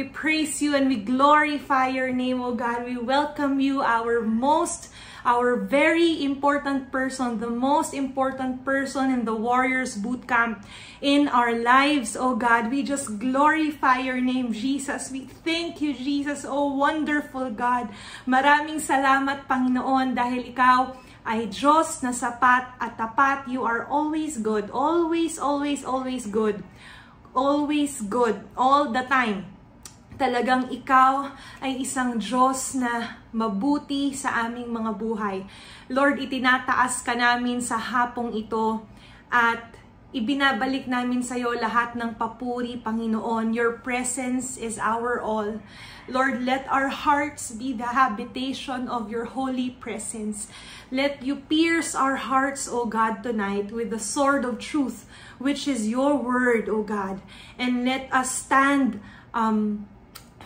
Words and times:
We 0.00 0.08
praise 0.08 0.64
you 0.64 0.72
and 0.72 0.88
we 0.88 0.96
glorify 0.96 1.92
your 1.92 2.08
name, 2.08 2.40
oh 2.40 2.56
God. 2.56 2.88
We 2.88 2.96
welcome 2.96 3.60
you, 3.60 3.84
our 3.84 4.24
most, 4.24 4.88
our 5.28 5.60
very 5.60 6.24
important 6.24 6.88
person, 6.88 7.36
the 7.36 7.52
most 7.52 7.92
important 7.92 8.64
person 8.64 9.12
in 9.12 9.28
the 9.28 9.36
Warriors 9.36 10.00
Boot 10.00 10.24
Camp 10.24 10.64
in 11.04 11.28
our 11.28 11.52
lives, 11.52 12.16
oh 12.16 12.32
God. 12.32 12.72
We 12.72 12.80
just 12.80 13.20
glorify 13.20 14.00
your 14.00 14.24
name, 14.24 14.56
Jesus. 14.56 15.12
We 15.12 15.28
thank 15.44 15.84
you, 15.84 15.92
Jesus. 15.92 16.48
Oh, 16.48 16.80
wonderful 16.80 17.52
God. 17.52 17.92
Maraming 18.24 18.80
salamat, 18.80 19.44
Panginoon, 19.52 20.16
dahil 20.16 20.48
ikaw 20.48 20.96
ay 21.28 21.52
Diyos 21.52 22.00
na 22.00 22.16
sapat 22.16 22.72
at 22.80 22.96
tapat. 22.96 23.52
You 23.52 23.68
are 23.68 23.84
always 23.84 24.40
good. 24.40 24.72
Always, 24.72 25.36
always, 25.36 25.84
always 25.84 26.24
good. 26.24 26.64
Always 27.36 28.00
good. 28.00 28.48
All 28.56 28.96
the 28.96 29.04
time. 29.04 29.59
Talagang 30.20 30.68
ikaw 30.68 31.32
ay 31.64 31.80
isang 31.80 32.20
Diyos 32.20 32.76
na 32.76 33.16
mabuti 33.32 34.12
sa 34.12 34.44
aming 34.44 34.68
mga 34.68 34.92
buhay. 35.00 35.48
Lord, 35.88 36.20
itinataas 36.20 37.00
ka 37.00 37.16
namin 37.16 37.64
sa 37.64 37.80
hapong 37.80 38.36
ito 38.36 38.84
at 39.32 39.80
ibinabalik 40.12 40.90
namin 40.90 41.24
sa 41.24 41.40
iyo 41.40 41.56
lahat 41.56 41.96
ng 41.96 42.20
papuri, 42.20 42.76
Panginoon. 42.82 43.56
Your 43.56 43.80
presence 43.80 44.60
is 44.60 44.76
our 44.76 45.22
all. 45.22 45.62
Lord, 46.10 46.42
let 46.42 46.66
our 46.68 46.92
hearts 46.92 47.54
be 47.54 47.72
the 47.72 47.96
habitation 47.96 48.92
of 48.92 49.08
your 49.08 49.24
holy 49.24 49.72
presence. 49.72 50.50
Let 50.92 51.22
you 51.22 51.40
pierce 51.48 51.94
our 51.94 52.18
hearts, 52.18 52.66
O 52.66 52.84
God, 52.90 53.22
tonight 53.22 53.70
with 53.72 53.94
the 53.94 54.02
sword 54.02 54.44
of 54.44 54.60
truth, 54.60 55.06
which 55.40 55.64
is 55.64 55.86
your 55.86 56.18
word, 56.18 56.68
O 56.68 56.82
God. 56.82 57.22
And 57.54 57.86
let 57.86 58.10
us 58.12 58.34
stand 58.34 58.98
um, 59.30 59.86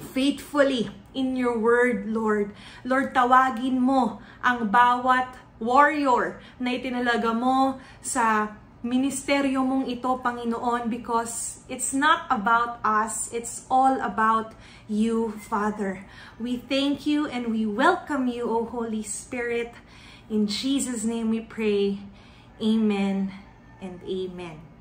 faithfully 0.04 0.92
in 1.16 1.34
your 1.34 1.56
word, 1.56 2.04
Lord. 2.06 2.52
Lord, 2.84 3.16
tawagin 3.16 3.80
mo 3.80 4.20
ang 4.44 4.68
bawat 4.68 5.32
warrior 5.56 6.42
na 6.60 6.76
itinalaga 6.76 7.32
mo 7.32 7.80
sa 8.04 8.52
ministeryo 8.84 9.64
mong 9.64 9.88
ito, 9.88 10.20
Panginoon, 10.20 10.92
because 10.92 11.64
it's 11.72 11.96
not 11.96 12.28
about 12.28 12.76
us, 12.84 13.32
it's 13.32 13.64
all 13.72 13.96
about 14.04 14.52
you, 14.84 15.32
Father. 15.48 16.04
We 16.36 16.60
thank 16.60 17.08
you 17.08 17.24
and 17.24 17.48
we 17.48 17.64
welcome 17.64 18.28
you, 18.28 18.44
O 18.44 18.68
Holy 18.68 19.00
Spirit. 19.00 19.72
In 20.28 20.44
Jesus' 20.44 21.00
name 21.00 21.32
we 21.32 21.40
pray. 21.40 22.04
Amen 22.60 23.32
and 23.80 24.04
amen. 24.04 24.73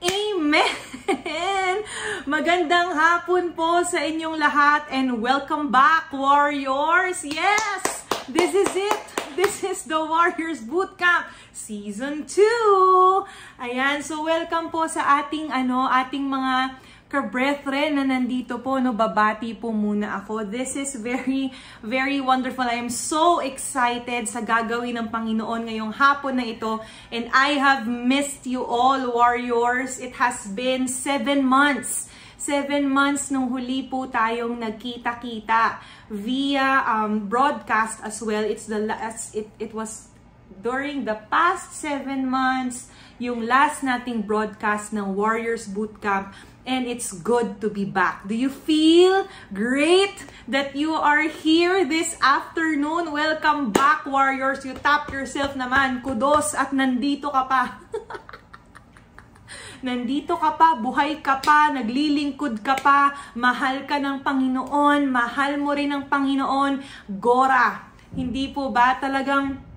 Amen! 0.00 0.72
Magandang 2.24 2.96
hapon 2.96 3.52
po 3.52 3.84
sa 3.84 4.00
inyong 4.00 4.40
lahat 4.40 4.88
and 4.88 5.20
welcome 5.20 5.68
back, 5.68 6.08
Warriors! 6.08 7.20
Yes! 7.20 8.08
This 8.24 8.56
is 8.56 8.72
it! 8.72 9.04
This 9.36 9.60
is 9.60 9.84
the 9.84 10.00
Warriors 10.00 10.64
Bootcamp 10.64 11.28
Season 11.52 12.24
2! 12.24 13.60
Ayan, 13.60 14.00
so 14.00 14.24
welcome 14.24 14.72
po 14.72 14.88
sa 14.88 15.20
ating, 15.20 15.52
ano, 15.52 15.84
ating 15.84 16.24
mga 16.24 16.80
ka-brethren 17.10 17.98
na 17.98 18.06
nandito 18.06 18.62
po, 18.62 18.78
no, 18.78 18.94
babati 18.94 19.50
po 19.50 19.74
muna 19.74 20.22
ako. 20.22 20.46
This 20.46 20.78
is 20.78 20.94
very, 20.94 21.50
very 21.82 22.22
wonderful. 22.22 22.62
I 22.62 22.78
am 22.78 22.86
so 22.86 23.42
excited 23.42 24.30
sa 24.30 24.38
gagawin 24.38 24.94
ng 24.94 25.10
Panginoon 25.10 25.66
ngayong 25.66 25.90
hapon 25.98 26.38
na 26.38 26.46
ito. 26.46 26.78
And 27.10 27.26
I 27.34 27.58
have 27.58 27.90
missed 27.90 28.46
you 28.46 28.62
all, 28.62 29.10
warriors. 29.10 29.98
It 29.98 30.22
has 30.22 30.46
been 30.54 30.86
seven 30.86 31.42
months. 31.42 32.06
Seven 32.38 32.86
months 32.86 33.28
nung 33.34 33.50
huli 33.50 33.90
po 33.90 34.06
tayong 34.06 34.62
nagkita-kita 34.62 35.82
via 36.14 36.86
um, 36.86 37.26
broadcast 37.26 38.06
as 38.06 38.22
well. 38.22 38.46
It's 38.46 38.70
the 38.70 38.86
last, 38.86 39.34
it, 39.34 39.50
it 39.58 39.74
was 39.74 40.08
during 40.62 41.04
the 41.04 41.18
past 41.26 41.74
seven 41.74 42.30
months, 42.30 42.88
yung 43.20 43.44
last 43.44 43.82
nating 43.82 44.24
broadcast 44.24 44.94
ng 44.96 45.12
Warriors 45.14 45.68
Bootcamp 45.68 46.32
and 46.70 46.86
it's 46.86 47.10
good 47.10 47.58
to 47.58 47.66
be 47.66 47.82
back. 47.82 48.22
Do 48.30 48.38
you 48.38 48.46
feel 48.46 49.26
great 49.50 50.14
that 50.46 50.78
you 50.78 50.94
are 50.94 51.26
here 51.26 51.82
this 51.82 52.14
afternoon? 52.22 53.10
Welcome 53.10 53.74
back, 53.74 54.06
Warriors. 54.06 54.62
You 54.62 54.78
tap 54.78 55.10
yourself 55.10 55.58
naman. 55.58 56.06
Kudos 56.06 56.54
at 56.54 56.70
nandito 56.70 57.34
ka 57.34 57.42
pa. 57.50 57.82
nandito 59.82 60.38
ka 60.38 60.54
pa, 60.54 60.78
buhay 60.78 61.18
ka 61.18 61.42
pa, 61.42 61.74
naglilingkod 61.74 62.62
ka 62.62 62.78
pa, 62.78 63.16
mahal 63.32 63.88
ka 63.88 63.96
ng 63.96 64.20
Panginoon, 64.20 65.08
mahal 65.08 65.56
mo 65.56 65.72
rin 65.72 65.90
ng 65.90 66.04
Panginoon, 66.06 66.84
Gora. 67.18 67.90
Hindi 68.12 68.52
po 68.52 68.68
ba 68.68 69.00
talagang 69.00 69.69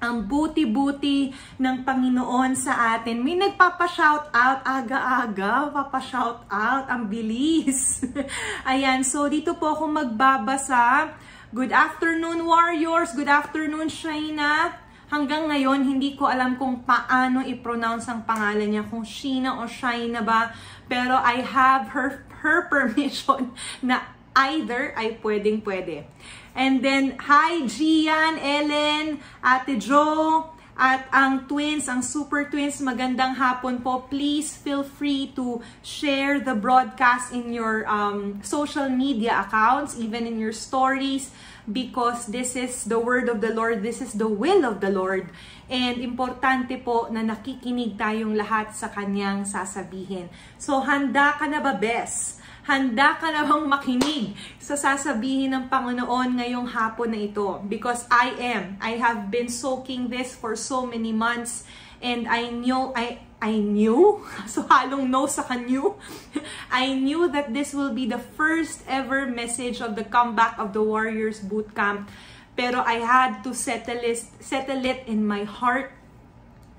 ang 0.00 0.24
buti-buti 0.24 1.30
ng 1.60 1.76
Panginoon 1.84 2.56
sa 2.56 2.96
atin. 2.96 3.20
May 3.20 3.36
nagpapa-shout 3.36 4.32
out 4.32 4.60
aga-aga, 4.64 5.68
papa-shout 5.70 6.48
out, 6.48 6.88
ang 6.88 7.06
bilis. 7.12 8.00
Ayan, 8.70 9.04
so 9.04 9.28
dito 9.28 9.54
po 9.60 9.76
ako 9.76 9.92
magbabasa. 9.92 11.12
Good 11.52 11.76
afternoon 11.76 12.48
warriors, 12.48 13.12
good 13.12 13.28
afternoon 13.28 13.92
Shaina. 13.92 14.80
Hanggang 15.10 15.50
ngayon, 15.50 15.82
hindi 15.82 16.14
ko 16.14 16.30
alam 16.30 16.54
kung 16.54 16.86
paano 16.86 17.42
i-pronounce 17.42 18.06
ang 18.06 18.22
pangalan 18.22 18.70
niya, 18.70 18.86
kung 18.86 19.02
Sheena 19.02 19.58
o 19.58 19.66
Shaina 19.66 20.22
ba. 20.22 20.54
Pero 20.86 21.18
I 21.18 21.42
have 21.42 21.90
her, 21.92 22.22
her 22.46 22.64
permission 22.72 23.50
na 23.82 24.14
either 24.38 24.94
ay 24.94 25.18
pwedeng-pwede. 25.18 26.06
And 26.54 26.84
then, 26.84 27.16
hi 27.18 27.66
Gian, 27.66 28.38
Ellen, 28.38 29.20
Ate 29.44 29.78
Jo, 29.78 30.50
at 30.80 31.04
ang 31.12 31.44
twins, 31.44 31.92
ang 31.92 32.00
super 32.00 32.48
twins, 32.48 32.80
magandang 32.80 33.36
hapon 33.36 33.84
po. 33.84 34.08
Please 34.08 34.56
feel 34.56 34.80
free 34.80 35.28
to 35.36 35.60
share 35.84 36.40
the 36.40 36.56
broadcast 36.56 37.36
in 37.36 37.52
your 37.52 37.84
um, 37.84 38.40
social 38.40 38.88
media 38.88 39.44
accounts, 39.44 40.00
even 40.00 40.24
in 40.24 40.40
your 40.40 40.56
stories, 40.56 41.36
because 41.68 42.32
this 42.32 42.56
is 42.56 42.88
the 42.88 42.96
word 42.96 43.28
of 43.28 43.44
the 43.44 43.52
Lord, 43.52 43.84
this 43.84 44.00
is 44.00 44.16
the 44.16 44.26
will 44.26 44.64
of 44.64 44.80
the 44.80 44.88
Lord. 44.88 45.28
And 45.68 46.00
importante 46.00 46.80
po 46.80 47.12
na 47.12 47.20
nakikinig 47.28 48.00
tayong 48.00 48.32
lahat 48.32 48.72
sa 48.72 48.88
kanyang 48.88 49.44
sasabihin. 49.44 50.32
So, 50.56 50.80
handa 50.80 51.36
ka 51.36 51.44
na 51.44 51.60
ba, 51.60 51.76
best? 51.76 52.39
Handa 52.70 53.18
ka 53.18 53.34
na 53.34 53.42
bang 53.42 53.66
makinig 53.66 54.38
sa 54.62 54.78
sasabihin 54.78 55.50
ng 55.50 55.66
Panginoon 55.66 56.38
ngayong 56.38 56.70
hapon 56.70 57.10
na 57.10 57.26
ito? 57.26 57.58
Because 57.66 58.06
I 58.06 58.30
am. 58.38 58.78
I 58.78 58.94
have 58.94 59.26
been 59.26 59.50
soaking 59.50 60.06
this 60.06 60.38
for 60.38 60.54
so 60.54 60.86
many 60.86 61.10
months 61.10 61.66
and 61.98 62.30
I 62.30 62.54
knew, 62.54 62.94
I, 62.94 63.26
I 63.42 63.58
knew, 63.58 64.22
so 64.46 64.62
halong 64.70 65.10
no 65.10 65.26
sa 65.26 65.42
kanyo, 65.42 65.98
I 66.70 66.94
knew 66.94 67.26
that 67.34 67.50
this 67.50 67.74
will 67.74 67.90
be 67.90 68.06
the 68.06 68.22
first 68.38 68.86
ever 68.86 69.26
message 69.26 69.82
of 69.82 69.98
the 69.98 70.06
comeback 70.06 70.54
of 70.54 70.70
the 70.70 70.78
Warriors 70.78 71.42
Bootcamp. 71.42 72.06
Pero 72.54 72.86
I 72.86 73.02
had 73.02 73.42
to 73.42 73.50
settle 73.50 73.98
it, 73.98 74.22
settle 74.38 74.86
it 74.86 75.10
in 75.10 75.26
my 75.26 75.42
heart. 75.42 75.90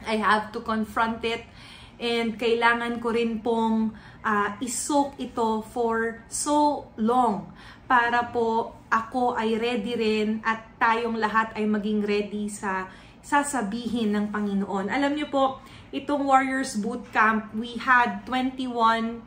I 0.08 0.24
have 0.24 0.56
to 0.56 0.64
confront 0.64 1.28
it. 1.28 1.44
And 2.02 2.34
kailangan 2.34 2.98
ko 2.98 3.14
rin 3.14 3.46
pong 3.46 3.94
uh, 4.26 4.58
isoak 4.58 5.22
ito 5.22 5.62
for 5.70 6.26
so 6.26 6.90
long 6.98 7.54
para 7.86 8.26
po 8.34 8.74
ako 8.90 9.38
ay 9.38 9.62
ready 9.62 9.94
rin 9.94 10.30
at 10.42 10.66
tayong 10.82 11.22
lahat 11.22 11.54
ay 11.54 11.70
maging 11.70 12.02
ready 12.02 12.50
sa 12.50 12.90
sasabihin 13.22 14.18
ng 14.18 14.26
Panginoon. 14.34 14.90
Alam 14.90 15.14
niyo 15.14 15.30
po, 15.30 15.62
itong 15.94 16.26
Warriors 16.26 16.74
Bootcamp, 16.82 17.54
we 17.54 17.78
had 17.78 18.26
21 18.26 19.22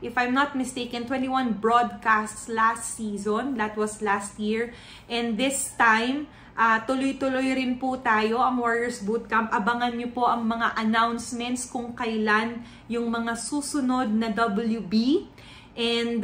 if 0.00 0.16
I'm 0.16 0.32
not 0.32 0.56
mistaken, 0.56 1.04
21 1.04 1.60
broadcasts 1.60 2.48
last 2.48 2.96
season. 2.96 3.60
That 3.60 3.76
was 3.76 4.00
last 4.00 4.40
year. 4.40 4.72
And 5.08 5.36
this 5.36 5.76
time, 5.76 6.28
Uh, 6.60 6.76
tuloy-tuloy 6.84 7.56
rin 7.56 7.80
po 7.80 7.96
tayo 8.04 8.36
ang 8.36 8.60
Warriors 8.60 9.00
Bootcamp. 9.00 9.48
Abangan 9.48 9.96
nyo 9.96 10.12
po 10.12 10.28
ang 10.28 10.44
mga 10.44 10.76
announcements 10.76 11.64
kung 11.64 11.96
kailan 11.96 12.60
yung 12.84 13.08
mga 13.08 13.32
susunod 13.32 14.12
na 14.12 14.28
WB. 14.28 15.24
And, 15.72 16.20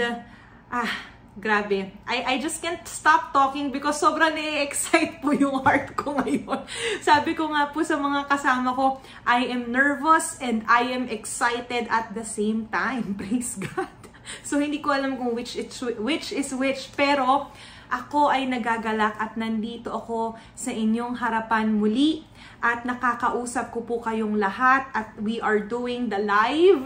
ah, 0.68 0.92
grabe. 1.40 1.88
I, 2.04 2.16
I 2.20 2.34
just 2.36 2.60
can't 2.60 2.84
stop 2.84 3.32
talking 3.32 3.72
because 3.72 3.96
sobrang 3.96 4.36
na-excite 4.36 5.24
po 5.24 5.32
yung 5.32 5.64
heart 5.64 5.96
ko 5.96 6.20
ngayon. 6.20 6.68
Sabi 7.08 7.32
ko 7.32 7.48
nga 7.56 7.72
po 7.72 7.80
sa 7.80 7.96
mga 7.96 8.28
kasama 8.28 8.76
ko, 8.76 9.00
I 9.24 9.48
am 9.48 9.72
nervous 9.72 10.36
and 10.44 10.68
I 10.68 10.84
am 10.92 11.08
excited 11.08 11.88
at 11.88 12.12
the 12.12 12.28
same 12.28 12.68
time. 12.68 13.16
Praise 13.20 13.56
God. 13.56 13.88
So, 14.44 14.60
hindi 14.60 14.84
ko 14.84 14.92
alam 14.92 15.16
kung 15.16 15.32
which 15.32 15.56
is 15.56 15.72
which, 15.96 16.28
is 16.28 16.52
which 16.52 16.92
pero 16.92 17.48
ako 17.88 18.32
ay 18.32 18.48
nagagalak 18.50 19.14
at 19.16 19.38
nandito 19.38 19.92
ako 19.92 20.34
sa 20.54 20.74
inyong 20.74 21.16
harapan 21.18 21.70
muli 21.70 22.26
at 22.58 22.82
nakakausap 22.82 23.70
ko 23.70 23.84
po 23.84 24.02
kayong 24.02 24.38
lahat 24.38 24.88
at 24.96 25.14
we 25.20 25.38
are 25.38 25.62
doing 25.62 26.10
the 26.10 26.18
live. 26.18 26.84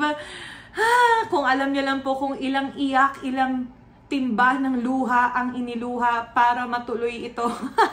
Ah, 0.71 1.27
kung 1.27 1.43
alam 1.43 1.75
niyo 1.75 1.83
lang 1.83 2.01
po 2.05 2.15
kung 2.15 2.35
ilang 2.39 2.75
iyak, 2.79 3.23
ilang 3.27 3.71
timba 4.11 4.59
ng 4.59 4.83
luha 4.83 5.31
ang 5.39 5.55
iniluha 5.55 6.35
para 6.35 6.67
matuloy 6.67 7.31
ito. 7.31 7.47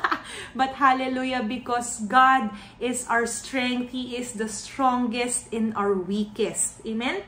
But 0.57 0.73
hallelujah, 0.75 1.45
because 1.45 2.01
God 2.09 2.49
is 2.81 3.05
our 3.05 3.29
strength. 3.29 3.93
He 3.93 4.17
is 4.17 4.33
the 4.33 4.49
strongest 4.49 5.53
in 5.53 5.77
our 5.77 5.93
weakest. 5.93 6.81
Amen? 6.83 7.21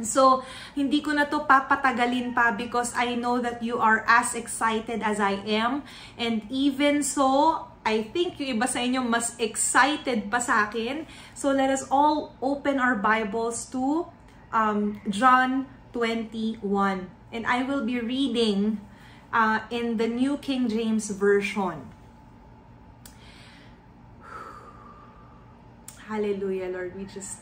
So, 0.00 0.40
hindi 0.72 1.04
ko 1.04 1.12
na 1.12 1.28
to 1.28 1.44
papatagalin 1.44 2.32
pa 2.32 2.56
because 2.56 2.96
I 2.96 3.12
know 3.12 3.44
that 3.44 3.60
you 3.60 3.76
are 3.76 4.08
as 4.08 4.32
excited 4.32 5.04
as 5.04 5.20
I 5.20 5.36
am. 5.44 5.84
And 6.16 6.48
even 6.48 7.04
so, 7.04 7.60
I 7.84 8.08
think 8.08 8.40
yung 8.40 8.56
iba 8.56 8.64
sa 8.64 8.80
inyo 8.80 9.04
mas 9.04 9.36
excited 9.36 10.32
pa 10.32 10.40
sa 10.40 10.64
akin. 10.64 11.04
So, 11.36 11.52
let 11.52 11.68
us 11.68 11.84
all 11.92 12.32
open 12.40 12.80
our 12.80 12.96
Bibles 12.96 13.68
to 13.76 14.08
um, 14.48 14.96
John 15.12 15.68
21. 15.92 16.64
And 17.28 17.44
I 17.44 17.60
will 17.60 17.84
be 17.84 18.00
reading 18.00 18.80
uh, 19.28 19.60
in 19.68 20.00
the 20.00 20.08
New 20.08 20.40
King 20.40 20.72
James 20.72 21.12
Version. 21.12 21.84
Hallelujah, 26.08 26.68
Lord. 26.68 26.96
We 26.96 27.04
just, 27.04 27.41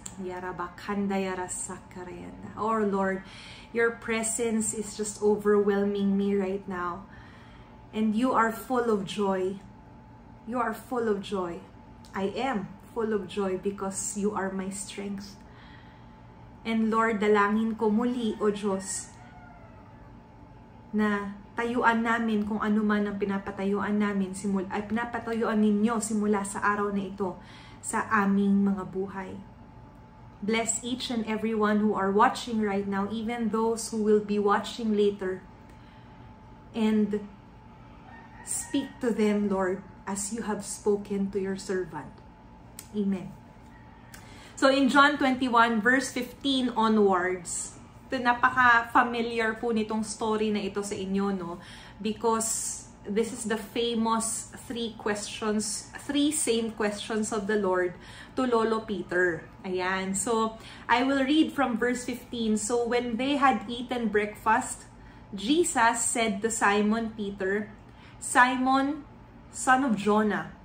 Oh, 2.57 2.79
Lord, 2.83 3.23
your 3.71 3.91
presence 4.01 4.75
is 4.75 4.97
just 4.97 5.23
overwhelming 5.23 6.17
me 6.17 6.35
right 6.35 6.67
now. 6.67 7.07
And 7.95 8.15
you 8.15 8.33
are 8.33 8.51
full 8.51 8.91
of 8.91 9.05
joy. 9.05 9.61
You 10.47 10.59
are 10.59 10.75
full 10.75 11.07
of 11.07 11.23
joy. 11.23 11.61
I 12.15 12.35
am 12.35 12.69
full 12.95 13.15
of 13.15 13.29
joy 13.31 13.59
because 13.59 14.19
you 14.19 14.35
are 14.35 14.51
my 14.51 14.71
strength. 14.71 15.39
And 16.67 16.91
Lord, 16.91 17.23
dalangin 17.23 17.79
ko 17.79 17.89
muli, 17.89 18.37
O 18.37 18.53
Diyos, 18.53 19.09
na 20.91 21.39
tayuan 21.55 22.03
namin 22.03 22.45
kung 22.45 22.61
ano 22.61 22.83
man 22.83 23.07
ang 23.07 23.17
pinapatayuan 23.17 23.97
namin, 23.97 24.35
simula, 24.35 24.67
ay 24.75 24.85
pinapatayuan 24.91 25.57
ninyo 25.57 26.03
simula 26.03 26.43
sa 26.43 26.61
araw 26.61 26.91
na 26.91 27.07
ito 27.07 27.39
sa 27.81 28.05
aming 28.13 28.67
mga 28.67 28.85
buhay. 28.93 29.33
Bless 30.43 30.83
each 30.83 31.11
and 31.11 31.27
everyone 31.27 31.79
who 31.81 31.93
are 31.95 32.11
watching 32.11 32.61
right 32.61 32.89
now, 32.89 33.09
even 33.13 33.51
those 33.51 33.91
who 33.91 34.03
will 34.03 34.25
be 34.25 34.39
watching 34.39 34.97
later. 34.97 35.43
And 36.75 37.29
speak 38.47 38.89
to 39.01 39.11
them, 39.11 39.49
Lord, 39.49 39.83
as 40.07 40.33
you 40.33 40.43
have 40.43 40.65
spoken 40.65 41.31
to 41.31 41.39
your 41.41 41.57
servant. 41.57 42.11
Amen. 42.97 43.33
So 44.57 44.69
in 44.69 44.89
John 44.89 45.17
21 45.17 45.81
verse 45.81 46.13
15 46.13 46.77
onwards, 46.77 47.81
napaka-familiar 48.11 49.55
po 49.57 49.71
nitong 49.71 50.03
story 50.03 50.51
na 50.51 50.61
ito 50.61 50.83
sa 50.83 50.99
inyo, 50.99 51.31
no? 51.31 51.63
Because 52.03 52.91
this 53.07 53.33
is 53.33 53.47
the 53.49 53.57
famous 53.57 54.53
three 54.67 54.99
questions, 54.99 55.89
three 56.05 56.35
same 56.35 56.75
questions 56.75 57.33
of 57.33 57.47
the 57.47 57.57
Lord 57.57 57.95
to 58.41 58.49
Lolo 58.49 58.81
Peter. 58.81 59.45
Ayan. 59.69 60.17
So, 60.17 60.57
I 60.89 61.05
will 61.05 61.21
read 61.21 61.53
from 61.53 61.77
verse 61.77 62.09
15. 62.09 62.57
So, 62.57 62.89
when 62.89 63.21
they 63.21 63.37
had 63.37 63.69
eaten 63.69 64.09
breakfast, 64.09 64.89
Jesus 65.37 66.01
said 66.01 66.41
to 66.41 66.49
Simon 66.49 67.13
Peter, 67.13 67.69
Simon, 68.17 69.05
son 69.53 69.85
of 69.85 70.01
Jonah, 70.01 70.57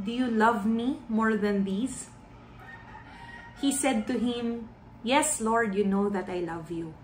do 0.00 0.08
you 0.08 0.30
love 0.30 0.64
me 0.64 1.04
more 1.08 1.36
than 1.36 1.68
these? 1.68 2.08
He 3.60 3.68
said 3.74 4.06
to 4.08 4.16
him, 4.16 4.72
Yes, 5.04 5.40
Lord, 5.40 5.74
you 5.74 5.84
know 5.84 6.08
that 6.08 6.30
I 6.30 6.40
love 6.40 6.70
you. 6.70 6.94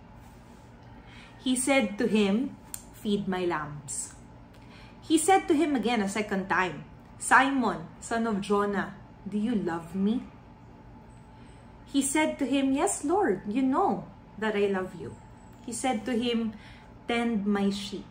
He 1.43 1.54
said 1.54 1.99
to 1.99 2.07
him, 2.09 2.57
Feed 2.95 3.28
my 3.28 3.45
lambs. 3.45 4.14
He 5.04 5.19
said 5.19 5.47
to 5.49 5.54
him 5.54 5.76
again 5.76 6.00
a 6.00 6.09
second 6.09 6.49
time, 6.49 6.88
Simon, 7.19 7.85
son 8.00 8.26
of 8.26 8.40
Jonah, 8.40 8.97
do 9.28 9.38
you 9.38 9.54
love 9.54 9.95
me? 9.95 10.23
He 11.90 12.02
said 12.02 12.38
to 12.38 12.47
him, 12.47 12.73
Yes, 12.73 13.04
Lord, 13.04 13.43
you 13.49 13.62
know 13.62 14.04
that 14.38 14.57
I 14.57 14.66
love 14.66 14.95
you. 14.99 15.16
He 15.64 15.73
said 15.73 16.04
to 16.07 16.12
him, 16.12 16.52
Tend 17.07 17.47
my 17.47 17.71
sheep. 17.71 18.07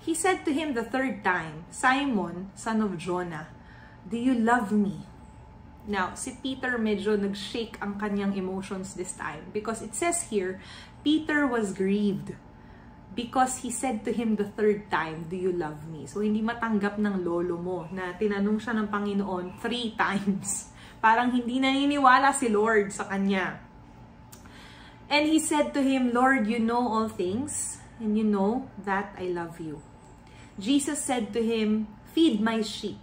He 0.00 0.14
said 0.14 0.44
to 0.44 0.52
him 0.52 0.74
the 0.74 0.84
third 0.84 1.22
time, 1.22 1.64
Simon, 1.70 2.50
son 2.56 2.80
of 2.80 2.96
Jonah, 2.96 3.48
do 4.08 4.16
you 4.16 4.34
love 4.34 4.72
me? 4.72 5.04
Now, 5.86 6.14
si 6.14 6.36
Peter 6.42 6.76
medyo 6.76 7.16
nag-shake 7.16 7.76
ang 7.80 8.00
kanyang 8.00 8.36
emotions 8.36 8.94
this 8.96 9.12
time 9.12 9.48
because 9.52 9.80
it 9.80 9.94
says 9.94 10.28
here, 10.32 10.60
Peter 11.04 11.46
was 11.46 11.72
grieved 11.72 12.36
because 13.14 13.66
he 13.66 13.70
said 13.70 14.04
to 14.06 14.12
him 14.12 14.36
the 14.36 14.46
third 14.46 14.90
time, 14.90 15.26
Do 15.26 15.36
you 15.36 15.50
love 15.50 15.86
me? 15.90 16.06
So, 16.06 16.22
hindi 16.22 16.42
matanggap 16.42 16.98
ng 16.98 17.26
lolo 17.26 17.58
mo 17.58 17.78
na 17.90 18.14
tinanong 18.14 18.62
siya 18.62 18.74
ng 18.78 18.86
Panginoon 18.86 19.58
three 19.58 19.94
times. 20.00 20.70
Parang 21.00 21.32
hindi 21.32 21.58
naniniwala 21.58 22.30
si 22.36 22.52
Lord 22.52 22.92
sa 22.92 23.08
kanya. 23.08 23.58
And 25.10 25.26
he 25.26 25.42
said 25.42 25.74
to 25.74 25.82
him, 25.82 26.14
Lord, 26.14 26.46
you 26.46 26.62
know 26.62 26.86
all 26.86 27.10
things, 27.10 27.82
and 27.98 28.14
you 28.14 28.22
know 28.22 28.70
that 28.86 29.10
I 29.18 29.26
love 29.32 29.58
you. 29.58 29.82
Jesus 30.60 31.02
said 31.02 31.34
to 31.34 31.42
him, 31.42 31.90
Feed 32.14 32.38
my 32.38 32.62
sheep. 32.62 33.00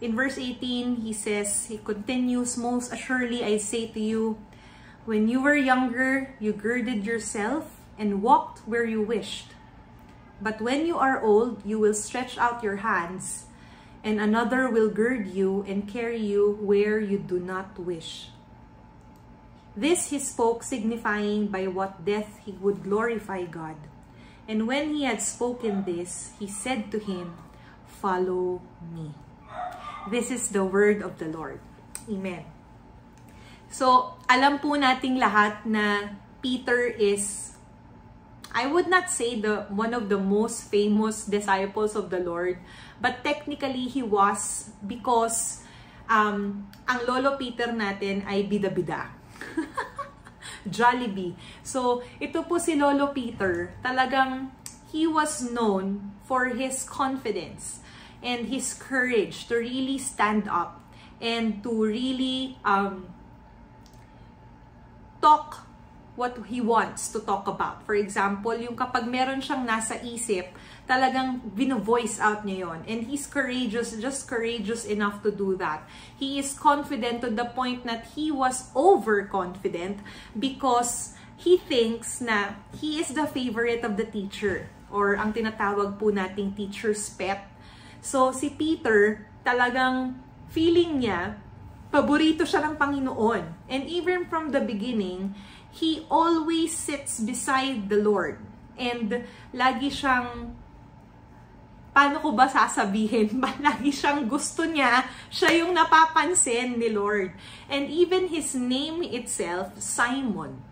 In 0.00 0.16
verse 0.16 0.38
18, 0.38 1.04
he 1.04 1.12
says, 1.12 1.68
he 1.68 1.76
continues, 1.76 2.56
Most 2.56 2.90
assuredly 2.90 3.44
I 3.44 3.58
say 3.58 3.86
to 3.92 4.00
you, 4.00 4.40
when 5.04 5.28
you 5.28 5.42
were 5.42 5.56
younger, 5.56 6.34
you 6.40 6.52
girded 6.52 7.04
yourself 7.04 7.79
and 8.00 8.24
walked 8.24 8.64
where 8.64 8.88
you 8.88 9.04
wished. 9.04 9.52
But 10.40 10.64
when 10.64 10.88
you 10.88 10.96
are 10.96 11.20
old, 11.20 11.60
you 11.68 11.78
will 11.78 11.92
stretch 11.92 12.40
out 12.40 12.64
your 12.64 12.80
hands, 12.80 13.44
and 14.00 14.16
another 14.16 14.72
will 14.72 14.88
gird 14.88 15.28
you 15.28 15.68
and 15.68 15.84
carry 15.84 16.16
you 16.16 16.56
where 16.64 16.96
you 16.96 17.20
do 17.20 17.36
not 17.38 17.76
wish. 17.76 18.32
This 19.76 20.08
he 20.08 20.18
spoke, 20.18 20.64
signifying 20.64 21.52
by 21.52 21.68
what 21.68 22.08
death 22.08 22.40
he 22.42 22.56
would 22.58 22.82
glorify 22.82 23.44
God. 23.44 23.76
And 24.48 24.66
when 24.66 24.96
he 24.96 25.04
had 25.04 25.20
spoken 25.20 25.84
this, 25.84 26.32
he 26.40 26.48
said 26.48 26.90
to 26.90 26.98
him, 26.98 27.36
Follow 27.86 28.64
me. 28.80 29.12
This 30.10 30.32
is 30.32 30.48
the 30.48 30.64
word 30.64 31.04
of 31.04 31.20
the 31.20 31.28
Lord. 31.28 31.60
Amen. 32.08 32.48
So, 33.70 34.16
alam 34.26 34.58
po 34.58 34.74
nating 34.74 35.20
lahat 35.20 35.68
na 35.68 36.16
Peter 36.40 36.88
is 36.88 37.49
I 38.50 38.66
would 38.66 38.90
not 38.90 39.10
say 39.10 39.38
the 39.38 39.70
one 39.70 39.94
of 39.94 40.10
the 40.10 40.18
most 40.18 40.66
famous 40.66 41.24
disciples 41.24 41.94
of 41.94 42.10
the 42.10 42.18
Lord, 42.18 42.58
but 42.98 43.22
technically 43.22 43.86
he 43.86 44.02
was 44.02 44.70
because 44.82 45.62
um, 46.10 46.66
ang 46.90 47.06
lolo 47.06 47.38
Peter 47.38 47.70
natin 47.70 48.26
ay 48.26 48.42
bida-bida. 48.50 49.14
Jollibee. 50.66 51.38
So, 51.62 52.02
ito 52.20 52.44
po 52.44 52.58
si 52.60 52.76
Lolo 52.76 53.14
Peter, 53.16 53.72
talagang 53.80 54.52
he 54.92 55.06
was 55.06 55.40
known 55.40 56.12
for 56.26 56.52
his 56.52 56.84
confidence 56.84 57.80
and 58.20 58.50
his 58.52 58.74
courage 58.74 59.48
to 59.48 59.56
really 59.56 59.96
stand 59.96 60.50
up 60.50 60.82
and 61.22 61.62
to 61.62 61.70
really 61.70 62.58
um, 62.66 63.08
talk 65.22 65.69
what 66.20 66.36
he 66.52 66.60
wants 66.60 67.08
to 67.16 67.24
talk 67.24 67.48
about. 67.48 67.80
For 67.88 67.96
example, 67.96 68.52
yung 68.52 68.76
kapag 68.76 69.08
meron 69.08 69.40
siyang 69.40 69.64
nasa 69.64 69.96
isip, 70.04 70.52
talagang 70.84 71.40
vino-voice 71.56 72.20
out 72.20 72.44
niya 72.44 72.68
yon. 72.68 72.84
And 72.84 73.08
he's 73.08 73.24
courageous, 73.24 73.96
just 73.96 74.28
courageous 74.28 74.84
enough 74.84 75.24
to 75.24 75.32
do 75.32 75.56
that. 75.56 75.88
He 76.20 76.36
is 76.36 76.52
confident 76.52 77.24
to 77.24 77.32
the 77.32 77.48
point 77.48 77.88
that 77.88 78.12
he 78.12 78.28
was 78.28 78.68
overconfident 78.76 80.04
because 80.36 81.16
he 81.40 81.56
thinks 81.56 82.20
na 82.20 82.60
he 82.76 83.00
is 83.00 83.16
the 83.16 83.24
favorite 83.24 83.80
of 83.80 83.96
the 83.96 84.04
teacher 84.04 84.68
or 84.92 85.16
ang 85.16 85.32
tinatawag 85.32 85.96
po 85.96 86.12
nating 86.12 86.52
teacher's 86.52 87.08
pet 87.16 87.48
So, 88.00 88.32
si 88.32 88.48
Peter, 88.56 89.28
talagang 89.44 90.16
feeling 90.48 91.04
niya, 91.04 91.36
paborito 91.92 92.48
siya 92.48 92.64
ng 92.64 92.74
Panginoon. 92.80 93.68
And 93.68 93.82
even 93.86 94.24
from 94.26 94.56
the 94.56 94.64
beginning, 94.64 95.36
he 95.70 96.06
always 96.10 96.74
sits 96.74 97.22
beside 97.22 97.88
the 97.88 97.98
Lord. 98.02 98.42
And 98.74 99.24
lagi 99.54 99.92
siyang, 99.92 100.56
paano 101.94 102.16
ko 102.22 102.34
ba 102.34 102.50
sasabihin? 102.50 103.38
lagi 103.66 103.94
siyang 103.94 104.26
gusto 104.26 104.66
niya, 104.66 105.06
siya 105.30 105.62
yung 105.62 105.76
napapansin 105.76 106.78
ni 106.78 106.90
Lord. 106.90 107.34
And 107.70 107.86
even 107.86 108.28
his 108.28 108.56
name 108.56 109.04
itself, 109.06 109.78
Simon. 109.78 110.62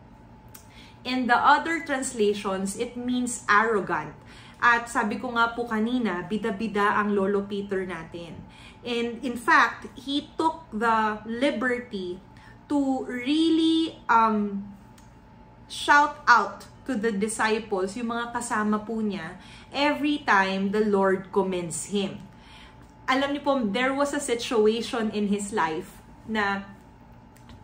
In 1.06 1.30
the 1.30 1.38
other 1.38 1.86
translations, 1.86 2.74
it 2.74 2.98
means 2.98 3.46
arrogant. 3.46 4.12
At 4.58 4.90
sabi 4.90 5.22
ko 5.22 5.30
nga 5.38 5.54
po 5.54 5.70
kanina, 5.70 6.26
bida-bida 6.26 6.98
ang 6.98 7.14
Lolo 7.14 7.46
Peter 7.46 7.86
natin. 7.86 8.34
And 8.82 9.22
in 9.22 9.38
fact, 9.38 9.86
he 9.94 10.26
took 10.34 10.66
the 10.74 11.22
liberty 11.22 12.18
to 12.66 13.06
really 13.06 14.02
um, 14.10 14.66
shout 15.68 16.24
out 16.24 16.64
to 16.88 16.96
the 16.96 17.12
disciples, 17.12 17.94
yung 17.94 18.10
mga 18.10 18.32
kasama 18.32 18.80
po 18.80 19.04
niya, 19.04 19.36
every 19.68 20.24
time 20.24 20.72
the 20.72 20.82
Lord 20.82 21.28
commends 21.28 21.92
him. 21.92 22.24
Alam 23.04 23.36
niyo 23.36 23.42
po, 23.44 23.52
there 23.60 23.92
was 23.92 24.16
a 24.16 24.20
situation 24.20 25.12
in 25.12 25.28
his 25.28 25.52
life 25.52 26.00
na 26.24 26.64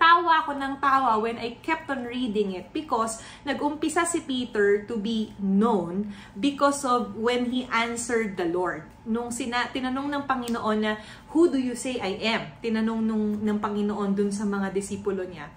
tawa 0.05 0.45
ako 0.45 0.53
ng 0.61 0.75
tawa 0.85 1.17
when 1.17 1.41
I 1.41 1.57
kept 1.65 1.89
on 1.89 2.05
reading 2.05 2.53
it 2.53 2.69
because 2.77 3.25
nag-umpisa 3.49 4.05
si 4.05 4.21
Peter 4.21 4.85
to 4.85 5.01
be 5.01 5.33
known 5.41 6.13
because 6.37 6.85
of 6.85 7.17
when 7.17 7.49
he 7.49 7.65
answered 7.73 8.37
the 8.37 8.45
Lord. 8.45 8.85
Nung 9.09 9.33
sina, 9.33 9.69
tinanong 9.73 10.13
ng 10.13 10.25
Panginoon 10.29 10.79
na, 10.81 11.01
Who 11.33 11.49
do 11.49 11.57
you 11.57 11.73
say 11.73 11.97
I 12.01 12.21
am? 12.21 12.53
Tinanong 12.61 13.01
nung, 13.05 13.41
ng 13.41 13.59
Panginoon 13.61 14.13
dun 14.13 14.33
sa 14.33 14.45
mga 14.45 14.73
disipulo 14.77 15.25
niya. 15.25 15.49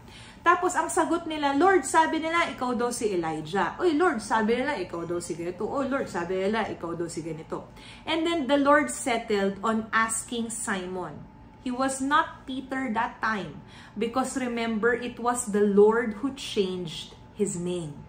Tapos, 0.48 0.80
ang 0.80 0.88
sagot 0.88 1.28
nila, 1.28 1.52
Lord, 1.60 1.84
sabi 1.84 2.24
nila, 2.24 2.48
ikaw 2.48 2.72
daw 2.72 2.88
si 2.88 3.12
Elijah. 3.12 3.76
Oy, 3.84 4.00
Lord, 4.00 4.24
sabi 4.24 4.56
nila, 4.64 4.80
ikaw 4.80 5.04
daw 5.04 5.20
si 5.20 5.36
ganito. 5.36 5.68
Oh, 5.68 5.84
Lord, 5.84 6.08
sabi 6.08 6.40
nila, 6.40 6.64
ikaw 6.72 6.96
daw 6.96 7.12
si 7.12 7.20
ganito. 7.20 7.68
And 8.08 8.24
then, 8.24 8.48
the 8.48 8.56
Lord 8.56 8.88
settled 8.88 9.60
on 9.60 9.92
asking 9.92 10.56
Simon, 10.56 11.20
He 11.68 11.72
was 11.76 12.00
not 12.00 12.48
Peter 12.48 12.88
that 12.96 13.20
time 13.20 13.60
because 14.00 14.40
remember, 14.40 14.96
it 14.96 15.20
was 15.20 15.52
the 15.52 15.68
Lord 15.68 16.24
who 16.24 16.32
changed 16.32 17.12
his 17.36 17.60
name. 17.60 18.08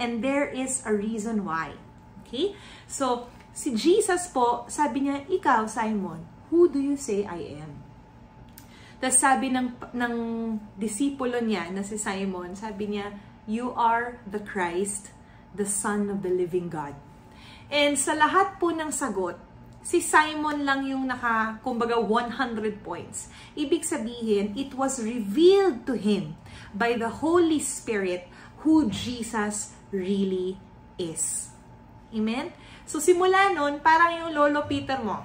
And 0.00 0.24
there 0.24 0.48
is 0.48 0.80
a 0.88 0.96
reason 0.96 1.44
why. 1.44 1.76
Okay? 2.24 2.56
So, 2.88 3.28
si 3.52 3.76
Jesus 3.76 4.32
po, 4.32 4.64
sabi 4.72 5.04
niya, 5.04 5.28
ikaw, 5.28 5.68
Simon, 5.68 6.24
who 6.48 6.72
do 6.72 6.80
you 6.80 6.96
say 6.96 7.28
I 7.28 7.60
am? 7.60 7.67
Tapos 8.98 9.18
sabi 9.18 9.54
ng, 9.54 9.78
ng 9.94 10.14
disipulo 10.74 11.38
niya 11.38 11.70
na 11.70 11.86
si 11.86 11.94
Simon, 11.94 12.58
sabi 12.58 12.98
niya, 12.98 13.14
you 13.46 13.70
are 13.78 14.18
the 14.26 14.42
Christ, 14.42 15.14
the 15.54 15.66
Son 15.66 16.10
of 16.10 16.26
the 16.26 16.30
living 16.30 16.66
God. 16.66 16.98
And 17.70 17.94
sa 17.94 18.18
lahat 18.18 18.58
po 18.58 18.74
ng 18.74 18.90
sagot, 18.90 19.38
si 19.86 20.02
Simon 20.02 20.66
lang 20.66 20.82
yung 20.84 21.06
naka, 21.06 21.62
kumbaga, 21.62 21.96
100 21.96 22.82
points. 22.82 23.30
Ibig 23.54 23.86
sabihin, 23.86 24.52
it 24.58 24.74
was 24.74 24.98
revealed 24.98 25.86
to 25.86 25.94
him 25.94 26.34
by 26.74 26.98
the 26.98 27.22
Holy 27.22 27.62
Spirit 27.62 28.26
who 28.66 28.90
Jesus 28.90 29.78
really 29.94 30.58
is. 30.98 31.54
Amen? 32.10 32.50
So, 32.88 32.98
simula 32.98 33.52
nun, 33.54 33.78
parang 33.78 34.26
yung 34.26 34.32
lolo 34.34 34.64
Peter 34.66 34.98
mo, 34.98 35.22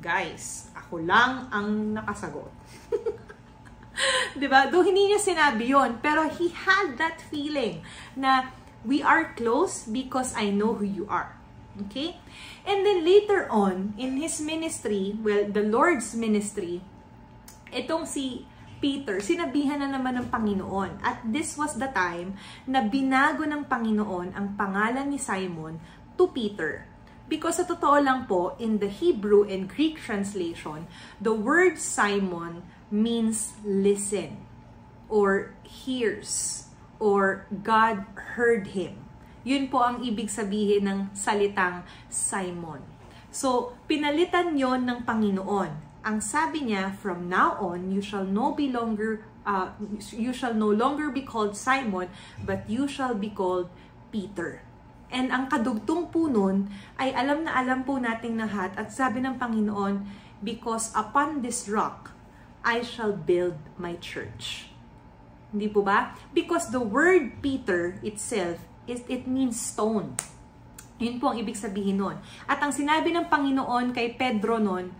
guys, 0.00 0.72
ako 0.74 1.04
lang 1.04 1.48
ang 1.52 1.96
nakasagot. 1.96 2.61
'Di 4.38 4.46
ba? 4.48 4.68
Hindi 4.68 5.12
niya 5.12 5.20
sinabi 5.20 5.70
'yon, 5.72 6.00
pero 6.00 6.28
he 6.28 6.52
had 6.52 6.96
that 6.96 7.20
feeling 7.28 7.84
na 8.16 8.52
we 8.82 9.00
are 9.00 9.32
close 9.38 9.86
because 9.86 10.34
I 10.34 10.50
know 10.50 10.74
who 10.74 10.86
you 10.86 11.06
are. 11.06 11.38
Okay? 11.88 12.18
And 12.68 12.84
then 12.84 13.00
later 13.02 13.48
on, 13.48 13.96
in 13.96 14.20
his 14.20 14.38
ministry, 14.42 15.16
well, 15.18 15.48
the 15.48 15.64
Lord's 15.64 16.12
ministry, 16.12 16.84
itong 17.72 18.04
si 18.04 18.44
Peter, 18.82 19.22
sinabihan 19.22 19.78
na 19.80 19.88
naman 19.94 20.18
ng 20.18 20.26
Panginoon. 20.28 21.00
At 21.00 21.22
this 21.22 21.54
was 21.54 21.78
the 21.78 21.88
time 21.94 22.34
na 22.66 22.82
binago 22.82 23.46
ng 23.46 23.70
Panginoon 23.70 24.34
ang 24.34 24.58
pangalan 24.58 25.06
ni 25.06 25.16
Simon 25.16 25.78
to 26.18 26.28
Peter. 26.34 26.84
Because 27.30 27.62
sa 27.62 27.64
totoo 27.64 28.02
lang 28.02 28.26
po, 28.28 28.58
in 28.58 28.82
the 28.82 28.90
Hebrew 28.90 29.46
and 29.46 29.70
Greek 29.70 30.02
translation, 30.02 30.84
the 31.22 31.32
word 31.32 31.78
Simon 31.80 32.66
means 32.92 33.56
listen 33.64 34.36
or 35.08 35.56
hears 35.64 36.68
or 37.00 37.48
God 37.50 38.04
heard 38.36 38.76
him. 38.76 39.00
Yun 39.42 39.66
po 39.72 39.82
ang 39.82 40.04
ibig 40.04 40.30
sabihin 40.30 40.86
ng 40.86 40.98
salitang 41.16 41.82
Simon. 42.06 42.84
So, 43.32 43.74
pinalitan 43.90 44.54
yon 44.54 44.86
ng 44.86 45.02
Panginoon 45.02 45.92
ang 46.02 46.18
sabi 46.18 46.66
niya, 46.66 46.90
from 46.98 47.30
now 47.30 47.54
on, 47.62 47.94
you 47.94 48.02
shall 48.02 48.26
no 48.26 48.50
be 48.50 48.66
longer, 48.66 49.22
uh, 49.46 49.70
you 50.10 50.34
shall 50.34 50.54
no 50.54 50.66
longer 50.66 51.14
be 51.14 51.22
called 51.22 51.54
Simon, 51.54 52.10
but 52.42 52.66
you 52.66 52.90
shall 52.90 53.14
be 53.14 53.30
called 53.30 53.70
Peter. 54.10 54.66
And 55.14 55.30
ang 55.30 55.46
kadugtong 55.46 56.10
po 56.10 56.26
nun, 56.26 56.74
ay 56.98 57.14
alam 57.14 57.46
na 57.46 57.54
alam 57.54 57.86
po 57.86 58.02
nating 58.02 58.34
lahat, 58.34 58.74
at 58.74 58.90
sabi 58.90 59.22
ng 59.22 59.38
Panginoon, 59.38 60.02
because 60.42 60.90
upon 60.98 61.38
this 61.38 61.70
rock, 61.70 62.10
I 62.62 62.86
shall 62.86 63.12
build 63.12 63.58
my 63.74 63.98
church. 63.98 64.70
Hindi 65.50 65.68
po 65.68 65.82
ba? 65.84 66.14
Because 66.32 66.70
the 66.70 66.80
word 66.80 67.42
Peter 67.42 67.98
itself, 68.00 68.62
is, 68.86 69.02
it 69.06 69.26
means 69.26 69.58
stone. 69.58 70.16
Yun 71.02 71.18
po 71.18 71.34
ang 71.34 71.38
ibig 71.42 71.58
sabihin 71.58 71.98
nun. 71.98 72.16
At 72.46 72.62
ang 72.62 72.70
sinabi 72.70 73.10
ng 73.10 73.26
Panginoon 73.26 73.90
kay 73.90 74.14
Pedro 74.14 74.62
nun, 74.62 74.94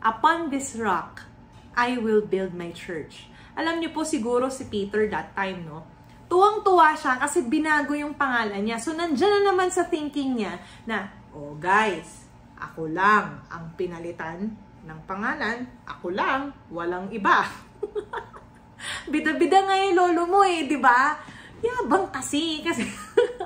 Upon 0.00 0.48
this 0.48 0.72
rock, 0.80 1.28
I 1.76 2.00
will 2.00 2.24
build 2.24 2.56
my 2.56 2.72
church. 2.72 3.28
Alam 3.52 3.84
niyo 3.84 3.92
po 3.92 4.00
siguro 4.00 4.48
si 4.48 4.64
Peter 4.64 5.04
that 5.12 5.36
time, 5.36 5.68
no? 5.68 5.84
Tuwang-tuwa 6.30 6.96
siya 6.96 7.20
kasi 7.20 7.44
binago 7.44 7.92
yung 7.92 8.16
pangalan 8.16 8.64
niya. 8.64 8.80
So, 8.80 8.96
nandyan 8.96 9.28
na 9.28 9.52
naman 9.52 9.68
sa 9.68 9.84
thinking 9.84 10.40
niya 10.40 10.56
na, 10.88 11.12
oh 11.36 11.52
guys, 11.60 12.24
ako 12.56 12.88
lang 12.88 13.44
ang 13.52 13.76
pinalitan 13.76 14.56
ng 14.84 15.00
pangalan. 15.04 15.66
Ako 15.86 16.12
lang, 16.12 16.54
walang 16.72 17.08
iba. 17.12 17.46
Bida-bida 19.12 19.64
nga 19.64 19.76
yung 19.76 19.96
lolo 19.96 20.22
mo 20.28 20.40
eh, 20.44 20.64
di 20.64 20.80
ba? 20.80 21.16
Yabang 21.60 22.08
kasi. 22.08 22.64
kasi 22.64 22.88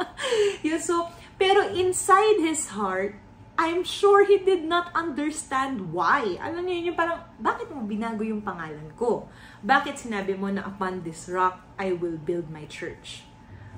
yun, 0.67 0.79
so, 0.79 1.11
pero 1.35 1.67
inside 1.75 2.39
his 2.43 2.71
heart, 2.75 3.19
I'm 3.55 3.87
sure 3.87 4.27
he 4.27 4.43
did 4.43 4.67
not 4.67 4.91
understand 4.99 5.95
why. 5.95 6.39
Alam 6.43 6.67
niyo 6.67 6.91
yun, 6.91 6.97
parang, 6.99 7.23
bakit 7.39 7.71
mo 7.71 7.87
binago 7.87 8.27
yung 8.27 8.43
pangalan 8.43 8.91
ko? 8.99 9.31
Bakit 9.63 9.95
sinabi 9.95 10.35
mo 10.35 10.51
na 10.51 10.67
upon 10.67 11.07
this 11.07 11.31
rock, 11.31 11.63
I 11.79 11.95
will 11.95 12.19
build 12.19 12.51
my 12.51 12.67
church? 12.67 13.23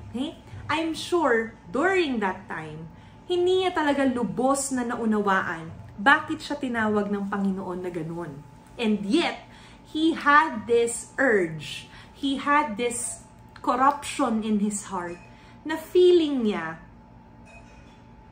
Okay? 0.09 0.41
I'm 0.67 0.97
sure, 0.97 1.53
during 1.69 2.25
that 2.25 2.49
time, 2.49 2.89
hindi 3.29 3.67
niya 3.67 3.77
talaga 3.77 4.07
lubos 4.09 4.73
na 4.73 4.87
naunawaan 4.87 5.86
bakit 5.97 6.45
siya 6.45 6.61
tinawag 6.61 7.09
ng 7.09 7.29
Panginoon 7.33 7.81
na 7.81 7.91
ganun. 7.93 8.45
And 8.77 9.05
yet, 9.05 9.49
he 9.89 10.13
had 10.13 10.69
this 10.69 11.17
urge, 11.17 11.89
he 12.13 12.37
had 12.37 12.77
this 12.77 13.25
corruption 13.65 14.45
in 14.45 14.61
his 14.61 14.93
heart 14.93 15.19
na 15.67 15.75
feeling 15.75 16.45
niya 16.47 16.87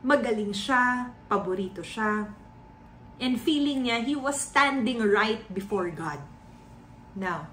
magaling 0.05 0.53
siya, 0.53 1.17
paborito 1.33 1.81
siya, 1.81 2.29
and 3.17 3.41
feeling 3.41 3.89
niya 3.89 4.05
he 4.05 4.13
was 4.13 4.37
standing 4.37 5.01
right 5.01 5.49
before 5.49 5.89
God. 5.89 6.21
Now, 7.17 7.49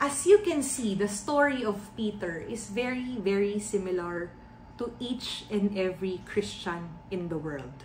as 0.00 0.24
you 0.24 0.40
can 0.40 0.64
see, 0.64 0.96
the 0.96 1.10
story 1.10 1.60
of 1.60 1.92
Peter 1.92 2.40
is 2.40 2.72
very, 2.72 3.20
very 3.20 3.60
similar 3.60 4.32
to 4.80 4.96
each 4.96 5.44
and 5.52 5.76
every 5.76 6.24
Christian 6.24 6.88
in 7.10 7.28
the 7.28 7.36
world. 7.36 7.84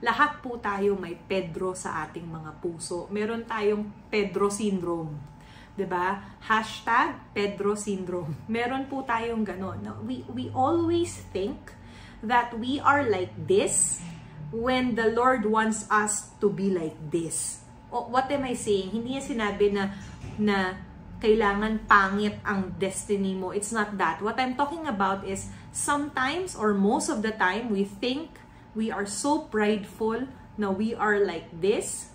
Lahat 0.00 0.40
po 0.40 0.56
tayo 0.56 0.96
may 0.96 1.16
Pedro 1.16 1.76
sa 1.76 2.04
ating 2.08 2.24
mga 2.24 2.56
puso. 2.64 3.04
Meron 3.12 3.44
tayong 3.44 3.84
Pedro 4.08 4.48
syndrome. 4.48 5.30
'di 5.76 5.86
ba? 5.88 6.36
Hashtag 6.44 7.16
Pedro 7.32 7.72
syndrome. 7.72 8.36
Meron 8.50 8.88
po 8.88 9.04
tayong 9.04 9.44
ganon. 9.44 9.80
We, 10.04 10.24
we 10.28 10.52
always 10.52 11.24
think 11.32 11.72
that 12.20 12.52
we 12.56 12.76
are 12.80 13.04
like 13.06 13.32
this 13.48 14.04
when 14.52 14.98
the 14.98 15.08
Lord 15.08 15.48
wants 15.48 15.88
us 15.88 16.36
to 16.42 16.52
be 16.52 16.68
like 16.68 16.96
this. 17.08 17.64
O, 17.88 18.06
what 18.12 18.28
am 18.28 18.44
I 18.44 18.54
saying? 18.54 18.92
Hindi 18.92 19.16
niya 19.16 19.24
sinabi 19.24 19.72
na, 19.72 19.94
na 20.36 20.76
kailangan 21.20 21.86
pangit 21.88 22.38
ang 22.44 22.74
destiny 22.76 23.34
mo. 23.34 23.50
It's 23.52 23.72
not 23.72 23.96
that. 23.96 24.20
What 24.20 24.38
I'm 24.38 24.54
talking 24.54 24.84
about 24.86 25.24
is 25.24 25.48
sometimes 25.70 26.54
or 26.54 26.74
most 26.74 27.08
of 27.08 27.22
the 27.22 27.32
time 27.32 27.70
we 27.70 27.86
think 27.86 28.36
we 28.74 28.90
are 28.90 29.06
so 29.06 29.50
prideful 29.50 30.28
na 30.58 30.70
we 30.70 30.94
are 30.94 31.18
like 31.18 31.48
this. 31.50 32.10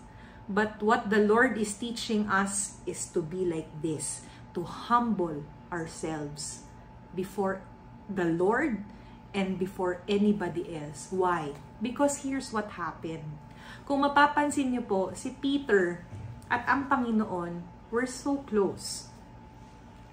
But 0.45 0.83
what 0.83 1.09
the 1.09 1.19
Lord 1.19 1.57
is 1.57 1.73
teaching 1.73 2.29
us 2.29 2.77
is 2.85 3.09
to 3.17 3.21
be 3.21 3.45
like 3.45 3.69
this. 3.81 4.21
To 4.53 4.63
humble 4.63 5.43
ourselves 5.73 6.69
before 7.17 7.65
the 8.07 8.29
Lord 8.29 8.85
and 9.33 9.57
before 9.57 10.05
anybody 10.07 10.77
else. 10.77 11.09
Why? 11.09 11.57
Because 11.81 12.23
here's 12.23 12.53
what 12.53 12.77
happened. 12.77 13.25
Kung 13.83 14.05
mapapansin 14.05 14.71
niyo 14.71 14.85
po, 14.85 15.11
si 15.17 15.33
Peter 15.33 16.05
at 16.47 16.63
ang 16.69 16.85
Panginoon 16.87 17.65
were 17.89 18.05
so 18.05 18.45
close. 18.45 19.09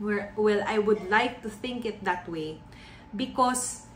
We're, 0.01 0.35
well, 0.35 0.65
I 0.67 0.81
would 0.81 1.07
like 1.07 1.45
to 1.47 1.51
think 1.53 1.85
it 1.85 2.03
that 2.03 2.27
way 2.27 2.59
because 3.15 3.87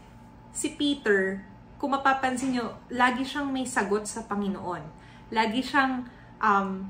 si 0.52 0.70
Peter, 0.76 1.42
kung 1.76 1.92
mapapansin 1.92 2.56
niyo, 2.56 2.72
lagi 2.88 3.22
siyang 3.22 3.52
may 3.52 3.68
sagot 3.68 4.08
sa 4.08 4.24
Panginoon. 4.24 4.82
Lagi 5.32 5.60
siyang 5.60 6.08
um, 6.40 6.88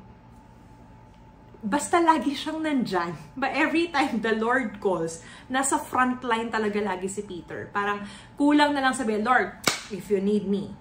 basta 1.63 1.99
lagi 1.99 2.33
siyang 2.33 2.63
nandyan. 2.63 3.13
But 3.41 3.55
every 3.55 3.91
time 3.91 4.23
the 4.23 4.39
Lord 4.39 4.79
calls, 4.79 5.23
nasa 5.51 5.83
front 5.83 6.23
line 6.23 6.55
talaga 6.55 6.79
lagi 6.79 7.11
si 7.11 7.27
Peter. 7.27 7.67
Parang 7.75 8.07
kulang 8.39 8.73
na 8.73 8.83
lang 8.83 8.95
sabi, 8.95 9.19
Lord, 9.19 9.59
if 9.91 10.07
you 10.07 10.23
need 10.23 10.47
me, 10.47 10.75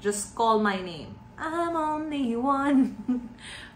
just 0.00 0.32
call 0.32 0.60
my 0.60 0.80
name. 0.80 1.16
I'm 1.40 1.72
only 1.76 2.36
one. 2.36 2.96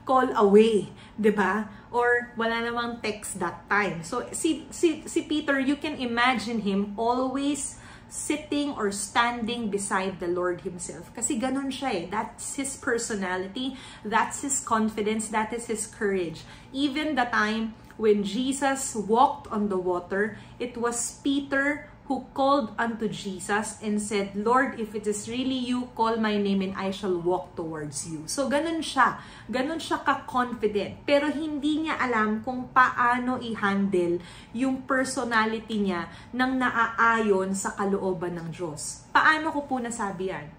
call 0.05 0.29
away, 0.37 0.93
'di 1.17 1.33
ba? 1.33 1.67
Or 1.89 2.33
wala 2.37 2.61
namang 2.61 3.01
text 3.01 3.41
that 3.41 3.65
time. 3.73 4.05
So 4.05 4.29
si 4.37 4.69
si 4.69 5.03
si 5.09 5.25
Peter, 5.25 5.57
you 5.57 5.81
can 5.81 5.97
imagine 5.97 6.61
him 6.61 6.93
always 7.01 7.81
sitting 8.15 8.71
or 8.79 8.95
standing 8.95 9.75
beside 9.75 10.23
the 10.23 10.31
Lord 10.31 10.63
Himself. 10.63 11.11
Kasi 11.19 11.35
ganun 11.35 11.75
siya 11.75 11.91
eh. 11.91 12.07
That's 12.07 12.55
His 12.55 12.79
personality, 12.79 13.75
that's 14.07 14.47
His 14.47 14.63
confidence, 14.63 15.35
that 15.35 15.51
is 15.51 15.67
His 15.67 15.91
courage. 15.91 16.47
Even 16.71 17.19
the 17.19 17.27
time 17.27 17.75
when 17.99 18.23
Jesus 18.23 18.95
walked 18.95 19.51
on 19.51 19.67
the 19.67 19.79
water, 19.79 20.39
it 20.63 20.79
was 20.79 21.19
Peter 21.27 21.91
who 22.05 22.29
called 22.37 22.77
unto 22.77 23.09
Jesus 23.09 23.81
and 23.81 23.97
said, 23.97 24.37
Lord, 24.37 24.77
if 24.77 24.93
it 24.93 25.09
is 25.09 25.25
really 25.25 25.57
you, 25.57 25.89
call 25.97 26.21
my 26.21 26.37
name 26.37 26.61
and 26.61 26.77
I 26.77 26.93
shall 26.93 27.17
walk 27.17 27.57
towards 27.57 28.05
you. 28.05 28.29
So, 28.29 28.53
ganun 28.53 28.85
siya. 28.85 29.17
Ganun 29.49 29.81
siya 29.81 30.05
ka-confident. 30.05 31.01
Pero 31.09 31.33
hindi 31.33 31.89
niya 31.89 31.97
alam 31.97 32.45
kung 32.45 32.69
paano 32.77 33.41
i-handle 33.41 34.21
yung 34.53 34.85
personality 34.85 35.81
niya 35.81 36.13
nang 36.37 36.61
naaayon 36.61 37.57
sa 37.57 37.73
kalooban 37.73 38.37
ng 38.37 38.53
Diyos. 38.53 39.09
Paano 39.09 39.49
ko 39.49 39.65
po 39.65 39.81
nasabi 39.81 40.29
yan? 40.29 40.53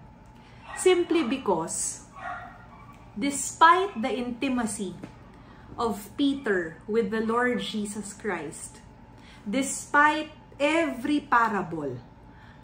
Simply 0.74 1.22
because, 1.22 2.10
despite 3.14 3.94
the 3.94 4.10
intimacy 4.10 4.98
of 5.78 6.10
Peter 6.18 6.82
with 6.90 7.14
the 7.14 7.22
Lord 7.22 7.62
Jesus 7.62 8.10
Christ, 8.10 8.82
despite 9.46 10.34
every 10.60 11.22
parable 11.22 11.96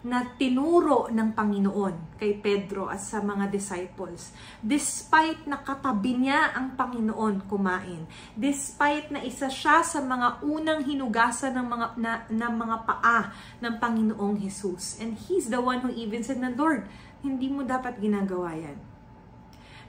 na 0.03 0.35
tinuro 0.35 1.07
ng 1.07 1.31
Panginoon 1.31 2.19
kay 2.19 2.35
Pedro 2.35 2.91
at 2.91 2.99
sa 2.99 3.23
mga 3.23 3.47
disciples. 3.47 4.35
Despite 4.59 5.47
na 5.47 5.63
niya 6.03 6.51
ang 6.51 6.75
Panginoon 6.75 7.47
kumain. 7.47 8.03
Despite 8.35 9.15
na 9.15 9.23
isa 9.23 9.47
siya 9.47 9.79
sa 9.79 10.03
mga 10.03 10.43
unang 10.43 10.83
hinugasan 10.83 11.55
ng 11.55 11.67
mga, 11.71 11.87
na, 11.95 12.11
na 12.27 12.47
mga 12.51 12.77
paa 12.83 13.31
ng 13.63 13.73
Panginoong 13.79 14.35
Jesus. 14.43 14.99
And 14.99 15.15
He's 15.15 15.47
the 15.47 15.63
one 15.63 15.79
who 15.79 15.95
even 15.95 16.19
said 16.19 16.43
na, 16.43 16.51
Lord, 16.51 16.83
hindi 17.23 17.47
mo 17.47 17.63
dapat 17.63 18.03
ginagawa 18.03 18.59
yan. 18.59 18.93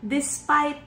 despite 0.04 0.84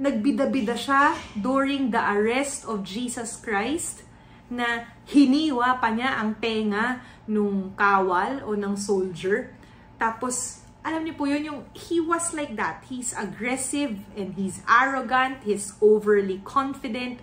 nagbida-bida 0.00 0.72
siya 0.72 1.12
during 1.36 1.92
the 1.92 2.00
arrest 2.00 2.64
of 2.64 2.80
Jesus 2.80 3.36
Christ, 3.36 4.07
na 4.48 4.88
hiniwa 5.08 5.76
pa 5.76 5.92
niya 5.92 6.20
ang 6.20 6.36
tenga 6.40 7.04
nung 7.28 7.76
kawal 7.76 8.40
o 8.44 8.56
ng 8.56 8.74
soldier. 8.76 9.52
Tapos, 10.00 10.64
alam 10.80 11.04
niyo 11.04 11.14
po 11.20 11.28
yun, 11.28 11.44
yung 11.44 11.60
he 11.76 12.00
was 12.00 12.32
like 12.32 12.56
that. 12.56 12.80
He's 12.88 13.12
aggressive 13.12 14.00
and 14.16 14.32
he's 14.40 14.64
arrogant, 14.64 15.44
he's 15.44 15.76
overly 15.84 16.40
confident, 16.48 17.20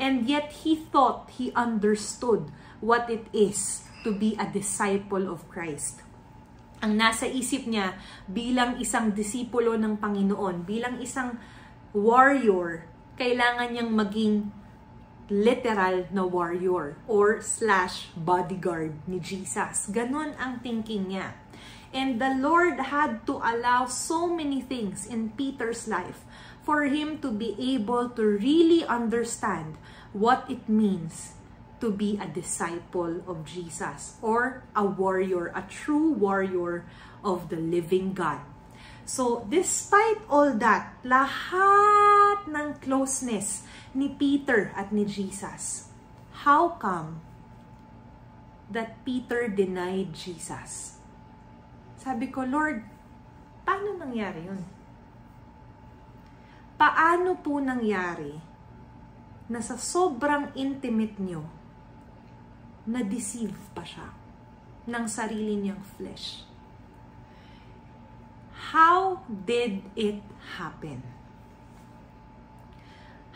and 0.00 0.24
yet 0.24 0.64
he 0.64 0.80
thought 0.88 1.28
he 1.36 1.52
understood 1.52 2.48
what 2.80 3.12
it 3.12 3.28
is 3.36 3.84
to 4.00 4.16
be 4.16 4.32
a 4.40 4.48
disciple 4.48 5.28
of 5.28 5.44
Christ. 5.52 6.00
Ang 6.80 6.96
nasa 6.96 7.28
isip 7.28 7.68
niya 7.68 8.00
bilang 8.24 8.80
isang 8.80 9.12
disipulo 9.12 9.76
ng 9.76 10.00
Panginoon, 10.00 10.64
bilang 10.64 10.96
isang 11.04 11.36
warrior, 11.92 12.88
kailangan 13.20 13.76
niyang 13.76 13.92
maging 13.92 14.48
literal 15.30 16.04
na 16.10 16.26
warrior 16.26 16.98
or 17.06 17.40
slash 17.40 18.10
bodyguard 18.18 18.98
ni 19.06 19.22
Jesus. 19.22 19.86
Ganon 19.88 20.34
ang 20.36 20.58
thinking 20.60 21.08
niya. 21.08 21.38
And 21.94 22.20
the 22.22 22.34
Lord 22.38 22.78
had 22.90 23.26
to 23.26 23.42
allow 23.42 23.86
so 23.86 24.30
many 24.30 24.62
things 24.62 25.06
in 25.06 25.34
Peter's 25.34 25.86
life 25.90 26.22
for 26.62 26.86
him 26.86 27.18
to 27.22 27.30
be 27.30 27.56
able 27.58 28.10
to 28.14 28.22
really 28.22 28.84
understand 28.86 29.74
what 30.12 30.46
it 30.46 30.68
means 30.68 31.34
to 31.80 31.90
be 31.90 32.20
a 32.20 32.28
disciple 32.28 33.24
of 33.26 33.42
Jesus 33.42 34.20
or 34.22 34.62
a 34.76 34.84
warrior, 34.84 35.50
a 35.56 35.64
true 35.66 36.12
warrior 36.12 36.84
of 37.24 37.48
the 37.48 37.56
living 37.56 38.12
God. 38.12 38.38
So, 39.10 39.42
despite 39.50 40.22
all 40.30 40.54
that, 40.62 40.94
lahat 41.02 42.46
ng 42.46 42.78
closeness 42.78 43.66
ni 43.92 44.12
Peter 44.14 44.70
at 44.78 44.94
ni 44.94 45.02
Jesus, 45.06 45.90
how 46.46 46.78
come 46.78 47.20
that 48.70 49.02
Peter 49.02 49.50
denied 49.50 50.14
Jesus? 50.14 51.02
Sabi 52.00 52.30
ko, 52.30 52.46
Lord, 52.46 52.86
paano 53.66 53.98
nangyari 53.98 54.46
yun? 54.46 54.62
Paano 56.80 57.36
po 57.36 57.60
nangyari 57.60 58.40
na 59.50 59.60
sa 59.60 59.76
sobrang 59.76 60.54
intimate 60.56 61.18
nyo, 61.20 61.44
na-deceive 62.88 63.58
pa 63.76 63.84
siya 63.84 64.08
ng 64.88 65.04
sarili 65.04 65.60
niyang 65.60 65.82
flesh. 65.98 66.46
How 68.72 69.20
did 69.28 69.84
it 69.98 70.22
happen? 70.56 71.19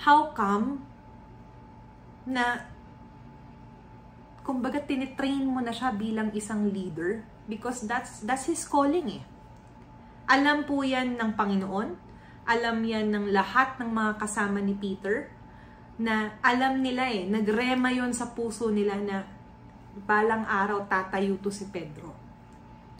How 0.04 0.36
come 0.36 0.84
na 2.28 2.60
kumbaga 4.44 4.76
tinitrain 4.84 5.48
mo 5.48 5.64
na 5.64 5.72
siya 5.72 5.96
bilang 5.96 6.28
isang 6.36 6.68
leader 6.68 7.24
because 7.48 7.88
that's 7.88 8.20
that's 8.20 8.44
his 8.44 8.68
calling 8.68 9.20
eh. 9.20 9.24
Alam 10.28 10.68
po 10.68 10.84
yan 10.84 11.16
ng 11.16 11.32
Panginoon, 11.36 11.88
alam 12.44 12.76
yan 12.84 13.12
ng 13.12 13.32
lahat 13.32 13.80
ng 13.80 13.88
mga 13.88 14.12
kasama 14.20 14.60
ni 14.60 14.76
Peter, 14.76 15.28
na 16.00 16.36
alam 16.44 16.80
nila 16.80 17.08
eh, 17.08 17.24
nagrema 17.28 17.92
yon 17.92 18.12
sa 18.12 18.32
puso 18.32 18.68
nila 18.68 18.96
na 19.00 19.24
balang 20.04 20.44
araw 20.44 20.84
tatayo 20.88 21.40
to 21.40 21.52
si 21.52 21.68
Pedro. 21.68 22.12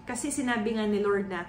Kasi 0.05 0.29
sinabi 0.29 0.77
nga 0.77 0.85
ni 0.85 1.01
Lord 1.01 1.33
na, 1.33 1.49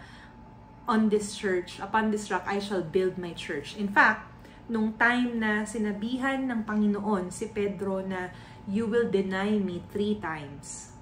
on 0.87 1.11
this 1.11 1.35
church, 1.35 1.77
upon 1.83 2.09
this 2.09 2.31
rock, 2.31 2.47
I 2.47 2.63
shall 2.63 2.81
build 2.81 3.19
my 3.19 3.35
church. 3.35 3.75
In 3.75 3.91
fact, 3.91 4.34
nung 4.65 4.97
time 4.97 5.37
na 5.37 5.61
sinabihan 5.65 6.41
ng 6.45 6.65
Panginoon 6.65 7.29
si 7.29 7.49
Pedro 7.49 8.01
na, 8.01 8.33
you 8.65 8.89
will 8.89 9.09
deny 9.09 9.57
me 9.61 9.81
three 9.93 10.17
times. 10.17 10.95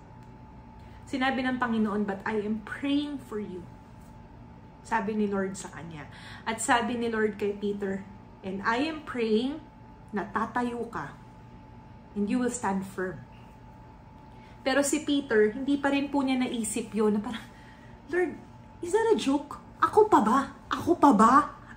Sinabi 1.07 1.45
ng 1.45 1.61
Panginoon, 1.61 2.03
but 2.03 2.19
I 2.27 2.43
am 2.43 2.65
praying 2.67 3.23
for 3.23 3.39
you. 3.39 3.63
Sabi 4.83 5.15
ni 5.15 5.31
Lord 5.31 5.55
sa 5.55 5.71
kanya. 5.71 6.11
At 6.43 6.59
sabi 6.59 6.99
ni 6.99 7.07
Lord 7.07 7.39
kay 7.39 7.55
Peter, 7.55 8.03
and 8.43 8.59
I 8.67 8.83
am 8.83 9.07
praying 9.07 9.63
na 10.11 10.27
tatayo 10.27 10.83
ka 10.91 11.23
and 12.13 12.29
you 12.29 12.37
will 12.37 12.53
stand 12.53 12.85
firm. 12.85 13.17
Pero 14.63 14.79
si 14.85 15.03
Peter, 15.03 15.51
hindi 15.51 15.75
pa 15.75 15.91
rin 15.91 16.07
po 16.07 16.23
niya 16.23 16.39
naisip 16.39 16.93
yon 16.95 17.19
na 17.19 17.21
parang, 17.21 17.43
Lord, 18.07 18.31
is 18.79 18.95
that 18.95 19.11
a 19.11 19.17
joke? 19.19 19.59
Ako 19.83 20.07
pa 20.07 20.23
ba? 20.23 20.39
Ako 20.71 20.95
pa 20.95 21.11
ba? 21.11 21.33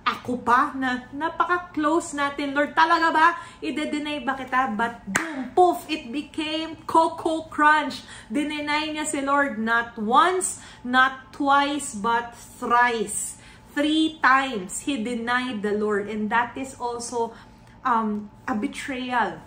Ako 0.07 0.39
pa? 0.39 0.71
Na 0.71 1.03
napaka-close 1.11 2.15
natin, 2.15 2.55
Lord. 2.55 2.71
Talaga 2.71 3.11
ba? 3.11 3.27
Ide-deny 3.59 4.23
ba 4.23 4.39
kita? 4.39 4.71
But 4.71 5.03
boom, 5.03 5.51
poof, 5.51 5.83
it 5.91 6.07
became 6.15 6.79
Coco 6.87 7.51
Crunch. 7.51 8.07
Dinenay 8.31 8.95
niya 8.95 9.03
si 9.03 9.19
Lord 9.19 9.59
not 9.59 9.99
once, 9.99 10.63
not 10.87 11.35
twice, 11.35 11.91
but 11.91 12.31
thrice. 12.39 13.35
Three 13.75 14.15
times, 14.23 14.87
he 14.87 15.03
denied 15.03 15.59
the 15.59 15.75
Lord. 15.75 16.07
And 16.07 16.31
that 16.31 16.55
is 16.55 16.79
also 16.79 17.35
um, 17.83 18.31
a 18.47 18.55
betrayal 18.55 19.43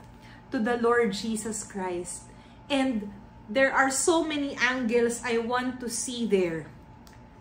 to 0.52 0.60
the 0.60 0.76
Lord 0.76 1.16
Jesus 1.16 1.64
Christ. 1.64 2.28
And 2.68 3.10
there 3.48 3.72
are 3.72 3.90
so 3.90 4.22
many 4.22 4.54
angles 4.60 5.24
I 5.24 5.40
want 5.40 5.80
to 5.80 5.88
see 5.88 6.28
there 6.28 6.68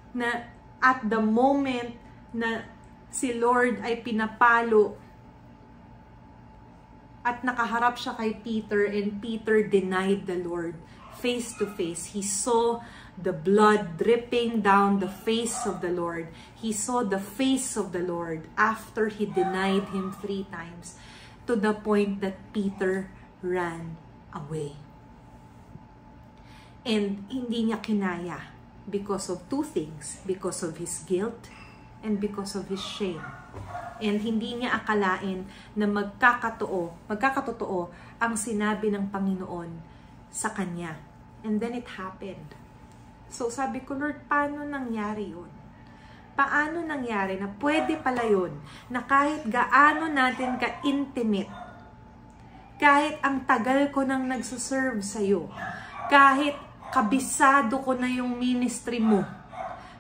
na 0.10 0.50
at 0.82 1.06
the 1.06 1.22
moment 1.22 1.94
na 2.34 2.66
si 3.10 3.34
Lord 3.34 3.82
ay 3.82 4.02
pinapalo 4.06 4.98
at 7.26 7.44
nakaharap 7.44 8.00
siya 8.00 8.16
kay 8.16 8.32
Peter 8.40 8.88
and 8.88 9.20
Peter 9.20 9.62
denied 9.66 10.26
the 10.26 10.40
Lord 10.40 10.80
face 11.20 11.52
to 11.60 11.68
face. 11.68 12.16
He 12.16 12.24
saw 12.24 12.80
the 13.20 13.36
blood 13.36 14.00
dripping 14.00 14.64
down 14.64 15.04
the 15.04 15.12
face 15.12 15.68
of 15.68 15.84
the 15.84 15.92
Lord. 15.92 16.32
He 16.56 16.72
saw 16.72 17.04
the 17.04 17.20
face 17.20 17.76
of 17.76 17.92
the 17.92 18.00
Lord 18.00 18.48
after 18.56 19.12
he 19.12 19.28
denied 19.28 19.92
him 19.92 20.16
three 20.16 20.48
times 20.48 20.96
to 21.46 21.60
the 21.60 21.76
point 21.76 22.24
that 22.24 22.40
Peter 22.56 23.12
ran 23.44 24.00
away. 24.32 24.80
And 26.88 27.28
hindi 27.28 27.68
niya 27.68 27.84
kinaya 27.84 28.56
because 28.88 29.28
of 29.28 29.44
two 29.52 29.68
things. 29.68 30.24
Because 30.24 30.64
of 30.64 30.80
his 30.80 31.04
guilt 31.04 31.52
and 32.04 32.20
because 32.20 32.56
of 32.56 32.68
his 32.72 32.82
shame. 32.82 33.22
And 34.00 34.24
hindi 34.24 34.56
niya 34.56 34.80
akalain 34.80 35.44
na 35.76 35.86
magkakatoo, 35.88 37.12
magkakatotoo 37.12 37.92
ang 38.20 38.34
sinabi 38.40 38.88
ng 38.92 39.12
Panginoon 39.12 39.70
sa 40.32 40.56
kanya. 40.56 40.96
And 41.44 41.60
then 41.60 41.76
it 41.76 41.88
happened. 42.00 42.56
So 43.28 43.52
sabi 43.52 43.84
ko, 43.84 43.96
Lord, 44.00 44.24
paano 44.26 44.64
nangyari 44.64 45.36
yun? 45.36 45.52
Paano 46.40 46.80
nangyari 46.80 47.36
na 47.36 47.52
pwede 47.60 48.00
pala 48.00 48.24
yun 48.24 48.56
na 48.88 49.04
kahit 49.04 49.44
gaano 49.52 50.08
natin 50.08 50.56
ka-intimate, 50.56 51.52
kahit 52.80 53.20
ang 53.20 53.44
tagal 53.44 53.92
ko 53.92 54.08
nang 54.08 54.24
nagsuserve 54.24 55.04
sa'yo, 55.04 55.52
kahit 56.08 56.56
kabisado 56.90 57.84
ko 57.84 57.92
na 57.94 58.08
yung 58.08 58.40
ministry 58.40 59.04
mo. 59.04 59.22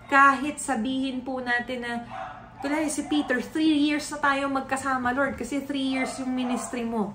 Kahit 0.10 0.58
sabihin 0.58 1.22
po 1.22 1.38
natin 1.38 1.86
na, 1.86 2.02
tulad 2.60 2.90
si 2.90 3.06
Peter, 3.06 3.38
three 3.40 3.88
years 3.88 4.10
na 4.10 4.18
tayo 4.20 4.50
magkasama, 4.50 5.14
Lord, 5.14 5.38
kasi 5.38 5.62
three 5.64 5.96
years 5.96 6.18
yung 6.18 6.34
ministry 6.34 6.82
mo. 6.82 7.14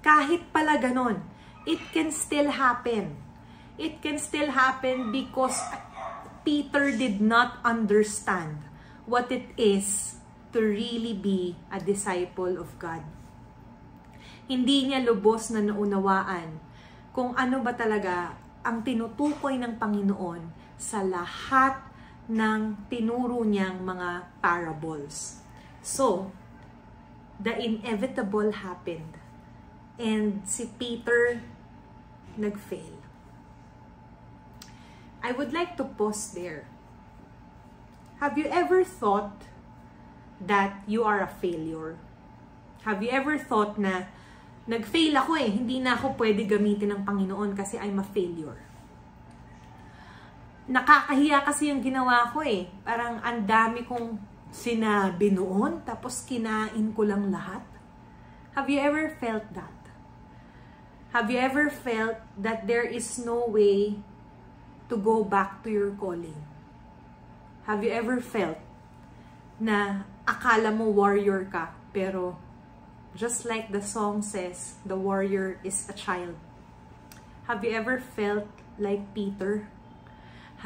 Kahit 0.00 0.46
pala 0.54 0.78
ganon, 0.78 1.20
it 1.66 1.82
can 1.90 2.14
still 2.14 2.54
happen. 2.54 3.18
It 3.74 3.98
can 4.00 4.22
still 4.22 4.54
happen 4.54 5.10
because 5.10 5.58
Peter 6.46 6.94
did 6.94 7.18
not 7.18 7.58
understand 7.66 8.64
what 9.04 9.28
it 9.34 9.50
is 9.58 10.16
to 10.54 10.62
really 10.62 11.12
be 11.12 11.58
a 11.68 11.82
disciple 11.82 12.56
of 12.56 12.72
God. 12.80 13.04
Hindi 14.48 14.88
niya 14.88 15.04
lubos 15.04 15.52
na 15.52 15.60
naunawaan 15.60 16.56
kung 17.12 17.36
ano 17.36 17.60
ba 17.60 17.76
talaga 17.76 18.32
ang 18.64 18.80
tinutukoy 18.80 19.60
ng 19.60 19.76
Panginoon 19.76 20.48
sa 20.80 21.04
lahat 21.04 21.76
ng 22.28 22.76
tinuro 22.92 23.40
niyang 23.42 23.80
mga 23.82 24.28
parables. 24.44 25.40
So, 25.80 26.30
the 27.40 27.56
inevitable 27.56 28.52
happened. 28.52 29.16
And 29.98 30.44
si 30.44 30.70
Peter 30.78 31.40
nag-fail. 32.38 33.00
I 35.24 35.32
would 35.32 35.50
like 35.50 35.74
to 35.80 35.84
pause 35.84 36.30
there. 36.36 36.70
Have 38.22 38.38
you 38.38 38.46
ever 38.46 38.84
thought 38.84 39.48
that 40.38 40.84
you 40.86 41.02
are 41.02 41.18
a 41.18 41.26
failure? 41.26 41.98
Have 42.86 43.02
you 43.02 43.10
ever 43.10 43.34
thought 43.34 43.74
na 43.74 44.06
nag-fail 44.68 45.16
ako 45.16 45.32
eh. 45.40 45.48
Hindi 45.48 45.80
na 45.80 45.96
ako 45.96 46.14
pwede 46.20 46.44
gamitin 46.44 46.92
ng 46.92 47.02
Panginoon 47.08 47.56
kasi 47.56 47.80
I'm 47.80 47.96
a 47.98 48.06
failure. 48.06 48.67
Nakakahiya 50.68 51.40
kasi 51.48 51.72
yung 51.72 51.80
ginawa 51.80 52.28
ko 52.28 52.44
eh. 52.44 52.68
Parang 52.84 53.24
ang 53.24 53.48
dami 53.48 53.88
kong 53.88 54.20
sinabi 54.52 55.32
noon, 55.32 55.80
tapos 55.88 56.24
kinain 56.28 56.92
ko 56.92 57.08
lang 57.08 57.32
lahat? 57.32 57.64
Have 58.52 58.68
you 58.68 58.76
ever 58.76 59.08
felt 59.16 59.48
that? 59.56 59.72
Have 61.16 61.32
you 61.32 61.40
ever 61.40 61.72
felt 61.72 62.20
that 62.36 62.68
there 62.68 62.84
is 62.84 63.16
no 63.16 63.48
way 63.48 63.96
to 64.92 64.96
go 65.00 65.24
back 65.24 65.64
to 65.64 65.72
your 65.72 65.96
calling? 65.96 66.36
Have 67.64 67.80
you 67.80 67.92
ever 67.92 68.20
felt 68.20 68.60
na 69.56 70.04
akala 70.28 70.68
mo 70.68 70.92
warrior 70.92 71.48
ka, 71.48 71.72
pero 71.90 72.36
just 73.16 73.48
like 73.48 73.72
the 73.72 73.82
song 73.82 74.22
says, 74.22 74.78
the 74.86 74.96
warrior 74.96 75.58
is 75.64 75.88
a 75.88 75.96
child. 75.96 76.36
Have 77.48 77.64
you 77.64 77.72
ever 77.72 77.98
felt 77.98 78.46
like 78.78 79.16
Peter? 79.16 79.66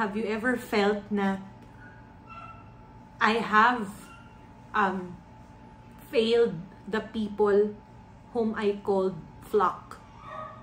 Have 0.00 0.16
you 0.16 0.24
ever 0.24 0.57
felt 0.57 1.05
na 1.12 1.44
I 3.20 3.38
have 3.38 3.88
um, 4.74 5.16
failed 6.11 6.57
the 6.88 7.00
people 7.00 7.76
whom 8.33 8.57
I 8.57 8.81
called 8.83 9.14
flock 9.44 10.00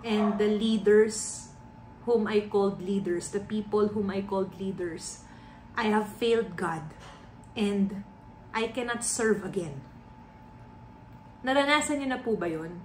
and 0.03 0.37
the 0.41 0.49
leaders 0.49 1.49
whom 2.09 2.25
I 2.25 2.41
called 2.49 2.81
leaders, 2.81 3.29
the 3.29 3.39
people 3.39 3.93
whom 3.93 4.09
I 4.09 4.25
called 4.25 4.57
leaders. 4.57 5.21
I 5.77 5.93
have 5.93 6.09
failed 6.09 6.57
God 6.57 6.81
and 7.55 8.03
I 8.49 8.73
cannot 8.73 9.05
serve 9.05 9.45
again. 9.45 9.85
Naranasan 11.45 12.01
niyo 12.01 12.09
na 12.09 12.19
po 12.19 12.33
ba 12.33 12.49
yun? 12.49 12.81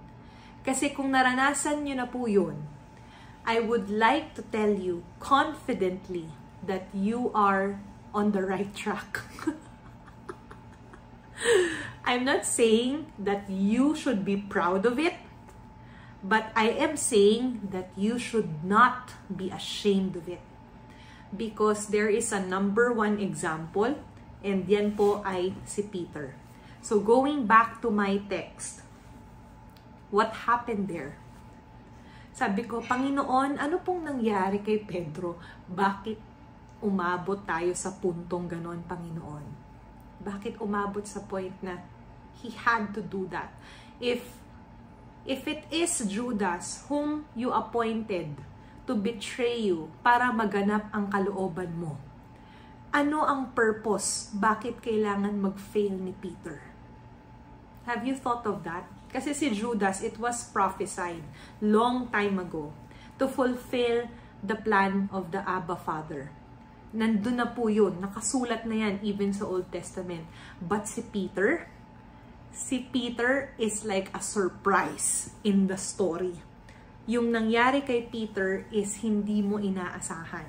Kasi 0.61 0.93
kung 0.93 1.09
naranasan 1.09 1.83
niyo 1.83 1.97
na 1.97 2.07
po 2.07 2.29
yun, 2.29 2.55
I 3.45 3.61
would 3.61 3.93
like 3.93 4.33
to 4.35 4.41
tell 4.41 4.73
you 4.73 5.05
confidently 5.21 6.33
that 6.65 6.89
you 6.93 7.29
are 7.37 7.77
on 8.09 8.33
the 8.33 8.41
right 8.41 8.73
track. 8.73 9.21
I'm 12.05 12.25
not 12.25 12.45
saying 12.45 13.13
that 13.19 13.45
you 13.49 13.93
should 13.93 14.25
be 14.25 14.37
proud 14.37 14.85
of 14.85 14.97
it, 14.97 15.13
but 16.23 16.49
I 16.55 16.69
am 16.73 16.97
saying 16.97 17.69
that 17.69 17.93
you 17.95 18.17
should 18.17 18.65
not 18.65 19.13
be 19.29 19.51
ashamed 19.53 20.15
of 20.15 20.27
it. 20.27 20.41
Because 21.29 21.93
there 21.93 22.09
is 22.09 22.31
a 22.31 22.39
number 22.41 22.93
one 22.93 23.19
example, 23.19 23.93
and 24.41 24.65
yan 24.65 24.97
po 24.97 25.21
ay 25.21 25.53
si 25.69 25.85
Peter. 25.85 26.33
So 26.81 26.97
going 26.97 27.45
back 27.45 27.81
to 27.81 27.89
my 27.93 28.21
text, 28.29 28.81
what 30.09 30.49
happened 30.49 30.87
there? 30.87 31.17
Sabi 32.35 32.67
ko, 32.67 32.83
Panginoon, 32.83 33.55
ano 33.55 33.79
pong 33.79 34.11
nangyari 34.11 34.59
kay 34.59 34.83
Pedro? 34.83 35.39
Bakit 35.71 36.19
umabot 36.83 37.39
tayo 37.47 37.71
sa 37.71 37.95
puntong 37.95 38.51
ganon, 38.51 38.83
Panginoon? 38.83 39.47
Bakit 40.19 40.59
umabot 40.59 41.07
sa 41.07 41.23
point 41.23 41.55
na 41.63 41.79
he 42.43 42.51
had 42.51 42.91
to 42.91 42.99
do 42.99 43.23
that? 43.31 43.55
If 44.03 44.19
if 45.23 45.47
it 45.47 45.63
is 45.71 46.03
Judas 46.11 46.83
whom 46.91 47.23
you 47.39 47.55
appointed 47.55 48.35
to 48.83 48.99
betray 48.99 49.71
you 49.71 49.87
para 50.03 50.27
maganap 50.35 50.91
ang 50.91 51.07
kalooban 51.07 51.71
mo, 51.79 51.95
ano 52.91 53.23
ang 53.23 53.55
purpose? 53.55 54.27
Bakit 54.35 54.83
kailangan 54.83 55.39
mag-fail 55.39 55.95
ni 55.95 56.11
Peter? 56.11 56.59
Have 57.87 58.03
you 58.03 58.19
thought 58.19 58.43
of 58.43 58.67
that? 58.67 58.91
Kasi 59.15 59.31
si 59.31 59.47
Judas, 59.55 60.03
it 60.03 60.19
was 60.19 60.51
prophesied 60.51 61.23
long 61.63 62.11
time 62.11 62.35
ago 62.35 62.75
to 63.15 63.31
fulfill 63.31 64.11
the 64.43 64.59
plan 64.59 65.07
of 65.07 65.31
the 65.31 65.39
Abba 65.47 65.79
Father. 65.79 66.35
Nandun 66.91 67.39
na 67.39 67.47
po 67.47 67.71
yun. 67.71 68.03
Nakasulat 68.03 68.67
na 68.67 68.75
yan 68.75 68.99
even 68.99 69.31
sa 69.31 69.47
Old 69.47 69.71
Testament. 69.71 70.27
But 70.59 70.91
si 70.91 70.99
Peter, 70.99 71.71
si 72.51 72.91
Peter 72.91 73.55
is 73.55 73.87
like 73.87 74.11
a 74.11 74.19
surprise 74.19 75.31
in 75.47 75.71
the 75.71 75.79
story. 75.79 76.35
Yung 77.07 77.31
nangyari 77.31 77.87
kay 77.87 78.11
Peter 78.11 78.67
is 78.67 78.99
hindi 78.99 79.39
mo 79.39 79.63
inaasahan. 79.63 80.47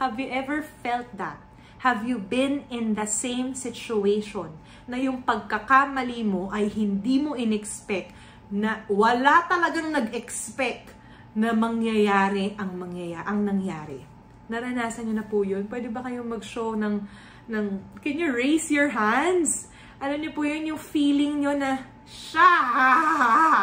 Have 0.00 0.16
you 0.16 0.32
ever 0.32 0.64
felt 0.64 1.12
that? 1.20 1.47
Have 1.78 2.02
you 2.02 2.18
been 2.18 2.66
in 2.74 2.98
the 2.98 3.06
same 3.06 3.54
situation 3.54 4.50
na 4.90 4.98
yung 4.98 5.22
pagkakamali 5.22 6.26
mo 6.26 6.50
ay 6.50 6.66
hindi 6.66 7.22
mo 7.22 7.38
inexpect 7.38 8.10
na 8.50 8.82
wala 8.90 9.46
talagang 9.46 9.92
nag-expect 9.92 10.90
na 11.38 11.54
mangyayari 11.54 12.58
ang 12.58 12.74
mangyayari, 12.74 13.22
ang 13.28 13.46
nangyari. 13.46 14.00
Naranasan 14.48 15.06
niyo 15.06 15.14
na 15.20 15.26
po 15.28 15.44
yun? 15.44 15.68
Pwede 15.68 15.86
ba 15.92 16.02
kayong 16.02 16.26
mag-show 16.26 16.74
ng, 16.74 17.04
ng, 17.46 17.66
can 18.00 18.16
you 18.18 18.32
raise 18.32 18.72
your 18.72 18.90
hands? 18.90 19.68
Alam 20.02 20.24
niyo 20.24 20.32
po 20.34 20.42
yun, 20.42 20.74
yung 20.74 20.80
feeling 20.80 21.44
niyo 21.44 21.52
na, 21.54 21.84
shucks! 22.08 23.54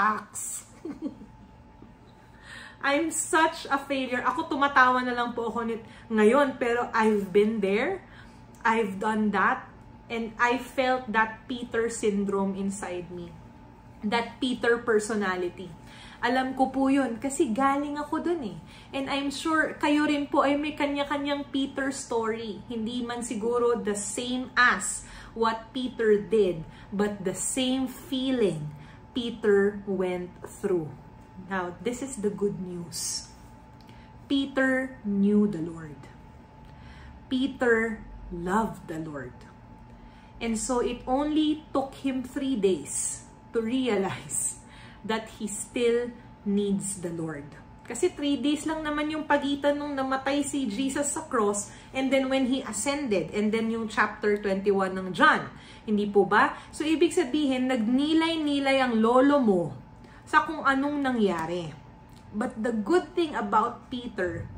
I'm 2.85 3.09
such 3.09 3.65
a 3.65 3.81
failure. 3.81 4.21
Ako 4.21 4.45
tumatawa 4.45 5.01
na 5.01 5.17
lang 5.17 5.33
po 5.33 5.49
ako 5.49 5.65
nit 5.65 5.81
ngayon, 6.13 6.61
pero 6.61 6.85
I've 6.93 7.33
been 7.33 7.57
there. 7.57 8.05
I've 8.61 9.01
done 9.01 9.33
that. 9.33 9.65
And 10.05 10.37
I 10.37 10.61
felt 10.61 11.09
that 11.09 11.49
Peter 11.49 11.89
syndrome 11.89 12.53
inside 12.53 13.09
me. 13.09 13.33
That 14.05 14.37
Peter 14.37 14.77
personality. 14.77 15.73
Alam 16.21 16.53
ko 16.53 16.69
po 16.69 16.93
yun 16.93 17.17
kasi 17.17 17.49
galing 17.49 17.97
ako 17.97 18.21
dun 18.21 18.53
eh. 18.53 18.57
And 18.93 19.09
I'm 19.09 19.33
sure 19.33 19.73
kayo 19.81 20.05
rin 20.05 20.29
po 20.29 20.45
ay 20.45 20.53
may 20.53 20.77
kanya-kanyang 20.77 21.49
Peter 21.49 21.89
story. 21.89 22.61
Hindi 22.69 23.01
man 23.01 23.25
siguro 23.25 23.81
the 23.81 23.97
same 23.97 24.53
as 24.53 25.09
what 25.33 25.73
Peter 25.73 26.21
did, 26.21 26.61
but 26.93 27.25
the 27.25 27.33
same 27.33 27.89
feeling 27.89 28.69
Peter 29.17 29.81
went 29.89 30.29
through. 30.45 30.93
Now, 31.45 31.77
this 31.77 32.01
is 32.01 32.25
the 32.25 32.33
good 32.33 32.57
news. 32.57 33.29
Peter 34.25 34.97
knew 35.05 35.45
the 35.45 35.61
Lord. 35.61 36.01
Peter 37.29 38.01
loved 38.33 38.89
the 38.89 38.97
Lord. 38.97 39.37
And 40.41 40.57
so 40.57 40.81
it 40.81 41.05
only 41.05 41.63
took 41.69 41.93
him 42.01 42.25
three 42.25 42.57
days 42.57 43.25
to 43.53 43.61
realize 43.61 44.57
that 45.05 45.29
he 45.37 45.45
still 45.45 46.09
needs 46.43 47.05
the 47.05 47.13
Lord. 47.13 47.45
Kasi 47.85 48.09
three 48.09 48.41
days 48.41 48.65
lang 48.65 48.81
naman 48.81 49.13
yung 49.13 49.29
pagitan 49.29 49.77
nung 49.77 49.93
namatay 49.93 50.41
si 50.41 50.65
Jesus 50.65 51.13
sa 51.13 51.29
cross 51.29 51.69
and 51.93 52.09
then 52.09 52.33
when 52.33 52.49
he 52.49 52.65
ascended 52.65 53.29
and 53.29 53.53
then 53.53 53.69
yung 53.69 53.85
chapter 53.85 54.41
21 54.41 54.97
ng 54.97 55.13
John. 55.13 55.45
Hindi 55.85 56.09
po 56.09 56.25
ba? 56.25 56.57
So 56.73 56.81
ibig 56.81 57.13
sabihin, 57.13 57.69
nagnilay-nilay 57.69 58.81
ang 58.81 58.97
lolo 58.97 59.37
mo 59.37 59.84
sa 60.25 60.43
kung 60.43 60.65
anong 60.65 61.01
nangyari. 61.01 61.71
But 62.35 62.59
the 62.59 62.75
good 62.75 63.15
thing 63.15 63.33
about 63.37 63.87
Peter, 63.87 64.49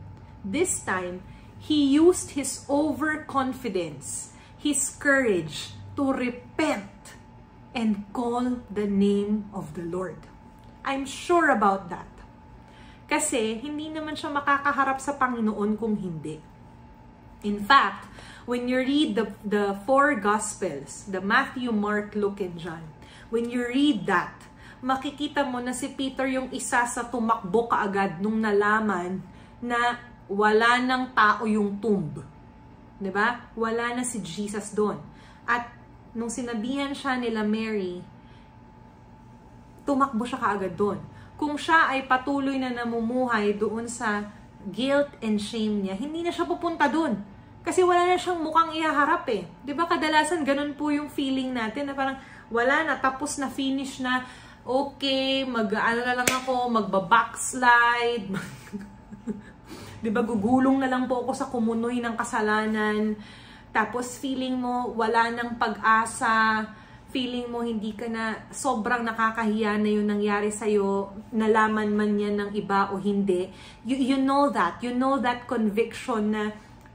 this 0.41 0.81
time, 0.81 1.21
he 1.61 1.93
used 1.93 2.33
his 2.33 2.65
overconfidence 2.65 4.33
his 4.57 4.89
courage 4.97 5.77
to 5.95 6.11
repent 6.11 7.15
and 7.77 8.09
call 8.11 8.65
the 8.73 8.89
name 8.89 9.45
of 9.53 9.77
the 9.77 9.85
Lord. 9.85 10.17
I'm 10.81 11.05
sure 11.05 11.53
about 11.53 11.93
that. 11.93 12.09
Kasi 13.07 13.61
hindi 13.61 13.87
naman 13.93 14.17
siya 14.17 14.33
makakaharap 14.33 14.99
sa 14.99 15.15
Panginoon 15.15 15.77
kung 15.77 15.95
hindi. 15.95 16.41
In 17.45 17.61
fact, 17.61 18.09
when 18.49 18.65
you 18.65 18.81
read 18.81 19.13
the, 19.13 19.29
the 19.45 19.77
four 19.85 20.17
Gospels, 20.17 21.05
the 21.07 21.21
Matthew, 21.21 21.69
Mark, 21.71 22.17
Luke, 22.17 22.41
and 22.41 22.57
John, 22.57 22.83
when 23.29 23.47
you 23.47 23.63
read 23.63 24.09
that, 24.09 24.46
makikita 24.81 25.41
mo 25.45 25.57
na 25.61 25.73
si 25.73 25.93
Peter 25.93 26.25
yung 26.29 26.53
isa 26.53 26.85
sa 26.85 27.07
tumakbo 27.09 27.65
kaagad 27.69 28.21
nung 28.21 28.41
nalaman 28.41 29.21
na 29.61 29.97
wala 30.29 30.77
ng 30.83 31.03
tao 31.15 31.47
yung 31.49 31.81
tomb 31.81 32.21
ba? 33.13 33.45
Wala 33.53 33.93
na 33.93 34.01
si 34.01 34.21
Jesus 34.25 34.73
doon. 34.73 34.97
At 35.45 35.69
nung 36.17 36.33
sinabihan 36.33 36.91
siya 36.97 37.17
nila 37.21 37.45
Mary, 37.45 38.01
tumakbo 39.85 40.25
siya 40.25 40.41
kaagad 40.41 40.73
doon. 40.73 40.97
Kung 41.37 41.53
siya 41.53 41.93
ay 41.93 42.09
patuloy 42.09 42.57
na 42.57 42.73
namumuhay 42.73 43.53
doon 43.53 43.85
sa 43.85 44.25
guilt 44.73 45.13
and 45.21 45.37
shame 45.37 45.85
niya, 45.85 45.93
hindi 45.93 46.25
na 46.25 46.33
siya 46.33 46.49
pupunta 46.49 46.89
doon. 46.89 47.21
Kasi 47.61 47.85
wala 47.85 48.09
na 48.09 48.17
siyang 48.17 48.41
mukhang 48.41 48.73
ihaharap 48.73 49.29
eh. 49.29 49.45
ba 49.75 49.85
kadalasan 49.85 50.41
ganun 50.41 50.73
po 50.73 50.89
yung 50.89 51.11
feeling 51.11 51.53
natin 51.53 51.85
na 51.85 51.93
parang 51.93 52.17
wala 52.49 52.81
na, 52.81 52.93
tapos 52.97 53.37
na, 53.37 53.51
finish 53.51 53.99
na, 54.01 54.25
okay, 54.67 55.47
mag-ano 55.47 56.03
na 56.03 56.13
lang 56.19 56.27
ako, 56.27 56.67
magba-backslide, 56.67 58.27
'di 60.03 60.09
ba 60.11 60.21
gugulong 60.21 60.83
na 60.83 60.91
lang 60.91 61.07
po 61.07 61.23
ako 61.23 61.31
sa 61.33 61.47
kumunoy 61.47 62.03
ng 62.03 62.19
kasalanan. 62.19 63.15
Tapos 63.71 64.19
feeling 64.19 64.59
mo 64.59 64.93
wala 64.93 65.31
nang 65.31 65.55
pag-asa, 65.57 66.67
feeling 67.09 67.47
mo 67.47 67.63
hindi 67.63 67.95
ka 67.95 68.11
na 68.11 68.35
sobrang 68.51 69.01
nakakahiya 69.07 69.79
na 69.79 69.89
yung 69.89 70.07
nangyari 70.11 70.51
sa 70.51 70.67
iyo, 70.67 71.15
nalaman 71.33 71.95
man 71.95 72.19
yan 72.19 72.35
ng 72.37 72.51
iba 72.53 72.91
o 72.91 72.99
hindi. 72.99 73.49
You, 73.87 73.97
you 73.97 74.17
know 74.19 74.51
that. 74.51 74.83
You 74.83 74.93
know 74.93 75.17
that 75.23 75.47
conviction 75.49 76.35
na 76.35 76.51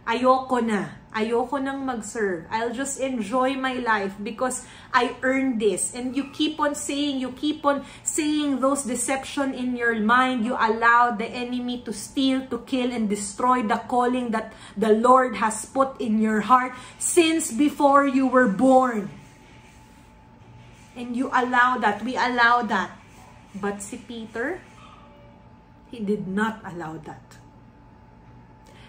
ayoko 0.07 0.63
na. 0.63 1.02
Ayoko 1.13 1.61
nang 1.61 1.85
mag-serve. 1.85 2.49
I'll 2.49 2.73
just 2.73 2.97
enjoy 2.97 3.53
my 3.53 3.77
life 3.85 4.17
because 4.17 4.65
I 4.97 5.13
earned 5.21 5.61
this. 5.61 5.93
And 5.93 6.17
you 6.17 6.33
keep 6.33 6.57
on 6.57 6.75
saying, 6.75 7.21
you 7.21 7.37
keep 7.37 7.65
on 7.69 7.85
saying 8.03 8.61
those 8.61 8.85
deception 8.89 9.53
in 9.53 9.77
your 9.77 9.93
mind. 10.01 10.45
You 10.45 10.57
allow 10.57 11.13
the 11.13 11.29
enemy 11.29 11.85
to 11.85 11.93
steal, 11.93 12.49
to 12.49 12.65
kill, 12.65 12.91
and 12.91 13.13
destroy 13.13 13.61
the 13.63 13.77
calling 13.85 14.33
that 14.33 14.57
the 14.77 14.97
Lord 14.97 15.37
has 15.37 15.69
put 15.69 16.01
in 16.01 16.17
your 16.17 16.49
heart 16.49 16.73
since 16.99 17.53
before 17.53 18.09
you 18.09 18.27
were 18.27 18.49
born. 18.49 19.13
And 20.97 21.17
you 21.17 21.29
allow 21.29 21.77
that. 21.77 22.01
We 22.05 22.17
allow 22.17 22.63
that. 22.73 22.97
But 23.53 23.85
si 23.85 24.01
Peter, 24.01 24.65
he 25.93 26.01
did 26.01 26.27
not 26.27 26.65
allow 26.65 26.97
that. 27.05 27.37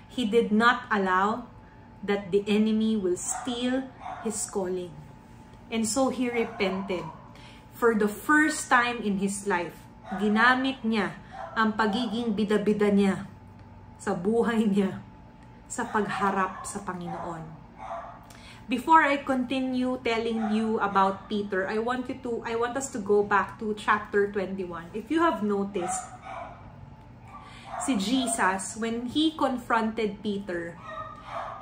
He 0.07 0.23
did 0.23 0.51
not 0.51 0.87
allow 0.91 1.51
that 2.03 2.29
the 2.35 2.43
enemy 2.45 2.99
will 2.99 3.15
steal 3.15 3.87
his 4.27 4.43
calling. 4.51 4.91
And 5.71 5.87
so 5.87 6.11
he 6.11 6.29
repented. 6.29 7.07
For 7.73 7.95
the 7.95 8.11
first 8.11 8.69
time 8.69 9.01
in 9.01 9.17
his 9.17 9.47
life, 9.47 9.73
ginamit 10.19 10.83
niya 10.85 11.17
ang 11.57 11.73
pagiging 11.73 12.35
bida-bida 12.35 12.93
niya 12.93 13.25
sa 13.97 14.13
buhay 14.13 14.67
niya 14.67 15.01
sa 15.65 15.87
pagharap 15.89 16.67
sa 16.67 16.83
Panginoon. 16.85 17.63
Before 18.63 19.03
I 19.03 19.19
continue 19.19 19.99
telling 19.99 20.55
you 20.55 20.79
about 20.79 21.27
Peter, 21.27 21.67
I 21.67 21.83
want 21.83 22.07
you 22.07 22.15
to 22.23 22.31
I 22.47 22.55
want 22.55 22.79
us 22.79 22.93
to 22.95 22.99
go 23.03 23.19
back 23.19 23.59
to 23.59 23.75
chapter 23.75 24.31
21. 24.31 24.95
If 24.95 25.11
you 25.11 25.19
have 25.19 25.43
noticed, 25.43 25.99
si 27.83 27.99
Jesus 27.99 28.79
when 28.79 29.11
he 29.11 29.35
confronted 29.35 30.23
Peter, 30.23 30.79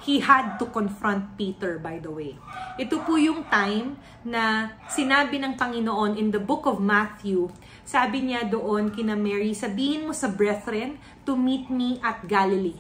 he 0.01 0.17
had 0.21 0.57
to 0.57 0.65
confront 0.69 1.37
Peter, 1.37 1.77
by 1.77 2.01
the 2.01 2.09
way. 2.09 2.33
Ito 2.81 3.05
po 3.05 3.21
yung 3.21 3.45
time 3.47 3.97
na 4.25 4.73
sinabi 4.89 5.37
ng 5.37 5.53
Panginoon 5.53 6.17
in 6.17 6.33
the 6.33 6.41
book 6.41 6.65
of 6.65 6.81
Matthew, 6.81 7.53
sabi 7.85 8.25
niya 8.25 8.49
doon 8.49 8.89
kina 8.89 9.13
Mary, 9.13 9.53
sabihin 9.53 10.09
mo 10.09 10.13
sa 10.13 10.29
brethren 10.29 10.97
to 11.21 11.37
meet 11.37 11.69
me 11.69 12.01
at 12.01 12.25
Galilee. 12.25 12.77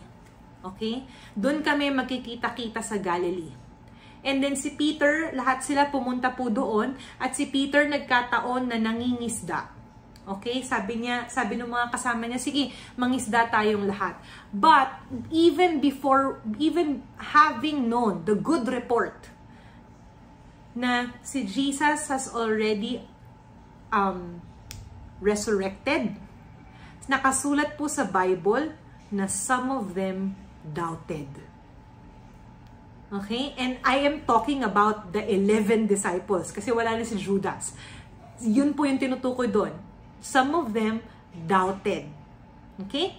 Okay? 0.65 1.05
Doon 1.37 1.61
kami 1.61 1.93
magkikita-kita 1.93 2.81
sa 2.81 2.97
Galilee. 2.97 3.53
And 4.21 4.37
then 4.41 4.53
si 4.53 4.77
Peter, 4.77 5.33
lahat 5.33 5.65
sila 5.65 5.89
pumunta 5.89 6.33
po 6.33 6.53
doon 6.53 6.93
at 7.17 7.33
si 7.33 7.49
Peter 7.49 7.89
nagkataon 7.89 8.69
na 8.69 8.77
nangingisda. 8.77 9.80
Okay? 10.37 10.63
Sabi 10.63 11.03
niya, 11.03 11.27
sabi 11.27 11.59
ng 11.59 11.67
mga 11.67 11.91
kasama 11.91 12.23
niya, 12.29 12.39
sige, 12.39 12.71
mangisda 12.95 13.51
tayong 13.51 13.83
lahat. 13.83 14.15
But 14.55 15.03
even 15.27 15.83
before, 15.83 16.39
even 16.55 17.03
having 17.19 17.91
known 17.91 18.23
the 18.23 18.37
good 18.37 18.69
report 18.71 19.27
na 20.71 21.11
si 21.19 21.43
Jesus 21.43 22.07
has 22.07 22.31
already 22.31 23.03
um, 23.91 24.39
resurrected, 25.19 26.15
nakasulat 27.11 27.75
po 27.75 27.91
sa 27.91 28.07
Bible 28.07 28.71
na 29.11 29.27
some 29.27 29.67
of 29.67 29.91
them 29.91 30.39
doubted. 30.63 31.27
Okay? 33.11 33.51
And 33.59 33.83
I 33.83 34.07
am 34.07 34.23
talking 34.23 34.63
about 34.63 35.11
the 35.11 35.19
11 35.19 35.91
disciples 35.91 36.55
kasi 36.55 36.71
wala 36.71 36.95
na 36.95 37.03
si 37.03 37.19
Judas. 37.19 37.75
Yun 38.39 38.71
po 38.71 38.87
yung 38.87 38.95
tinutukoy 38.95 39.51
doon 39.51 39.90
some 40.21 40.53
of 40.55 40.71
them 40.71 41.01
doubted. 41.49 42.07
Okay? 42.87 43.17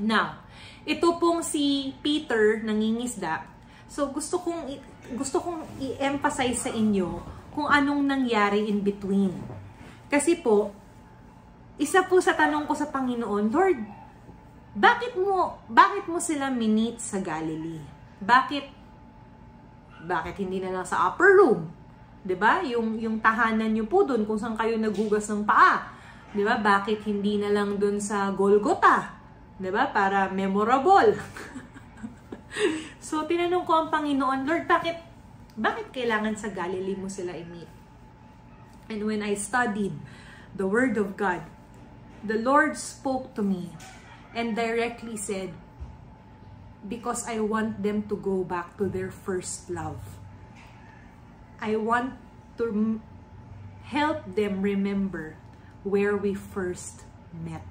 Now, 0.00 0.40
ito 0.88 1.18
pong 1.18 1.44
si 1.44 1.94
Peter 2.00 2.62
nangingisda. 2.62 3.44
So 3.92 4.08
gusto 4.08 4.40
kong 4.40 4.72
gusto 5.12 5.42
kong 5.42 5.66
i-emphasize 5.82 6.66
sa 6.66 6.72
inyo 6.72 7.20
kung 7.52 7.68
anong 7.68 8.02
nangyari 8.08 8.72
in 8.72 8.80
between. 8.80 9.36
Kasi 10.08 10.40
po, 10.40 10.72
isa 11.76 12.06
po 12.08 12.16
sa 12.24 12.32
tanong 12.32 12.64
ko 12.64 12.72
sa 12.72 12.88
Panginoon, 12.88 13.52
Lord, 13.52 13.78
bakit 14.72 15.12
mo 15.20 15.60
bakit 15.68 16.08
mo 16.08 16.16
sila 16.16 16.48
minit 16.48 16.96
sa 16.98 17.20
Galilee? 17.20 17.84
Bakit 18.24 18.64
bakit 20.08 20.40
hindi 20.40 20.58
na 20.58 20.72
lang 20.72 20.86
sa 20.88 21.12
upper 21.12 21.30
room? 21.36 21.68
'Di 22.24 22.36
ba? 22.38 22.64
Yung 22.64 22.96
yung 22.96 23.20
tahanan 23.20 23.68
niyo 23.68 23.84
po 23.84 24.08
doon 24.08 24.24
kung 24.24 24.40
saan 24.40 24.56
kayo 24.56 24.80
naghugas 24.80 25.28
ng 25.28 25.44
paa. 25.44 25.92
'Di 26.32 26.42
ba? 26.42 26.56
Bakit 26.56 27.04
hindi 27.04 27.36
na 27.36 27.52
lang 27.52 27.76
doon 27.76 28.00
sa 28.00 28.32
Golgotha? 28.32 29.20
'Di 29.60 29.68
ba? 29.68 29.92
Para 29.92 30.32
memorable. 30.32 31.12
so 33.06 33.28
tinanong 33.28 33.64
ko 33.68 33.72
ang 33.84 33.88
Panginoon, 33.92 34.48
Lord, 34.48 34.64
bakit 34.64 34.96
bakit 35.52 35.92
kailangan 35.92 36.32
sa 36.32 36.48
Galilee 36.48 36.96
mo 36.96 37.12
sila 37.12 37.36
i-meet? 37.36 37.68
And 38.88 39.04
when 39.04 39.20
I 39.20 39.36
studied 39.36 39.92
the 40.56 40.64
word 40.64 40.96
of 40.96 41.20
God, 41.20 41.44
the 42.24 42.40
Lord 42.40 42.80
spoke 42.80 43.36
to 43.36 43.44
me 43.44 43.72
and 44.32 44.56
directly 44.56 45.20
said, 45.20 45.52
because 46.88 47.28
I 47.28 47.38
want 47.40 47.82
them 47.82 48.08
to 48.08 48.16
go 48.16 48.42
back 48.42 48.76
to 48.78 48.88
their 48.88 49.10
first 49.10 49.70
love. 49.70 50.00
I 51.60 51.76
want 51.76 52.18
to 52.58 53.00
help 53.86 54.34
them 54.34 54.62
remember 54.62 55.36
where 55.82 56.16
we 56.16 56.34
first 56.34 57.06
met. 57.34 57.66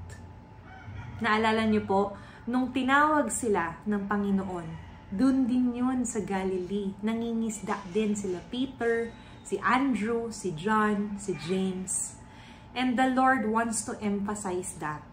Naalala 1.22 1.68
niyo 1.70 1.86
po, 1.86 2.02
nung 2.50 2.74
tinawag 2.74 3.30
sila 3.30 3.78
ng 3.86 4.10
Panginoon, 4.10 4.68
dun 5.12 5.46
din 5.46 5.76
yun 5.76 6.08
sa 6.08 6.24
Galilee. 6.24 6.96
Nangingisda 7.04 7.78
din 7.92 8.16
sila 8.16 8.40
Peter, 8.50 9.12
si 9.44 9.60
Andrew, 9.62 10.32
si 10.32 10.56
John, 10.56 11.20
si 11.20 11.36
James. 11.46 12.16
And 12.72 12.96
the 12.96 13.12
Lord 13.12 13.52
wants 13.52 13.84
to 13.86 14.00
emphasize 14.00 14.80
that, 14.80 15.04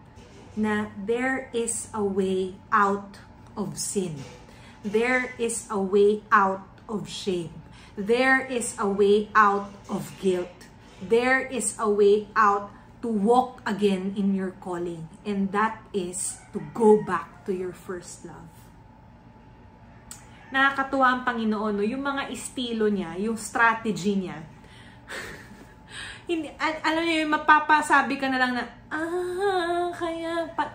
na 0.55 0.89
there 0.95 1.51
is 1.51 1.91
a 1.91 2.01
way 2.01 2.55
out 2.71 3.19
of 3.53 3.75
sin. 3.75 4.23
There 4.81 5.35
is 5.35 5.67
a 5.67 5.75
way 5.75 6.23
out 6.31 6.63
of 6.87 7.11
shame. 7.11 7.51
There 7.99 8.39
is 8.47 8.79
a 8.79 8.87
way 8.87 9.27
out 9.35 9.75
of 9.91 10.07
guilt. 10.23 10.71
There 11.03 11.43
is 11.43 11.75
a 11.75 11.91
way 11.91 12.31
out 12.31 12.71
to 13.01 13.07
walk 13.07 13.63
again 13.63 14.13
in 14.15 14.35
your 14.35 14.51
calling. 14.59 15.07
And 15.23 15.51
that 15.51 15.79
is 15.95 16.39
to 16.51 16.59
go 16.75 16.99
back 17.03 17.45
to 17.47 17.55
your 17.55 17.71
first 17.71 18.27
love. 18.27 18.51
Nakakatuwa 20.49 21.07
ang 21.13 21.21
Panginoon, 21.23 21.73
no? 21.77 21.85
yung 21.85 22.01
mga 22.01 22.33
estilo 22.33 22.89
niya, 22.89 23.15
yung 23.21 23.37
strategy 23.37 24.17
niya. 24.17 24.41
Hindi, 26.29 26.49
al- 26.57 26.81
alam 26.81 27.01
niyo, 27.05 27.15
yung 27.25 27.33
mapapasabi 27.37 28.17
ka 28.17 28.27
na 28.27 28.37
lang 28.41 28.51
na, 28.57 28.63
ah, 28.89 29.93
kaya 29.93 30.49
pa, 30.57 30.73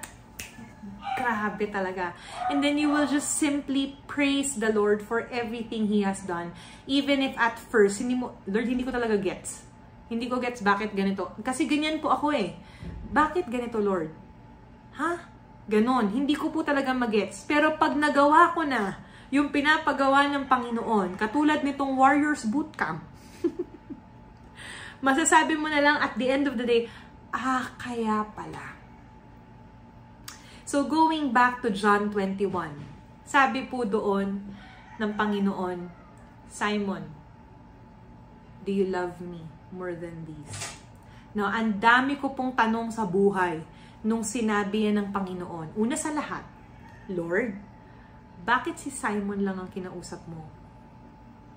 grabe 1.19 1.67
talaga. 1.75 2.15
And 2.55 2.63
then 2.63 2.79
you 2.79 2.87
will 2.87 3.11
just 3.11 3.35
simply 3.35 3.99
praise 4.07 4.55
the 4.63 4.71
Lord 4.71 5.03
for 5.03 5.27
everything 5.35 5.91
He 5.91 6.07
has 6.07 6.23
done. 6.23 6.55
Even 6.87 7.19
if 7.23 7.35
at 7.35 7.59
first, 7.59 7.99
hindi 7.99 8.15
mo, 8.15 8.39
Lord, 8.47 8.71
hindi 8.71 8.87
ko 8.87 8.95
talaga 8.95 9.19
gets 9.19 9.64
hindi 10.13 10.29
ko 10.29 10.37
gets 10.37 10.61
bakit 10.61 10.93
ganito. 10.93 11.33
Kasi 11.41 11.65
ganyan 11.65 11.99
po 11.99 12.13
ako 12.13 12.35
eh. 12.37 12.53
Bakit 13.09 13.49
ganito, 13.49 13.81
Lord? 13.81 14.13
Ha? 15.01 15.13
Ganon. 15.65 16.13
Hindi 16.13 16.37
ko 16.37 16.53
po 16.53 16.61
talaga 16.61 16.93
magets. 16.93 17.49
Pero 17.49 17.81
pag 17.81 17.97
nagawa 17.97 18.53
ko 18.53 18.69
na 18.69 19.01
yung 19.33 19.49
pinapagawa 19.49 20.29
ng 20.31 20.45
Panginoon, 20.45 21.17
katulad 21.17 21.65
nitong 21.65 21.97
Warriors 21.97 22.45
Bootcamp, 22.47 23.03
masasabi 25.07 25.57
mo 25.57 25.67
na 25.67 25.81
lang 25.81 25.97
at 25.99 26.15
the 26.21 26.29
end 26.29 26.45
of 26.47 26.61
the 26.61 26.67
day, 26.69 26.87
ah, 27.33 27.73
kaya 27.81 28.29
pala. 28.37 28.77
So 30.69 30.85
going 30.85 31.33
back 31.33 31.65
to 31.65 31.73
John 31.73 32.13
21, 32.13 32.51
sabi 33.25 33.67
po 33.67 33.83
doon 33.89 34.43
ng 35.01 35.11
Panginoon, 35.17 35.91
Simon, 36.47 37.11
do 38.63 38.71
you 38.71 38.87
love 38.87 39.19
me? 39.19 39.54
More 39.71 39.97
than 39.97 40.27
these. 40.29 40.75
No, 41.35 41.49
ang 41.49 41.81
dami 41.83 42.21
ko 42.21 42.31
pong 42.37 42.55
tanong 42.55 42.95
sa 42.95 43.03
buhay 43.03 43.59
nung 44.05 44.23
sinabi 44.23 44.87
yan 44.87 45.01
ng 45.01 45.09
Panginoon. 45.11 45.75
Una 45.75 45.97
sa 45.97 46.13
lahat, 46.13 46.45
Lord, 47.11 47.57
bakit 48.45 48.77
si 48.77 48.93
Simon 48.93 49.43
lang 49.43 49.57
ang 49.57 49.73
kinausap 49.73 50.21
mo? 50.29 50.45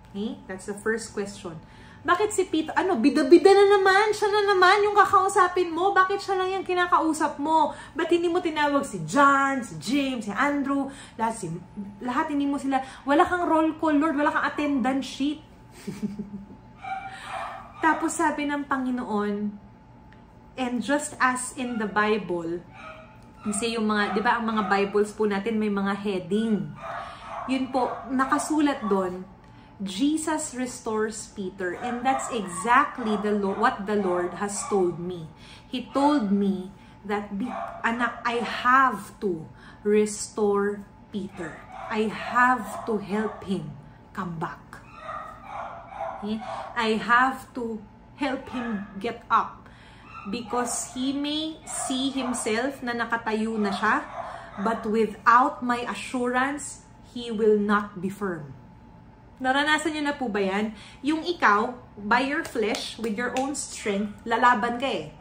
Okay? 0.09 0.39
That's 0.47 0.65
the 0.71 0.77
first 0.79 1.11
question. 1.11 1.59
Bakit 2.07 2.29
si 2.31 2.47
Peter, 2.47 2.71
ano, 2.71 2.95
bida-bida 2.95 3.51
na 3.51 3.65
naman, 3.75 4.15
siya 4.15 4.31
na 4.31 4.55
naman 4.55 4.79
yung 4.79 4.95
kakausapin 4.95 5.67
mo, 5.67 5.91
bakit 5.91 6.23
siya 6.23 6.39
lang 6.39 6.55
yung 6.55 6.63
kinakausap 6.63 7.35
mo? 7.35 7.75
Ba't 7.91 8.07
hindi 8.07 8.31
mo 8.31 8.39
tinawag 8.39 8.87
si 8.87 9.03
John, 9.03 9.59
si 9.59 9.75
James, 9.75 10.23
si 10.23 10.31
Andrew, 10.31 10.87
lahat, 11.19 11.35
si, 11.35 11.51
lahat 11.99 12.31
hindi 12.31 12.47
mo 12.47 12.55
sila, 12.55 12.79
wala 13.03 13.27
kang 13.27 13.43
roll 13.43 13.75
call, 13.75 13.99
Lord, 13.99 14.15
wala 14.15 14.31
kang 14.31 14.47
attendance 14.47 15.03
sheet. 15.03 15.43
Tapos 17.79 18.17
sabi 18.17 18.49
ng 18.49 18.65
Panginoon, 18.65 19.53
and 20.57 20.81
just 20.81 21.13
as 21.21 21.53
in 21.53 21.77
the 21.77 21.89
Bible, 21.89 22.61
kasi 23.45 23.77
yung 23.77 23.87
mga, 23.87 24.17
di 24.17 24.21
ba 24.21 24.41
ang 24.41 24.45
mga 24.49 24.67
Bibles 24.67 25.13
po 25.13 25.29
natin 25.29 25.61
may 25.61 25.71
mga 25.71 25.93
heading. 25.95 26.73
yun 27.47 27.71
po, 27.71 27.95
nakasulat 28.11 28.83
doon, 28.91 29.23
Jesus 29.79 30.57
restores 30.57 31.31
Peter. 31.31 31.79
And 31.79 32.03
that's 32.03 32.27
exactly 32.33 33.15
the 33.23 33.37
what 33.39 33.87
the 33.87 33.95
Lord 33.95 34.41
has 34.41 34.59
told 34.67 34.99
me. 34.99 35.29
He 35.69 35.87
told 35.93 36.33
me 36.33 36.73
that, 37.05 37.31
anak, 37.85 38.19
I 38.27 38.43
have 38.43 39.15
to 39.23 39.47
restore 39.85 40.83
Peter. 41.13 41.61
I 41.87 42.11
have 42.11 42.83
to 42.89 42.99
help 42.99 43.47
him 43.47 43.71
come 44.11 44.35
back. 44.41 44.66
Okay? 46.17 46.41
I 46.73 46.97
have 46.97 47.49
to 47.53 47.81
help 48.17 48.49
him 48.49 48.89
get 48.97 49.21
up 49.29 49.67
because 50.27 50.91
he 50.93 51.13
may 51.13 51.61
see 51.63 52.11
himself 52.11 52.83
na 52.83 52.91
nakatayo 52.91 53.55
na 53.55 53.71
siya, 53.71 54.03
but 54.65 54.83
without 54.83 55.63
my 55.63 55.85
assurance, 55.87 56.83
he 57.13 57.31
will 57.31 57.57
not 57.57 58.01
be 58.01 58.11
firm. 58.11 58.51
Naranasan 59.37 59.93
niyo 59.93 60.03
na 60.09 60.17
po 60.17 60.25
ba 60.25 60.41
yan? 60.41 60.73
Yung 61.05 61.21
ikaw, 61.21 61.77
by 61.93 62.25
your 62.25 62.41
flesh, 62.41 62.97
with 62.97 63.13
your 63.13 63.37
own 63.37 63.53
strength, 63.53 64.17
lalaban 64.25 64.81
ka 64.81 64.89
eh. 64.89 65.13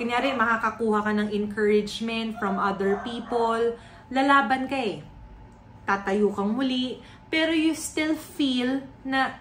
Kunyari, 0.00 0.32
makakakuha 0.32 1.04
ka 1.04 1.12
ng 1.12 1.28
encouragement 1.28 2.40
from 2.40 2.56
other 2.56 3.04
people, 3.04 3.76
lalaban 4.08 4.64
ka 4.64 4.78
eh. 4.80 5.04
Tatayo 5.84 6.32
kang 6.32 6.56
muli, 6.56 7.04
pero 7.28 7.52
you 7.52 7.76
still 7.76 8.16
feel 8.16 8.80
na 9.04 9.36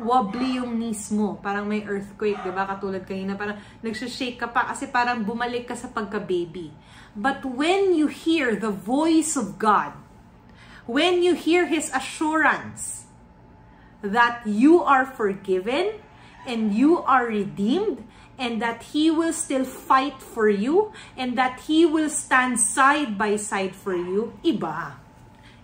wobbly 0.00 0.58
yung 0.58 0.78
knees 0.78 1.10
mo. 1.14 1.38
Parang 1.38 1.68
may 1.68 1.84
earthquake, 1.86 2.38
di 2.42 2.50
ba? 2.50 2.66
Katulad 2.66 3.06
kanina, 3.06 3.38
parang 3.38 3.60
nagsishake 3.84 4.40
ka 4.40 4.48
pa 4.50 4.66
kasi 4.72 4.90
parang 4.90 5.22
bumalik 5.22 5.70
ka 5.70 5.76
sa 5.76 5.88
pagka-baby. 5.88 6.74
But 7.14 7.46
when 7.46 7.94
you 7.94 8.10
hear 8.10 8.58
the 8.58 8.74
voice 8.74 9.38
of 9.38 9.60
God, 9.60 9.94
when 10.84 11.22
you 11.22 11.38
hear 11.38 11.70
His 11.70 11.92
assurance 11.94 13.06
that 14.02 14.44
you 14.44 14.82
are 14.82 15.06
forgiven 15.06 16.02
and 16.44 16.74
you 16.74 17.00
are 17.06 17.30
redeemed 17.30 18.04
and 18.36 18.60
that 18.60 18.90
He 18.92 19.08
will 19.14 19.32
still 19.32 19.64
fight 19.64 20.18
for 20.18 20.50
you 20.50 20.90
and 21.16 21.38
that 21.38 21.70
He 21.70 21.86
will 21.86 22.10
stand 22.10 22.58
side 22.58 23.16
by 23.16 23.38
side 23.38 23.78
for 23.78 23.94
you, 23.94 24.34
iba 24.42 25.03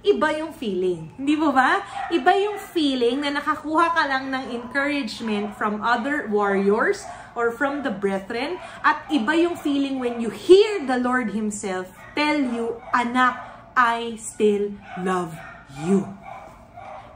iba 0.00 0.32
yung 0.36 0.52
feeling. 0.56 1.12
Hindi 1.20 1.36
mo 1.36 1.52
ba? 1.52 1.84
Iba 2.08 2.32
yung 2.36 2.56
feeling 2.72 3.20
na 3.20 3.36
nakakuha 3.36 3.92
ka 3.92 4.02
lang 4.08 4.32
ng 4.32 4.44
encouragement 4.56 5.52
from 5.56 5.84
other 5.84 6.28
warriors 6.32 7.04
or 7.36 7.52
from 7.52 7.84
the 7.84 7.92
brethren. 7.92 8.56
At 8.80 9.04
iba 9.12 9.36
yung 9.36 9.60
feeling 9.60 10.00
when 10.00 10.20
you 10.20 10.32
hear 10.32 10.84
the 10.88 10.96
Lord 10.96 11.36
Himself 11.36 11.92
tell 12.16 12.40
you, 12.40 12.80
Anak, 12.92 13.36
I 13.76 14.16
still 14.16 14.76
love 15.00 15.36
you. 15.84 16.08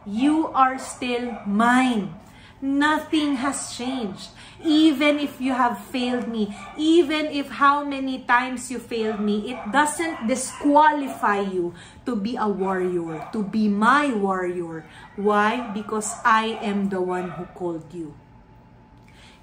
You 0.05 0.53
are 0.53 0.79
still 0.79 1.41
mine. 1.49 2.15
Nothing 2.61 3.41
has 3.41 3.77
changed. 3.77 4.33
Even 4.65 5.21
if 5.21 5.37
you 5.41 5.53
have 5.53 5.77
failed 5.93 6.27
me, 6.27 6.57
even 6.81 7.29
if 7.29 7.53
how 7.61 7.85
many 7.85 8.25
times 8.25 8.73
you 8.73 8.81
failed 8.81 9.21
me, 9.21 9.53
it 9.53 9.61
doesn't 9.71 10.27
disqualify 10.27 11.45
you 11.45 11.77
to 12.09 12.17
be 12.17 12.37
a 12.41 12.49
warrior, 12.49 13.29
to 13.33 13.45
be 13.45 13.69
my 13.69 14.09
warrior. 14.09 14.89
Why? 15.21 15.71
Because 15.77 16.09
I 16.25 16.57
am 16.65 16.89
the 16.89 17.05
one 17.05 17.29
who 17.37 17.45
called 17.53 17.93
you. 17.93 18.17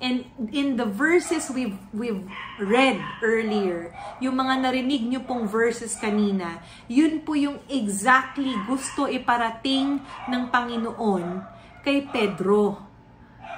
And 0.01 0.25
in 0.49 0.81
the 0.81 0.89
verses 0.89 1.53
we've, 1.53 1.77
we've 1.93 2.25
read 2.57 2.97
earlier, 3.21 3.93
yung 4.17 4.33
mga 4.33 4.65
narinig 4.65 5.05
nyo 5.05 5.21
pong 5.21 5.45
verses 5.45 5.93
kanina, 5.93 6.57
yun 6.89 7.21
po 7.21 7.37
yung 7.37 7.61
exactly 7.69 8.49
gusto 8.65 9.05
iparating 9.05 10.01
ng 10.25 10.43
Panginoon 10.49 11.45
kay 11.85 12.01
Pedro 12.09 12.90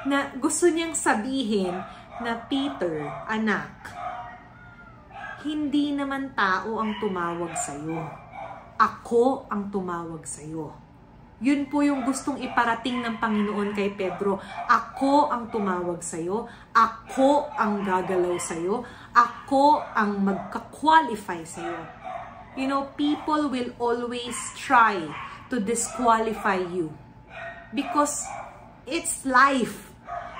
na 0.03 0.35
gusto 0.35 0.67
niyang 0.67 0.95
sabihin 0.95 1.71
na 2.19 2.33
Peter, 2.47 3.07
anak, 3.27 3.71
hindi 5.43 5.91
naman 5.91 6.35
tao 6.35 6.79
ang 6.79 6.95
tumawag 6.99 7.51
sa'yo. 7.55 7.99
Ako 8.79 9.47
ang 9.47 9.71
tumawag 9.71 10.23
sa'yo. 10.23 10.71
Yun 11.43 11.67
po 11.67 11.83
yung 11.83 12.07
gustong 12.07 12.39
iparating 12.39 13.03
ng 13.03 13.19
Panginoon 13.19 13.75
kay 13.75 13.91
Pedro. 13.91 14.39
Ako 14.67 15.27
ang 15.27 15.51
tumawag 15.51 15.99
sa'yo. 15.99 16.47
Ako 16.71 17.51
ang 17.59 17.83
gagalaw 17.83 18.39
sa'yo. 18.39 18.87
Ako 19.11 19.83
ang 19.91 20.23
magka-qualify 20.23 21.43
sa'yo. 21.43 21.79
You 22.55 22.71
know, 22.71 22.95
people 22.95 23.51
will 23.51 23.75
always 23.75 24.35
try 24.55 24.95
to 25.51 25.59
disqualify 25.59 26.63
you. 26.63 26.95
Because 27.75 28.23
it's 28.87 29.27
life 29.27 29.92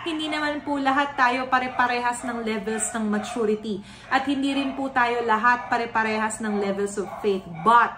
hindi 0.03 0.27
naman 0.27 0.59
po 0.61 0.75
lahat 0.75 1.15
tayo 1.15 1.47
pare-parehas 1.47 2.27
ng 2.27 2.43
levels 2.43 2.91
ng 2.91 3.05
maturity. 3.07 3.79
At 4.11 4.27
hindi 4.27 4.51
rin 4.51 4.75
po 4.75 4.91
tayo 4.91 5.23
lahat 5.23 5.71
pare-parehas 5.71 6.43
ng 6.43 6.59
levels 6.59 6.99
of 6.99 7.07
faith. 7.23 7.43
But, 7.63 7.95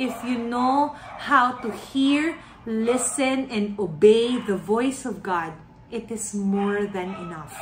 if 0.00 0.12
you 0.24 0.40
know 0.40 0.96
how 1.28 1.60
to 1.60 1.68
hear, 1.92 2.40
listen, 2.64 3.52
and 3.52 3.76
obey 3.76 4.40
the 4.40 4.56
voice 4.56 5.04
of 5.04 5.20
God, 5.20 5.52
it 5.92 6.08
is 6.08 6.32
more 6.32 6.88
than 6.88 7.12
enough. 7.20 7.52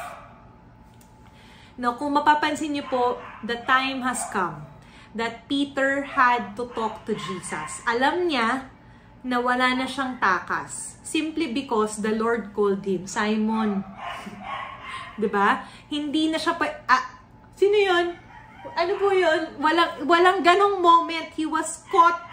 Now, 1.74 1.98
kung 1.98 2.14
mapapansin 2.14 2.76
niyo 2.76 2.86
po, 2.86 3.18
the 3.42 3.58
time 3.66 4.06
has 4.06 4.22
come 4.30 4.70
that 5.16 5.50
Peter 5.50 6.06
had 6.06 6.54
to 6.54 6.70
talk 6.70 7.02
to 7.08 7.16
Jesus. 7.18 7.82
Alam 7.88 8.30
niya 8.30 8.70
na 9.20 9.40
wala 9.40 9.76
na 9.76 9.86
siyang 9.86 10.16
takas. 10.16 11.00
Simply 11.04 11.50
because 11.50 12.00
the 12.00 12.14
Lord 12.14 12.54
called 12.56 12.84
him, 12.86 13.04
Simon. 13.04 13.84
'Di 15.20 15.28
ba? 15.28 15.66
Hindi 15.90 16.32
na 16.32 16.38
siya 16.40 16.56
pa 16.56 16.66
ah, 16.88 17.20
Sino 17.58 17.76
'yon? 17.76 18.16
Ano 18.76 18.92
po 18.96 19.12
'yon? 19.12 19.60
Walang 19.60 20.08
walang 20.08 20.40
ganong 20.40 20.80
moment. 20.80 21.28
He 21.36 21.44
was 21.44 21.84
caught 21.92 22.30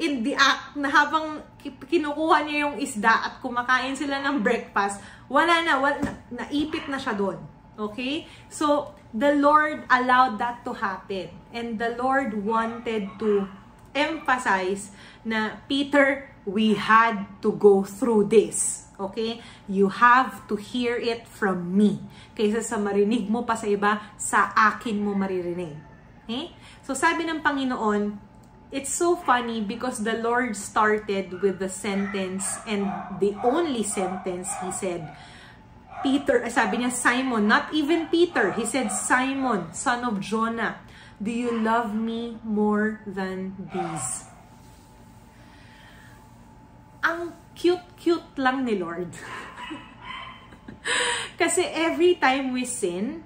in 0.00 0.24
the 0.24 0.32
act 0.32 0.74
na 0.80 0.88
habang 0.88 1.44
kinukuha 1.60 2.48
niya 2.48 2.66
yung 2.66 2.76
isda 2.80 3.12
at 3.12 3.34
kumakain 3.44 3.92
sila 3.92 4.24
ng 4.24 4.40
breakfast, 4.40 5.04
wala 5.28 5.60
na, 5.60 5.76
wala, 5.76 6.00
na 6.00 6.12
naipit 6.32 6.88
na 6.88 6.96
siya 6.96 7.12
doon. 7.12 7.36
Okay? 7.76 8.24
So, 8.48 8.96
the 9.12 9.36
Lord 9.36 9.84
allowed 9.92 10.40
that 10.40 10.64
to 10.64 10.72
happen. 10.72 11.28
And 11.52 11.76
the 11.76 12.00
Lord 12.00 12.32
wanted 12.32 13.12
to 13.20 13.44
emphasize 13.92 14.96
na 15.20 15.60
Peter, 15.68 16.29
we 16.44 16.74
had 16.74 17.26
to 17.42 17.52
go 17.52 17.82
through 17.84 18.28
this. 18.28 18.88
Okay? 19.00 19.40
You 19.68 19.88
have 19.88 20.46
to 20.48 20.56
hear 20.56 20.96
it 20.96 21.28
from 21.28 21.76
me. 21.76 22.04
Kaysa 22.36 22.60
sa 22.64 22.76
marinig 22.76 23.28
mo 23.28 23.44
pa 23.44 23.56
sa 23.56 23.66
iba, 23.68 24.00
sa 24.20 24.52
akin 24.52 25.00
mo 25.00 25.16
maririnig. 25.16 25.76
Okay? 26.24 26.52
So 26.84 26.92
sabi 26.92 27.24
ng 27.24 27.40
Panginoon, 27.40 28.20
it's 28.70 28.92
so 28.92 29.16
funny 29.16 29.60
because 29.60 30.04
the 30.06 30.20
Lord 30.20 30.54
started 30.54 31.42
with 31.42 31.58
the 31.58 31.68
sentence 31.68 32.60
and 32.68 32.86
the 33.18 33.34
only 33.42 33.82
sentence 33.82 34.48
He 34.62 34.70
said, 34.70 35.10
Peter, 36.00 36.40
sabi 36.48 36.80
niya, 36.80 36.92
Simon, 36.92 37.44
not 37.44 37.68
even 37.76 38.08
Peter. 38.08 38.52
He 38.56 38.64
said, 38.64 38.88
Simon, 38.88 39.74
son 39.76 40.00
of 40.04 40.20
Jonah, 40.20 40.80
do 41.20 41.28
you 41.28 41.52
love 41.52 41.92
me 41.92 42.40
more 42.40 43.04
than 43.04 43.52
these? 43.68 44.29
Ang 47.00 47.32
cute-cute 47.56 48.36
lang 48.40 48.64
ni 48.64 48.76
Lord. 48.76 49.12
Kasi 51.40 51.64
every 51.64 52.16
time 52.16 52.52
we 52.52 52.64
sin, 52.64 53.24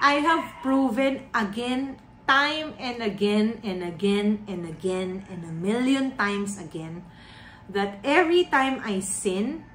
I 0.00 0.22
have 0.22 0.62
proven 0.62 1.28
again, 1.34 1.98
time 2.24 2.78
and 2.78 3.02
again 3.02 3.58
and 3.66 3.82
again 3.82 4.46
and 4.46 4.64
again 4.64 5.26
and 5.28 5.44
a 5.44 5.54
million 5.54 6.16
times 6.16 6.56
again, 6.56 7.04
that 7.68 7.98
every 8.02 8.46
time 8.46 8.80
I 8.82 9.02
sin, 9.02 9.66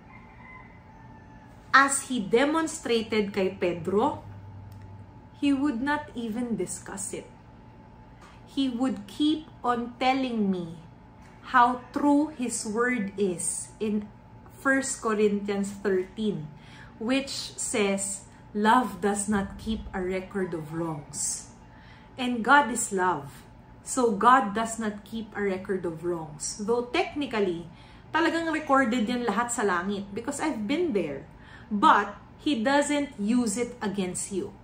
as 1.76 2.08
he 2.08 2.24
demonstrated 2.24 3.36
kay 3.36 3.60
Pedro, 3.60 4.24
he 5.44 5.52
would 5.52 5.84
not 5.84 6.08
even 6.16 6.56
discuss 6.56 7.12
it. 7.12 7.28
He 8.48 8.72
would 8.72 9.04
keep 9.06 9.52
on 9.60 10.00
telling 10.00 10.48
me 10.48 10.80
how 11.54 11.86
true 11.93 12.34
His 12.34 12.66
Word 12.66 13.14
is 13.18 13.70
in 13.80 14.10
1 14.66 14.82
Corinthians 15.02 15.70
13, 15.86 16.48
which 16.98 17.54
says, 17.58 18.26
Love 18.56 19.04
does 19.04 19.28
not 19.28 19.60
keep 19.60 19.84
a 19.93 20.02
record 20.02 20.56
of 20.56 20.74
wrongs. 20.74 21.52
And 22.18 22.41
God 22.41 22.72
is 22.72 22.96
love. 22.96 23.43
So 23.84 24.16
God 24.16 24.56
does 24.56 24.80
not 24.80 25.04
keep 25.04 25.30
a 25.36 25.43
record 25.43 25.86
of 25.86 26.08
wrongs. 26.08 26.58
Though 26.58 26.88
technically, 26.89 27.68
talagang 28.16 28.50
recorded 28.50 29.06
yan 29.06 29.28
lahat 29.28 29.52
sa 29.52 29.68
langit 29.68 30.10
because 30.16 30.39
I've 30.39 30.66
been 30.66 30.96
there. 30.96 31.28
But 31.70 32.16
He 32.41 32.64
doesn't 32.64 33.14
use 33.20 33.60
it 33.60 33.76
against 33.84 34.32
you. 34.32 34.56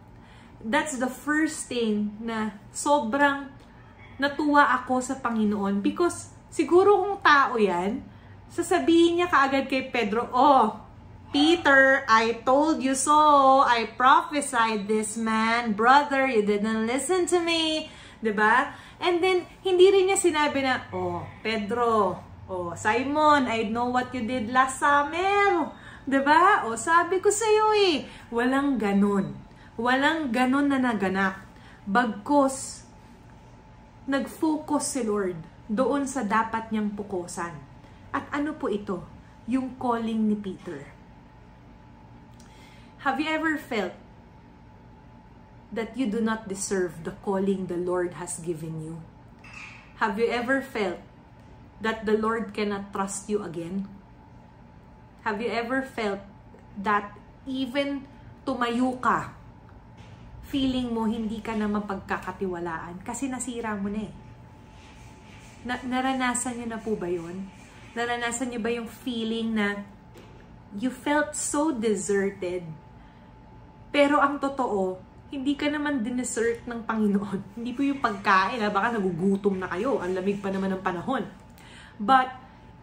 That's 0.63 0.97
the 0.97 1.09
first 1.11 1.67
thing 1.69 2.17
na 2.21 2.57
sobrang 2.71 3.51
natuwa 4.21 4.69
ako 4.81 5.01
sa 5.01 5.17
Panginoon 5.17 5.81
because 5.81 6.31
Siguro 6.51 6.99
kung 6.99 7.17
tao 7.23 7.55
yan, 7.55 8.03
sasabihin 8.51 9.23
niya 9.23 9.31
kaagad 9.31 9.71
kay 9.71 9.87
Pedro, 9.87 10.27
Oh, 10.35 10.83
Peter, 11.31 12.03
I 12.11 12.43
told 12.43 12.83
you 12.83 12.91
so. 12.91 13.63
I 13.63 13.87
prophesied 13.95 14.83
this 14.91 15.15
man. 15.15 15.71
Brother, 15.79 16.27
you 16.27 16.43
didn't 16.43 16.83
listen 16.83 17.23
to 17.31 17.39
me. 17.39 17.87
ba? 18.19 18.75
And 18.99 19.23
then, 19.23 19.47
hindi 19.63 19.95
rin 19.95 20.11
niya 20.11 20.19
sinabi 20.19 20.59
na, 20.67 20.91
Oh, 20.91 21.23
Pedro, 21.39 22.19
oh, 22.51 22.75
Simon, 22.75 23.47
I 23.47 23.71
know 23.71 23.87
what 23.87 24.11
you 24.11 24.27
did 24.27 24.51
last 24.51 24.83
summer. 24.83 25.71
ba? 26.03 26.67
Oh, 26.67 26.75
sabi 26.75 27.23
ko 27.23 27.31
sa 27.31 27.47
iyo 27.47 27.71
eh. 27.79 28.03
Walang 28.27 28.75
ganon. 28.75 29.39
Walang 29.79 30.35
ganon 30.35 30.67
na 30.67 30.83
naganap. 30.83 31.47
Bagkos, 31.87 32.83
nag-focus 34.03 34.99
si 34.99 35.07
Lord 35.07 35.50
doon 35.71 36.03
sa 36.03 36.27
dapat 36.27 36.67
niyang 36.67 36.91
pukusan. 36.91 37.55
At 38.11 38.27
ano 38.35 38.51
po 38.59 38.67
ito? 38.67 39.07
Yung 39.47 39.79
calling 39.79 40.19
ni 40.19 40.35
Peter. 40.35 40.91
Have 43.07 43.23
you 43.23 43.31
ever 43.31 43.55
felt 43.55 43.95
that 45.71 45.95
you 45.95 46.11
do 46.11 46.19
not 46.19 46.51
deserve 46.51 47.07
the 47.07 47.15
calling 47.23 47.71
the 47.71 47.79
Lord 47.79 48.19
has 48.19 48.43
given 48.43 48.83
you? 48.83 48.99
Have 50.03 50.19
you 50.19 50.27
ever 50.27 50.59
felt 50.59 50.99
that 51.79 52.03
the 52.03 52.19
Lord 52.19 52.51
cannot 52.51 52.91
trust 52.91 53.31
you 53.31 53.39
again? 53.39 53.87
Have 55.23 55.39
you 55.39 55.49
ever 55.49 55.79
felt 55.81 56.19
that 56.83 57.15
even 57.47 58.03
tumayo 58.43 58.99
ka, 58.99 59.31
feeling 60.43 60.91
mo 60.91 61.07
hindi 61.07 61.39
ka 61.39 61.55
na 61.55 61.71
mapagkakatiwalaan 61.71 62.99
kasi 63.07 63.31
nasira 63.31 63.71
mo 63.79 63.87
na 63.87 64.03
eh? 64.03 64.13
Na, 65.61 65.77
naranasan 65.85 66.57
niyo 66.57 66.67
na 66.73 66.79
po 66.81 66.97
ba 66.97 67.05
yun? 67.05 67.45
Naranasan 67.93 68.49
niyo 68.49 68.59
ba 68.63 68.71
yung 68.73 68.89
feeling 68.89 69.53
na 69.53 69.85
you 70.73 70.89
felt 70.89 71.35
so 71.35 71.75
deserted, 71.75 72.63
pero 73.91 74.23
ang 74.23 74.39
totoo, 74.39 74.97
hindi 75.31 75.59
ka 75.59 75.67
naman 75.67 76.03
dinesert 76.03 76.63
ng 76.67 76.87
Panginoon. 76.87 77.39
Hindi 77.59 77.71
po 77.71 77.83
yung 77.83 78.03
pagkain, 78.03 78.59
ha? 78.59 78.67
baka 78.67 78.99
nagugutom 78.99 79.63
na 79.63 79.67
kayo, 79.71 79.99
ang 80.03 80.11
lamig 80.11 80.43
pa 80.43 80.51
naman 80.51 80.75
ng 80.75 80.83
panahon. 80.83 81.23
But, 81.95 82.41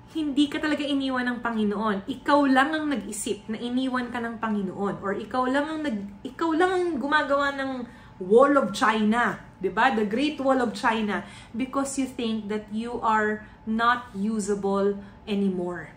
hindi 0.09 0.49
ka 0.49 0.57
talaga 0.57 0.81
iniwan 0.81 1.29
ng 1.29 1.39
Panginoon. 1.45 2.09
Ikaw 2.09 2.41
lang 2.49 2.73
ang 2.73 2.89
nag-isip 2.89 3.45
na 3.53 3.61
iniwan 3.61 4.09
ka 4.09 4.17
ng 4.25 4.41
Panginoon. 4.41 5.05
Or 5.05 5.13
ikaw 5.13 5.45
lang 5.45 5.69
ang, 5.69 5.81
nag, 5.85 6.25
ikaw 6.25 6.57
lang 6.57 6.71
ang 6.73 6.85
gumagawa 6.97 7.53
ng 7.53 7.85
Wall 8.25 8.57
of 8.57 8.73
China 8.73 9.37
'di 9.61 9.71
ba? 9.71 9.91
The 9.95 10.07
Great 10.07 10.39
Wall 10.41 10.63
of 10.63 10.75
China 10.75 11.27
because 11.55 11.99
you 11.99 12.07
think 12.07 12.49
that 12.49 12.71
you 12.71 13.03
are 13.03 13.47
not 13.67 14.11
usable 14.15 15.03
anymore. 15.27 15.93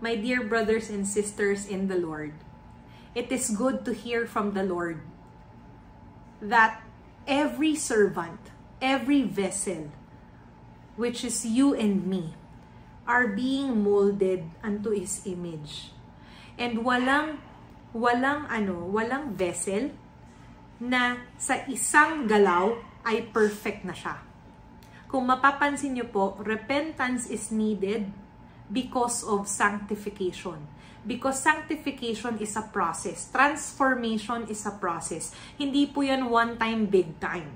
My 0.00 0.16
dear 0.16 0.42
brothers 0.42 0.88
and 0.88 1.06
sisters 1.06 1.68
in 1.68 1.88
the 1.88 2.00
Lord, 2.00 2.32
it 3.14 3.30
is 3.30 3.52
good 3.52 3.84
to 3.84 3.92
hear 3.92 4.26
from 4.26 4.56
the 4.56 4.64
Lord 4.64 5.04
that 6.40 6.80
every 7.28 7.76
servant, 7.76 8.40
every 8.80 9.22
vessel, 9.22 9.92
which 10.96 11.22
is 11.22 11.44
you 11.44 11.76
and 11.76 12.06
me, 12.08 12.32
are 13.04 13.28
being 13.28 13.84
molded 13.84 14.48
unto 14.64 14.90
His 14.90 15.20
image. 15.28 15.92
And 16.56 16.80
walang, 16.80 17.44
walang 17.92 18.48
ano, 18.48 18.88
walang 18.88 19.36
vessel 19.36 19.92
na 20.80 21.20
sa 21.36 21.60
isang 21.68 22.24
galaw 22.24 22.72
ay 23.04 23.28
perfect 23.28 23.84
na 23.84 23.92
siya. 23.92 24.16
Kung 25.12 25.28
mapapansin 25.28 25.92
niyo 25.92 26.08
po, 26.08 26.40
repentance 26.40 27.28
is 27.28 27.52
needed 27.52 28.08
because 28.72 29.20
of 29.26 29.44
sanctification. 29.44 30.56
Because 31.04 31.40
sanctification 31.40 32.40
is 32.40 32.56
a 32.56 32.64
process. 32.64 33.28
Transformation 33.28 34.48
is 34.48 34.64
a 34.64 34.74
process. 34.76 35.36
Hindi 35.60 35.90
po 35.90 36.00
yan 36.06 36.28
one 36.28 36.56
time, 36.56 36.88
big 36.88 37.18
time. 37.20 37.50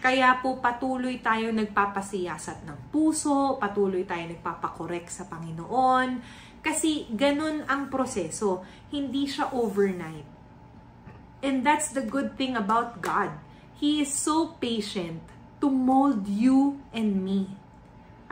Kaya 0.00 0.36
po 0.40 0.60
patuloy 0.60 1.20
tayo 1.20 1.48
nagpapasiyasat 1.52 2.68
ng 2.68 2.92
puso, 2.92 3.56
patuloy 3.56 4.04
tayo 4.04 4.28
nagpapakorek 4.28 5.08
sa 5.08 5.24
Panginoon, 5.24 6.20
kasi 6.60 7.08
ganun 7.12 7.64
ang 7.68 7.88
proseso. 7.88 8.64
Hindi 8.92 9.24
siya 9.28 9.52
overnight. 9.52 10.33
And 11.44 11.60
that's 11.60 11.92
the 11.92 12.00
good 12.00 12.40
thing 12.40 12.56
about 12.56 13.04
God. 13.04 13.36
He 13.76 14.00
is 14.00 14.08
so 14.08 14.56
patient 14.56 15.20
to 15.60 15.68
mold 15.68 16.24
you 16.24 16.80
and 16.88 17.20
me. 17.20 17.52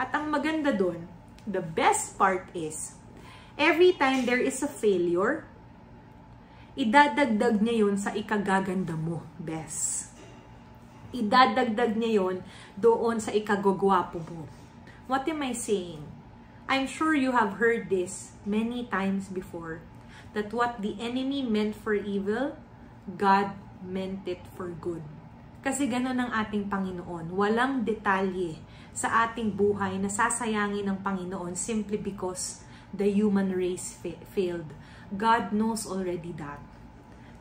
At 0.01 0.17
ang 0.17 0.33
maganda 0.33 0.73
doon, 0.73 1.13
the 1.45 1.61
best 1.61 2.17
part 2.17 2.49
is, 2.57 2.97
every 3.61 3.93
time 3.93 4.25
there 4.25 4.41
is 4.41 4.65
a 4.65 4.71
failure, 4.71 5.45
idadagdag 6.73 7.61
niya 7.61 7.85
yun 7.85 8.01
sa 8.01 8.17
ikagaganda 8.17 8.97
mo, 8.97 9.21
best. 9.37 10.09
Idadagdag 11.13 11.93
niya 11.93 12.25
yun 12.25 12.41
doon 12.81 13.21
sa 13.21 13.37
ikagugwapo 13.37 14.25
mo. 14.25 14.49
What 15.05 15.29
am 15.29 15.45
I 15.45 15.53
saying? 15.53 16.01
I'm 16.65 16.89
sure 16.89 17.13
you 17.13 17.37
have 17.37 17.61
heard 17.61 17.93
this 17.93 18.33
many 18.49 18.89
times 18.89 19.29
before, 19.29 19.85
that 20.33 20.57
what 20.57 20.81
the 20.81 20.97
enemy 20.97 21.45
meant 21.45 21.77
for 21.77 21.93
evil, 21.93 22.57
God 23.05 23.55
meant 23.83 24.23
it 24.31 24.43
for 24.55 24.71
good. 24.71 25.03
Kasi 25.63 25.87
ganun 25.87 26.19
ang 26.19 26.31
ating 26.35 26.67
Panginoon. 26.67 27.35
Walang 27.35 27.87
detalye 27.87 28.59
sa 28.91 29.27
ating 29.27 29.55
buhay 29.55 29.99
na 29.99 30.11
sasayangin 30.11 30.91
ng 30.91 30.99
Panginoon 31.03 31.55
simply 31.55 31.99
because 31.99 32.67
the 32.91 33.07
human 33.07 33.55
race 33.55 33.95
fa- 33.99 34.19
failed. 34.35 34.69
God 35.15 35.55
knows 35.55 35.87
already 35.87 36.35
that. 36.39 36.59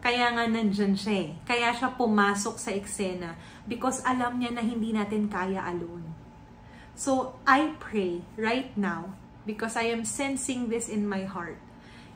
Kaya 0.01 0.33
nga 0.33 0.49
nandyan 0.49 0.97
siya 0.97 1.29
eh. 1.29 1.29
Kaya 1.45 1.69
siya 1.77 1.93
pumasok 1.93 2.57
sa 2.57 2.73
eksena 2.73 3.37
because 3.69 4.01
alam 4.01 4.41
niya 4.41 4.53
na 4.53 4.65
hindi 4.65 4.93
natin 4.93 5.29
kaya 5.29 5.61
alone. 5.61 6.09
So, 6.97 7.37
I 7.45 7.77
pray 7.77 8.25
right 8.37 8.73
now 8.77 9.13
because 9.45 9.77
I 9.77 9.89
am 9.93 10.05
sensing 10.05 10.69
this 10.69 10.89
in 10.89 11.05
my 11.09 11.25
heart. 11.25 11.57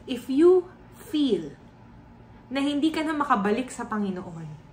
If 0.05 0.29
you 0.29 0.69
feel 0.97 1.57
na 2.49 2.61
hindi 2.61 2.93
ka 2.93 3.01
na 3.01 3.13
makabalik 3.13 3.73
sa 3.73 3.85
Panginoon, 3.85 4.65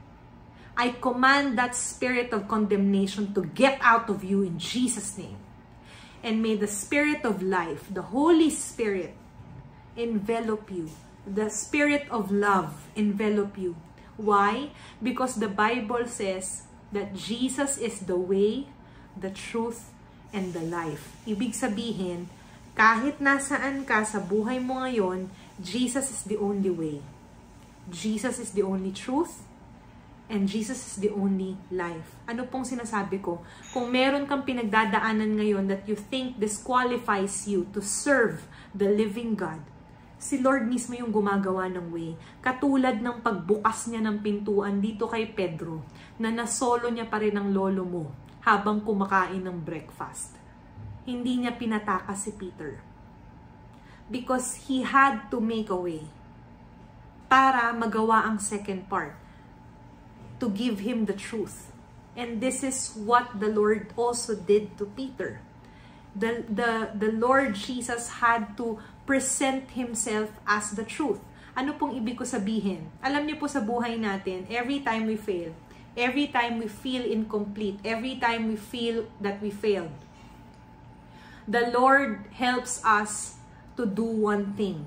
I 0.72 0.96
command 1.00 1.60
that 1.60 1.76
spirit 1.76 2.32
of 2.32 2.48
condemnation 2.48 3.36
to 3.36 3.44
get 3.52 3.76
out 3.84 4.08
of 4.08 4.24
you 4.24 4.40
in 4.40 4.56
Jesus' 4.56 5.16
name. 5.20 5.36
And 6.24 6.40
may 6.40 6.56
the 6.56 6.70
spirit 6.70 7.28
of 7.28 7.42
life, 7.44 7.90
the 7.92 8.14
Holy 8.14 8.48
Spirit, 8.48 9.12
envelop 9.96 10.70
you. 10.72 10.88
The 11.28 11.52
spirit 11.52 12.08
of 12.08 12.32
love 12.32 12.88
envelop 12.96 13.58
you. 13.58 13.76
Why? 14.16 14.72
Because 15.02 15.36
the 15.36 15.50
Bible 15.50 16.08
says 16.08 16.64
that 16.92 17.12
Jesus 17.12 17.76
is 17.76 18.04
the 18.08 18.16
way, 18.16 18.68
the 19.18 19.30
truth, 19.30 19.92
and 20.32 20.56
the 20.56 20.64
life. 20.64 21.12
Ibig 21.28 21.52
sabihin, 21.52 22.32
kahit 22.72 23.20
nasaan 23.20 23.84
ka 23.84 24.00
sa 24.08 24.20
buhay 24.20 24.56
mo 24.56 24.80
ngayon, 24.80 25.28
Jesus 25.60 26.08
is 26.08 26.22
the 26.24 26.40
only 26.40 26.72
way. 26.72 26.98
Jesus 27.90 28.38
is 28.38 28.54
the 28.54 28.62
only 28.62 28.94
truth, 28.94 29.42
and 30.30 30.46
Jesus 30.46 30.78
is 30.78 30.96
the 31.02 31.10
only 31.10 31.58
life. 31.68 32.14
Ano 32.30 32.46
pong 32.46 32.62
sinasabi 32.62 33.18
ko? 33.18 33.42
Kung 33.74 33.90
meron 33.90 34.30
kang 34.30 34.46
pinagdadaanan 34.46 35.34
ngayon 35.34 35.66
that 35.66 35.82
you 35.90 35.98
think 35.98 36.38
disqualifies 36.38 37.50
you 37.50 37.66
to 37.74 37.82
serve 37.82 38.46
the 38.70 38.86
living 38.86 39.34
God, 39.34 39.58
si 40.22 40.38
Lord 40.38 40.70
mismo 40.70 40.94
yung 40.94 41.10
gumagawa 41.10 41.66
ng 41.66 41.90
way. 41.90 42.14
Katulad 42.38 43.02
ng 43.02 43.18
pagbukas 43.18 43.90
niya 43.90 44.06
ng 44.06 44.22
pintuan 44.22 44.78
dito 44.78 45.10
kay 45.10 45.26
Pedro, 45.26 45.82
na 46.22 46.30
nasolo 46.30 46.86
niya 46.86 47.10
pa 47.10 47.18
rin 47.18 47.34
ang 47.34 47.50
lolo 47.50 47.82
mo 47.82 48.04
habang 48.46 48.78
kumakain 48.78 49.42
ng 49.42 49.58
breakfast. 49.58 50.38
Hindi 51.02 51.42
niya 51.42 51.58
pinatakas 51.58 52.30
si 52.30 52.32
Peter. 52.38 52.78
Because 54.06 54.70
he 54.70 54.86
had 54.86 55.26
to 55.34 55.42
make 55.42 55.66
a 55.66 55.78
way 55.78 56.06
para 57.32 57.72
magawa 57.72 58.28
ang 58.28 58.36
second 58.36 58.84
part. 58.92 59.16
To 60.36 60.52
give 60.52 60.84
him 60.84 61.08
the 61.08 61.16
truth. 61.16 61.72
And 62.12 62.44
this 62.44 62.60
is 62.60 62.92
what 62.92 63.40
the 63.40 63.48
Lord 63.48 63.88
also 63.96 64.36
did 64.36 64.76
to 64.76 64.84
Peter. 64.84 65.40
The, 66.12 66.44
the, 66.44 66.92
the 66.92 67.08
Lord 67.08 67.56
Jesus 67.56 68.20
had 68.20 68.52
to 68.60 68.76
present 69.08 69.72
Himself 69.72 70.28
as 70.44 70.76
the 70.76 70.84
truth. 70.84 71.24
Ano 71.56 71.72
pong 71.72 71.96
ibig 71.96 72.20
ko 72.20 72.28
sabihin? 72.28 72.92
Alam 73.00 73.24
niyo 73.24 73.40
po 73.40 73.48
sa 73.48 73.64
buhay 73.64 73.96
natin, 73.96 74.44
every 74.52 74.84
time 74.84 75.08
we 75.08 75.16
fail, 75.16 75.56
every 75.96 76.28
time 76.28 76.60
we 76.60 76.68
feel 76.68 77.00
incomplete, 77.00 77.80
every 77.80 78.20
time 78.20 78.52
we 78.52 78.60
feel 78.60 79.08
that 79.24 79.40
we 79.40 79.48
failed, 79.48 79.92
the 81.48 81.72
Lord 81.72 82.28
helps 82.36 82.84
us 82.84 83.40
to 83.80 83.88
do 83.88 84.04
one 84.04 84.52
thing 84.52 84.84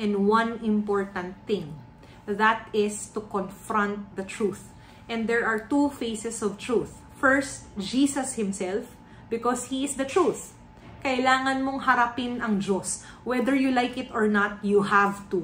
and 0.00 0.24
one 0.24 0.56
important 0.64 1.36
thing. 1.44 1.81
That 2.26 2.70
is 2.72 3.08
to 3.14 3.20
confront 3.20 4.16
the 4.16 4.24
truth. 4.24 4.70
And 5.08 5.28
there 5.28 5.44
are 5.44 5.66
two 5.66 5.90
phases 5.90 6.42
of 6.42 6.58
truth. 6.58 7.02
First, 7.18 7.66
Jesus 7.78 8.34
himself, 8.34 8.94
because 9.28 9.66
He 9.68 9.84
is 9.84 9.94
the 9.98 10.06
truth. 10.06 10.54
Kailangan 11.02 11.66
mong 11.66 11.82
harapin 11.82 12.38
ang 12.38 12.62
Diyos. 12.62 13.02
Whether 13.26 13.58
you 13.58 13.74
like 13.74 13.98
it 13.98 14.14
or 14.14 14.30
not, 14.30 14.62
you 14.62 14.86
have 14.86 15.26
to. 15.34 15.42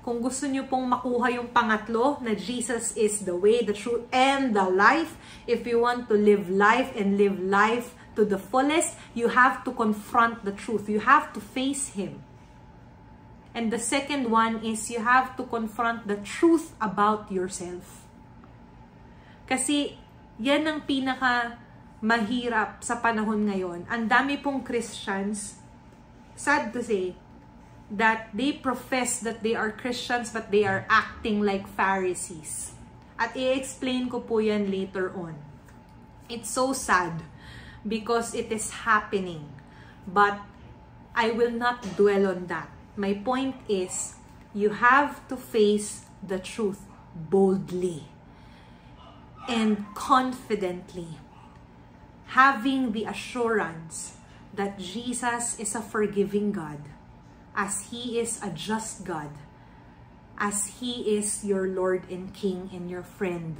Kung 0.00 0.20
gusto 0.24 0.48
niyo 0.48 0.64
pong 0.68 0.88
makuha 0.88 1.32
yung 1.32 1.48
pangatlo 1.52 2.20
na 2.24 2.32
Jesus 2.32 2.96
is 2.96 3.24
the 3.24 3.36
way, 3.36 3.60
the 3.64 3.76
truth, 3.76 4.04
and 4.12 4.56
the 4.56 4.64
life, 4.64 5.16
if 5.44 5.64
you 5.68 5.80
want 5.80 6.08
to 6.08 6.16
live 6.16 6.48
life 6.48 6.92
and 6.96 7.20
live 7.20 7.36
life 7.36 7.92
to 8.16 8.24
the 8.24 8.40
fullest, 8.40 8.96
you 9.12 9.28
have 9.28 9.60
to 9.64 9.72
confront 9.76 10.44
the 10.44 10.56
truth. 10.56 10.88
You 10.88 11.04
have 11.04 11.36
to 11.36 11.40
face 11.40 11.92
Him. 11.92 12.23
And 13.54 13.70
the 13.70 13.78
second 13.78 14.26
one 14.34 14.66
is 14.66 14.90
you 14.90 14.98
have 14.98 15.38
to 15.38 15.46
confront 15.46 16.10
the 16.10 16.18
truth 16.18 16.74
about 16.82 17.30
yourself. 17.30 18.02
Kasi 19.46 19.94
yan 20.42 20.66
ang 20.66 20.82
pinaka 20.82 21.62
mahirap 22.02 22.82
sa 22.82 22.98
panahon 22.98 23.46
ngayon. 23.46 23.86
Ang 23.86 24.10
dami 24.10 24.42
pong 24.42 24.66
Christians, 24.66 25.62
sad 26.34 26.74
to 26.74 26.82
say, 26.82 27.14
that 27.94 28.34
they 28.34 28.50
profess 28.50 29.22
that 29.22 29.46
they 29.46 29.54
are 29.54 29.70
Christians 29.70 30.34
but 30.34 30.50
they 30.50 30.66
are 30.66 30.82
acting 30.90 31.38
like 31.38 31.70
Pharisees. 31.78 32.74
At 33.14 33.38
i-explain 33.38 34.10
ko 34.10 34.18
po 34.18 34.42
yan 34.42 34.66
later 34.66 35.14
on. 35.14 35.38
It's 36.26 36.50
so 36.50 36.74
sad 36.74 37.22
because 37.86 38.34
it 38.34 38.50
is 38.50 38.82
happening. 38.82 39.46
But 40.02 40.42
I 41.14 41.30
will 41.30 41.54
not 41.54 41.94
dwell 41.94 42.26
on 42.26 42.50
that. 42.50 42.73
My 42.94 43.14
point 43.14 43.58
is, 43.66 44.14
you 44.54 44.78
have 44.78 45.26
to 45.26 45.36
face 45.36 46.06
the 46.22 46.38
truth 46.38 46.86
boldly 47.14 48.06
and 49.50 49.82
confidently, 49.98 51.18
having 52.38 52.94
the 52.94 53.04
assurance 53.04 54.16
that 54.54 54.78
Jesus 54.78 55.58
is 55.58 55.74
a 55.74 55.82
forgiving 55.82 56.54
God 56.54 56.78
as 57.58 57.90
He 57.90 58.18
is 58.22 58.38
a 58.42 58.50
just 58.54 59.02
God, 59.02 59.30
as 60.38 60.78
He 60.78 61.18
is 61.18 61.42
your 61.42 61.66
Lord 61.66 62.06
and 62.06 62.30
King 62.30 62.70
and 62.70 62.86
your 62.86 63.02
friend. 63.02 63.58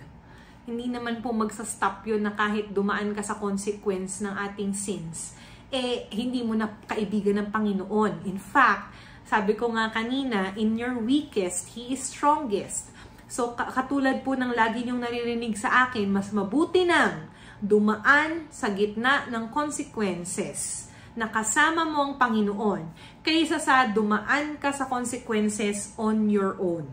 Hindi 0.65 0.89
naman 0.89 1.21
po 1.21 1.35
magsastop 1.35 2.07
yun 2.07 2.23
na 2.23 2.33
kahit 2.33 2.71
dumaan 2.71 3.13
ka 3.13 3.21
sa 3.21 3.37
consequence 3.37 4.23
ng 4.23 4.33
ating 4.33 4.73
sins, 4.73 5.35
eh 5.75 6.07
hindi 6.15 6.41
mo 6.41 6.55
na 6.55 6.71
kaibigan 6.87 7.43
ng 7.43 7.49
Panginoon. 7.51 8.25
In 8.25 8.39
fact, 8.39 8.95
sabi 9.35 9.59
ko 9.59 9.75
nga 9.75 9.91
kanina, 9.91 10.55
in 10.55 10.79
your 10.79 10.95
weakest, 10.95 11.75
He 11.75 11.91
is 11.91 12.07
strongest. 12.07 12.95
So 13.27 13.59
katulad 13.59 14.23
po 14.23 14.39
ng 14.39 14.55
lagi 14.55 14.87
niyong 14.87 15.03
naririnig 15.03 15.59
sa 15.59 15.91
akin, 15.91 16.07
mas 16.07 16.31
mabuti 16.31 16.87
nang 16.87 17.27
dumaan 17.59 18.47
sa 18.55 18.71
gitna 18.71 19.27
ng 19.27 19.51
consequences 19.51 20.87
na 21.19 21.27
kasama 21.27 21.83
mo 21.83 22.07
ang 22.07 22.15
Panginoon 22.15 22.95
kaysa 23.27 23.59
sa 23.59 23.91
dumaan 23.91 24.55
ka 24.55 24.71
sa 24.71 24.87
consequences 24.87 25.91
on 25.99 26.31
your 26.31 26.55
own. 26.63 26.87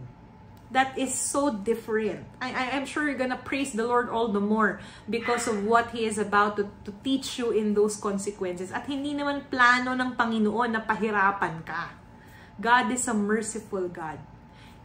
That 0.74 0.98
is 0.98 1.14
so 1.14 1.54
different. 1.54 2.26
I, 2.42 2.50
I, 2.50 2.64
I'm 2.74 2.90
sure 2.90 3.06
you're 3.06 3.22
gonna 3.22 3.38
praise 3.38 3.78
the 3.78 3.86
Lord 3.86 4.10
all 4.10 4.34
the 4.34 4.42
more 4.42 4.82
because 5.06 5.46
of 5.46 5.62
what 5.62 5.94
He 5.94 6.10
is 6.10 6.18
about 6.18 6.58
to, 6.58 6.74
to 6.90 6.92
teach 7.06 7.38
you 7.38 7.54
in 7.54 7.78
those 7.78 8.02
consequences. 8.02 8.74
At 8.74 8.90
hindi 8.90 9.14
naman 9.14 9.46
plano 9.46 9.94
ng 9.94 10.18
Panginoon 10.18 10.74
na 10.74 10.82
pahirapan 10.82 11.62
ka. 11.62 12.01
God 12.62 12.94
is 12.94 13.10
a 13.10 13.18
merciful 13.18 13.90
God. 13.90 14.22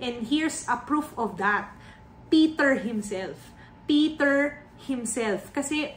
And 0.01 0.27
here's 0.27 0.64
a 0.68 0.81
proof 0.81 1.12
of 1.16 1.37
that. 1.37 1.72
Peter 2.33 2.81
himself. 2.81 3.53
Peter 3.87 4.64
himself. 4.81 5.53
Kasi 5.53 5.95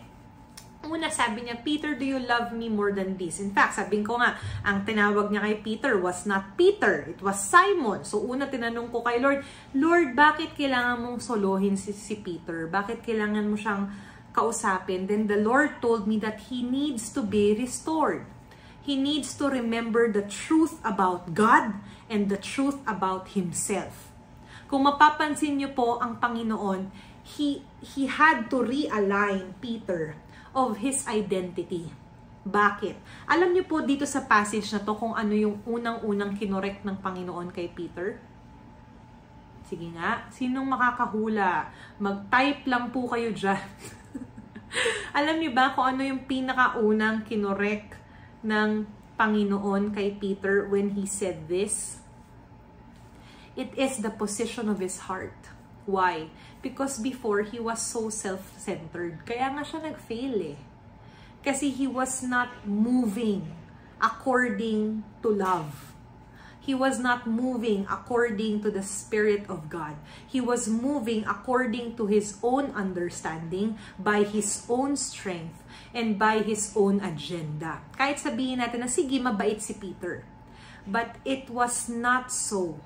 Una 0.79 1.11
sabi 1.11 1.43
niya, 1.43 1.59
Peter, 1.59 1.91
do 1.91 2.07
you 2.07 2.23
love 2.23 2.55
me 2.55 2.71
more 2.71 2.95
than 2.95 3.19
this? 3.19 3.43
In 3.43 3.51
fact, 3.51 3.75
sabihin 3.75 4.07
ko 4.07 4.15
nga, 4.15 4.39
ang 4.63 4.87
tinawag 4.87 5.27
niya 5.27 5.43
kay 5.43 5.55
Peter 5.59 5.99
was 5.99 6.23
not 6.23 6.55
Peter, 6.55 7.03
it 7.03 7.19
was 7.19 7.35
Simon. 7.35 8.07
So 8.07 8.23
una 8.23 8.47
tinanong 8.47 8.87
ko 8.87 9.03
kay 9.03 9.19
Lord, 9.19 9.43
Lord, 9.75 10.15
bakit 10.15 10.55
kailangan 10.55 11.03
mong 11.03 11.19
solohin 11.19 11.75
si, 11.75 11.91
si 11.91 12.15
Peter? 12.23 12.71
Bakit 12.71 13.03
kailangan 13.03 13.51
mo 13.51 13.59
siyang 13.59 13.91
kausapin? 14.31 15.03
Then 15.11 15.27
the 15.27 15.43
Lord 15.43 15.83
told 15.83 16.07
me 16.07 16.15
that 16.23 16.47
he 16.47 16.63
needs 16.63 17.11
to 17.11 17.27
be 17.27 17.51
restored. 17.59 18.23
He 18.89 18.97
needs 18.97 19.37
to 19.37 19.45
remember 19.45 20.09
the 20.09 20.25
truth 20.25 20.81
about 20.81 21.37
God 21.37 21.77
and 22.09 22.25
the 22.25 22.41
truth 22.41 22.81
about 22.89 23.37
himself. 23.37 24.09
Kung 24.65 24.89
mapapansin 24.89 25.61
niyo 25.61 25.77
po 25.77 26.01
ang 26.01 26.17
Panginoon, 26.17 26.89
he, 27.21 27.61
he 27.85 28.09
had 28.09 28.49
to 28.49 28.65
realign 28.65 29.53
Peter 29.61 30.17
of 30.57 30.81
his 30.81 31.05
identity. 31.05 31.93
Bakit? 32.41 32.97
Alam 33.29 33.53
niyo 33.53 33.69
po 33.69 33.85
dito 33.85 34.09
sa 34.09 34.25
passage 34.25 34.65
na 34.73 34.81
to 34.81 34.97
kung 34.97 35.13
ano 35.13 35.37
yung 35.37 35.61
unang-unang 35.69 36.33
kinorek 36.33 36.81
ng 36.81 36.97
Panginoon 36.97 37.53
kay 37.53 37.69
Peter? 37.69 38.17
Sige 39.69 39.85
nga, 39.93 40.25
sinong 40.33 40.65
makakahula? 40.65 41.69
Mag-type 42.01 42.65
lang 42.65 42.89
po 42.89 43.05
kayo 43.05 43.29
dyan. 43.37 43.61
Alam 45.21 45.37
niyo 45.37 45.53
ba 45.53 45.77
kung 45.77 45.93
ano 45.93 46.01
yung 46.01 46.25
pinakaunang 46.25 47.21
kinorek 47.29 47.98
ng 48.43 48.87
Panginoon 49.19 49.91
kay 49.91 50.15
Peter 50.15 50.63
when 50.67 50.95
he 50.95 51.03
said 51.03 51.51
this? 51.51 51.99
It 53.59 53.75
is 53.75 53.99
the 53.99 54.13
position 54.13 54.71
of 54.71 54.79
his 54.79 55.11
heart. 55.11 55.35
Why? 55.83 56.31
Because 56.61 57.01
before, 57.01 57.41
he 57.43 57.59
was 57.59 57.81
so 57.81 58.07
self-centered. 58.07 59.25
Kaya 59.25 59.51
nga 59.51 59.63
siya 59.65 59.83
nag-fail 59.83 60.55
eh. 60.55 60.59
Kasi 61.43 61.73
he 61.73 61.87
was 61.87 62.23
not 62.23 62.63
moving 62.63 63.51
according 63.99 65.03
to 65.19 65.27
love. 65.33 65.88
He 66.59 66.75
was 66.75 66.99
not 66.99 67.25
moving 67.25 67.87
according 67.87 68.61
to 68.61 68.69
the 68.69 68.83
Spirit 68.83 69.47
of 69.47 69.71
God. 69.71 69.95
He 70.27 70.43
was 70.43 70.67
moving 70.67 71.23
according 71.23 71.95
to 71.95 72.05
his 72.05 72.35
own 72.43 72.75
understanding, 72.75 73.79
by 73.97 74.27
his 74.27 74.67
own 74.67 74.99
strength, 74.99 75.63
and 75.95 76.19
by 76.19 76.43
his 76.43 76.75
own 76.75 76.99
agenda. 76.99 77.81
Kahit 77.95 78.19
sabihin 78.19 78.59
natin 78.59 78.83
na, 78.83 78.91
sige, 78.91 79.17
mabait 79.17 79.63
si 79.63 79.73
Peter. 79.73 80.27
But 80.83 81.17
it 81.23 81.47
was 81.47 81.87
not 81.87 82.29
so. 82.29 82.77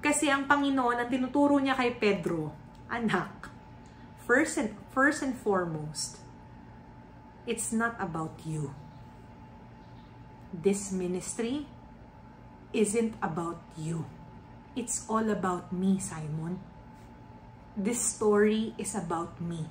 Kasi 0.00 0.32
ang 0.32 0.48
Panginoon, 0.48 0.96
ang 0.96 1.08
tinuturo 1.12 1.60
niya 1.60 1.76
kay 1.76 1.92
Pedro, 1.92 2.56
anak, 2.88 3.52
first 4.24 4.56
and, 4.56 4.72
first 4.88 5.20
and 5.20 5.36
foremost, 5.36 6.24
it's 7.44 7.68
not 7.70 7.92
about 8.00 8.40
you. 8.48 8.72
This 10.50 10.90
ministry 10.90 11.68
isn't 12.72 13.14
about 13.22 13.58
you. 13.74 14.06
It's 14.78 15.06
all 15.10 15.26
about 15.30 15.72
me, 15.74 15.98
Simon. 15.98 16.62
This 17.76 17.98
story 17.98 18.74
is 18.78 18.94
about 18.94 19.40
me. 19.42 19.66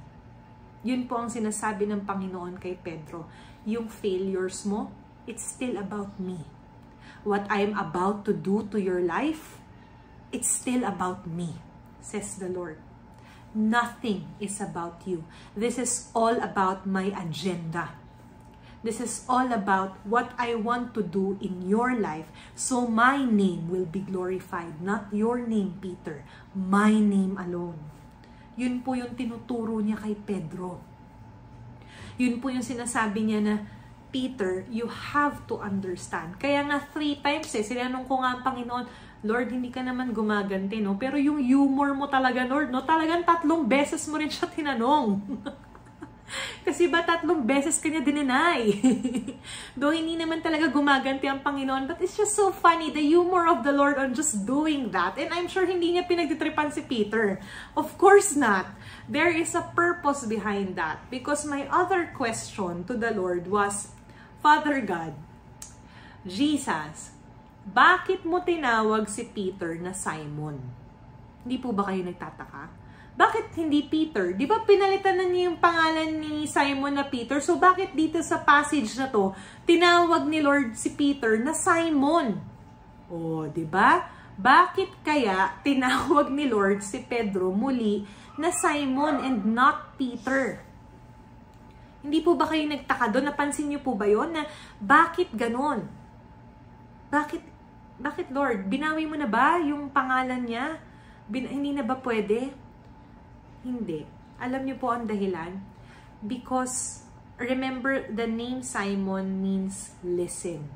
Yun 0.84 1.08
po 1.08 1.20
ang 1.24 1.32
sinasabi 1.32 1.88
ng 1.88 2.08
Panginoon 2.08 2.60
kay 2.60 2.76
Pedro. 2.76 3.28
Yung 3.68 3.91
failures 3.91 4.64
mo, 4.64 4.91
it's 5.28 5.43
still 5.43 5.76
about 5.76 6.16
me. 6.20 6.43
What 7.28 7.43
I'm 7.52 7.76
about 7.76 8.24
to 8.28 8.32
do 8.32 8.68
to 8.72 8.80
your 8.80 9.04
life, 9.04 9.60
it's 10.32 10.47
still 10.47 10.88
about 10.88 11.28
me, 11.28 11.60
says 12.00 12.39
the 12.39 12.47
Lord. 12.47 12.80
Nothing 13.52 14.30
is 14.39 14.62
about 14.62 15.04
you. 15.04 15.28
This 15.56 15.76
is 15.80 16.12
all 16.16 16.38
about 16.39 16.88
my 16.88 17.12
agenda. 17.12 17.95
This 18.80 19.03
is 19.03 19.27
all 19.27 19.51
about 19.51 19.99
what 20.07 20.32
I 20.39 20.55
want 20.55 20.95
to 20.95 21.03
do 21.03 21.36
in 21.43 21.67
your 21.67 21.99
life 21.99 22.32
so 22.55 22.88
my 22.88 23.19
name 23.19 23.67
will 23.67 23.84
be 23.84 23.99
glorified. 23.99 24.80
Not 24.80 25.11
your 25.11 25.43
name, 25.43 25.75
Peter. 25.84 26.23
My 26.55 26.95
name 26.95 27.36
alone. 27.36 27.75
Yun 28.55 28.80
po 28.80 28.95
yung 28.95 29.19
tinuturo 29.19 29.84
niya 29.84 29.99
kay 29.99 30.15
Pedro. 30.15 30.80
Yun 32.19 32.39
po 32.39 32.51
yung 32.51 32.63
sinasabi 32.63 33.27
niya 33.27 33.39
na, 33.43 33.55
Peter, 34.09 34.65
you 34.67 34.89
have 34.89 35.45
to 35.45 35.61
understand. 35.61 36.36
Kaya 36.41 36.65
nga 36.65 36.82
three 36.82 37.21
times 37.21 37.53
eh, 37.53 37.61
sinanong 37.61 38.09
ko 38.09 38.19
nga 38.19 38.36
ang 38.36 38.41
Panginoon, 38.41 38.86
Lord, 39.21 39.51
hindi 39.51 39.69
ka 39.69 39.84
naman 39.84 40.15
gumaganti, 40.15 40.80
no? 40.80 40.95
Pero 40.95 41.19
yung 41.19 41.43
humor 41.43 41.91
mo 41.93 42.07
talaga, 42.07 42.47
Lord, 42.47 42.71
no? 42.71 42.82
Talagang 42.82 43.27
tatlong 43.27 43.67
beses 43.67 44.07
mo 44.07 44.17
rin 44.17 44.32
siya 44.32 44.47
tinanong. 44.47 45.19
Kasi 46.67 46.88
ba 46.88 47.01
tatlong 47.03 47.43
beses 47.43 47.82
kanya 47.82 48.01
dinenay? 48.03 48.75
Though 49.80 49.93
hindi 49.93 50.15
naman 50.15 50.41
talaga 50.41 50.69
gumaganti 50.69 51.25
ang 51.25 51.41
Panginoon, 51.41 51.89
but 51.89 51.99
it's 51.99 52.15
just 52.15 52.38
so 52.38 52.53
funny, 52.53 52.93
the 52.93 53.03
humor 53.03 53.49
of 53.49 53.65
the 53.65 53.73
Lord 53.73 53.97
on 53.97 54.13
just 54.13 54.45
doing 54.45 54.91
that. 54.91 55.17
And 55.17 55.34
I'm 55.34 55.49
sure 55.49 55.65
hindi 55.65 55.95
niya 55.95 56.07
pinagtitripan 56.07 56.71
si 56.71 56.86
Peter. 56.86 57.41
Of 57.73 57.97
course 57.97 58.38
not. 58.38 58.69
There 59.09 59.34
is 59.34 59.57
a 59.57 59.65
purpose 59.73 60.25
behind 60.25 60.77
that. 60.77 61.09
Because 61.09 61.45
my 61.45 61.65
other 61.69 62.09
question 62.13 62.86
to 62.86 62.93
the 62.93 63.11
Lord 63.11 63.49
was, 63.49 63.91
Father 64.39 64.80
God, 64.80 65.17
Jesus, 66.23 67.11
bakit 67.67 68.23
mo 68.23 68.41
tinawag 68.41 69.09
si 69.11 69.27
Peter 69.27 69.75
na 69.77 69.91
Simon? 69.91 70.61
Hindi 71.43 71.57
po 71.59 71.71
ba 71.75 71.89
kayo 71.89 72.05
nagtataka? 72.05 72.78
Bakit 73.20 73.51
hindi 73.59 73.84
Peter? 73.84 74.32
Di 74.32 74.47
ba 74.47 74.63
pinalitan 74.63 75.20
na 75.20 75.28
niya 75.28 75.51
yung 75.51 75.59
pangalan 75.59 76.24
ni 76.24 76.47
Simon 76.47 76.95
na 76.95 77.03
Peter? 77.03 77.43
So 77.43 77.59
bakit 77.59 77.91
dito 77.91 78.15
sa 78.24 78.39
passage 78.39 78.95
na 78.95 79.11
to, 79.11 79.36
tinawag 79.67 80.24
ni 80.24 80.39
Lord 80.39 80.80
si 80.80 80.95
Peter 80.95 81.36
na 81.36 81.51
Simon? 81.51 82.39
O, 83.11 83.43
di 83.51 83.67
ba? 83.67 84.07
Bakit 84.39 85.03
kaya 85.03 85.51
tinawag 85.67 86.32
ni 86.32 86.47
Lord 86.47 86.80
si 86.80 87.03
Pedro 87.03 87.51
muli 87.51 88.07
na 88.39 88.55
Simon 88.55 89.20
and 89.20 89.43
not 89.51 89.99
Peter? 89.99 90.63
Hindi 91.99 92.24
po 92.24 92.39
ba 92.39 92.47
kayo 92.47 92.63
nagtaka 92.72 93.11
doon? 93.11 93.28
Napansin 93.28 93.67
niyo 93.67 93.84
po 93.84 93.99
ba 93.99 94.07
yon 94.07 94.32
na 94.32 94.47
bakit 94.80 95.28
ganon? 95.36 95.84
Bakit, 97.11 97.43
bakit 97.99 98.32
Lord? 98.32 98.72
Binawi 98.72 99.03
mo 99.03 99.20
na 99.20 99.28
ba 99.28 99.59
yung 99.59 99.91
pangalan 99.91 100.47
niya? 100.47 100.80
Bin, 101.28 101.51
hindi 101.51 101.76
na 101.76 101.84
ba 101.84 101.99
pwede? 101.99 102.68
Hindi. 103.64 104.07
Alam 104.39 104.66
niyo 104.66 104.80
po 104.80 104.95
ang 104.95 105.03
dahilan? 105.07 105.60
Because, 106.24 107.03
remember, 107.36 108.07
the 108.07 108.28
name 108.28 108.64
Simon 108.64 109.43
means 109.43 109.95
listen. 110.03 110.72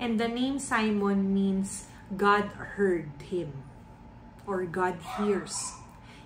And 0.00 0.18
the 0.18 0.28
name 0.28 0.58
Simon 0.58 1.30
means 1.32 1.86
God 2.16 2.76
heard 2.76 3.12
him. 3.22 3.64
Or 4.48 4.64
God 4.66 4.98
hears. 5.16 5.78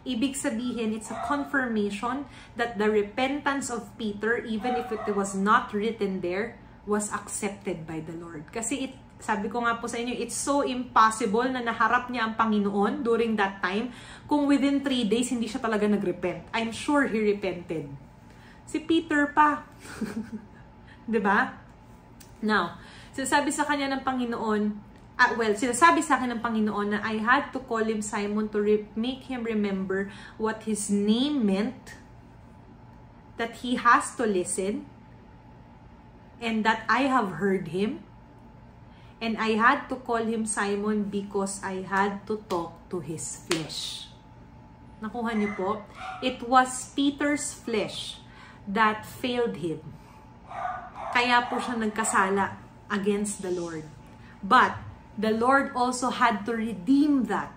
Ibig 0.07 0.39
sabihin, 0.39 0.95
it's 0.95 1.11
a 1.11 1.19
confirmation 1.27 2.31
that 2.55 2.79
the 2.79 2.87
repentance 2.87 3.69
of 3.69 3.91
Peter, 3.99 4.39
even 4.47 4.79
if 4.79 4.95
it 4.95 5.03
was 5.19 5.35
not 5.35 5.75
written 5.75 6.23
there, 6.23 6.63
was 6.87 7.11
accepted 7.11 7.91
by 7.91 7.99
the 7.99 8.15
Lord. 8.15 8.47
Kasi 8.55 8.87
it, 8.87 8.95
sabi 9.17 9.49
ko 9.49 9.65
nga 9.65 9.81
po 9.81 9.89
sa 9.89 9.97
inyo, 9.97 10.13
it's 10.13 10.37
so 10.37 10.61
impossible 10.61 11.49
na 11.49 11.65
naharap 11.65 12.13
niya 12.13 12.29
ang 12.29 12.35
Panginoon 12.37 13.01
during 13.01 13.33
that 13.41 13.65
time 13.65 13.89
kung 14.29 14.45
within 14.45 14.85
three 14.85 15.09
days 15.09 15.33
hindi 15.33 15.49
siya 15.49 15.61
talaga 15.61 15.89
nagrepent. 15.89 16.45
I'm 16.53 16.71
sure 16.71 17.09
he 17.09 17.19
repented. 17.33 17.89
Si 18.69 18.83
Peter 18.85 19.33
pa. 19.33 19.65
'Di 21.11 21.21
ba? 21.23 21.55
Now, 22.45 22.77
sinasabi 23.17 23.49
sa 23.49 23.65
kanya 23.65 23.89
ng 23.97 24.03
Panginoon, 24.05 24.63
uh, 25.17 25.31
well, 25.41 25.55
sinasabi 25.57 26.05
sa 26.05 26.21
akin 26.21 26.37
ng 26.37 26.41
Panginoon 26.45 26.89
na 26.93 27.01
I 27.01 27.23
had 27.23 27.55
to 27.57 27.61
call 27.65 27.83
him 27.83 28.05
Simon 28.05 28.53
to 28.53 28.61
make 28.93 29.27
him 29.33 29.47
remember 29.47 30.13
what 30.37 30.69
his 30.69 30.93
name 30.93 31.49
meant, 31.49 31.97
that 33.41 33.65
he 33.65 33.81
has 33.81 34.13
to 34.21 34.29
listen, 34.29 34.85
and 36.37 36.61
that 36.69 36.85
I 36.85 37.09
have 37.09 37.41
heard 37.41 37.73
him, 37.73 38.05
and 39.21 39.41
I 39.41 39.57
had 39.57 39.89
to 39.89 39.97
call 39.97 40.21
him 40.21 40.45
Simon 40.45 41.09
because 41.09 41.61
I 41.65 41.85
had 41.85 42.27
to 42.29 42.43
talk 42.49 42.89
to 42.93 43.01
his 43.01 43.45
flesh. 43.49 44.09
Nakuha 45.01 45.37
niyo 45.37 45.53
po? 45.57 45.71
It 46.25 46.41
was 46.45 46.93
Peter's 46.97 47.53
flesh 47.53 48.21
that 48.65 49.05
failed 49.05 49.61
him. 49.61 49.81
Kaya 51.13 51.45
po 51.49 51.61
siya 51.61 51.77
nagkasala 51.77 52.57
against 52.93 53.41
the 53.45 53.53
Lord. 53.53 53.85
But 54.41 54.77
the 55.17 55.33
Lord 55.33 55.73
also 55.77 56.13
had 56.13 56.45
to 56.49 56.53
redeem 56.57 57.29
that. 57.29 57.53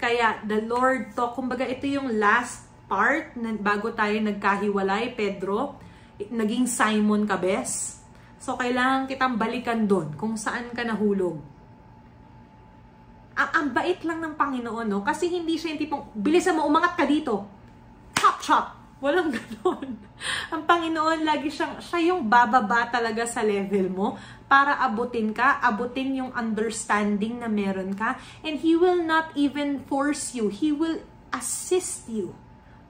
Kaya 0.00 0.42
the 0.46 0.64
Lord 0.64 1.12
to, 1.18 1.34
kumbaga 1.34 1.66
ito 1.66 1.86
yung 1.86 2.18
last 2.18 2.66
part 2.90 3.36
bago 3.62 3.94
tayo 3.94 4.18
nagkahiwalay, 4.18 5.14
Pedro, 5.14 5.78
naging 6.18 6.66
Simon 6.66 7.28
Cabes. 7.28 7.99
So, 8.40 8.56
kailangan 8.56 9.06
kitang 9.06 9.36
balikan 9.36 9.84
doon 9.84 10.16
kung 10.16 10.34
saan 10.34 10.72
ka 10.72 10.80
nahulog 10.80 11.38
ang, 13.40 13.50
ang 13.56 13.66
bait 13.72 14.00
lang 14.04 14.20
ng 14.20 14.34
Panginoon, 14.36 14.86
no? 14.86 15.00
Kasi 15.00 15.32
hindi 15.32 15.56
siya 15.56 15.72
yung 15.72 15.80
tipong, 15.80 16.02
bilisan 16.12 16.60
mo, 16.60 16.68
umangat 16.68 16.92
ka 16.92 17.08
dito. 17.08 17.48
Chop, 18.12 18.36
chop. 18.44 18.66
Walang 19.00 19.32
ganoon. 19.36 19.96
ang 20.52 20.62
Panginoon, 20.68 21.24
lagi 21.24 21.48
siyang, 21.48 21.80
siya 21.80 22.12
yung 22.12 22.28
bababa 22.28 22.92
talaga 22.92 23.24
sa 23.24 23.40
level 23.40 23.88
mo 23.88 24.20
para 24.44 24.76
abutin 24.84 25.32
ka, 25.32 25.56
abutin 25.64 26.20
yung 26.20 26.32
understanding 26.36 27.40
na 27.40 27.48
meron 27.48 27.96
ka. 27.96 28.20
And 28.44 28.60
He 28.60 28.76
will 28.76 29.00
not 29.00 29.32
even 29.32 29.80
force 29.88 30.36
you. 30.36 30.52
He 30.52 30.68
will 30.68 31.00
assist 31.32 32.12
you 32.12 32.36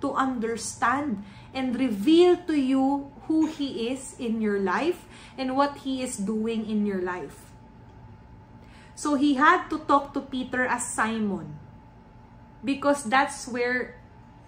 to 0.03 0.11
understand 0.18 1.22
and 1.53 1.74
reveal 1.78 2.36
to 2.46 2.55
you 2.55 3.11
who 3.26 3.46
He 3.46 3.88
is 3.90 4.14
in 4.18 4.40
your 4.40 4.59
life 4.59 5.07
and 5.36 5.57
what 5.57 5.86
He 5.86 6.03
is 6.03 6.16
doing 6.16 6.68
in 6.68 6.86
your 6.86 7.03
life. 7.03 7.51
So 9.01 9.16
he 9.16 9.40
had 9.40 9.72
to 9.72 9.80
talk 9.88 10.12
to 10.12 10.20
Peter 10.20 10.68
as 10.68 10.84
Simon. 10.84 11.57
Because 12.61 13.09
that's 13.09 13.48
where 13.48 13.96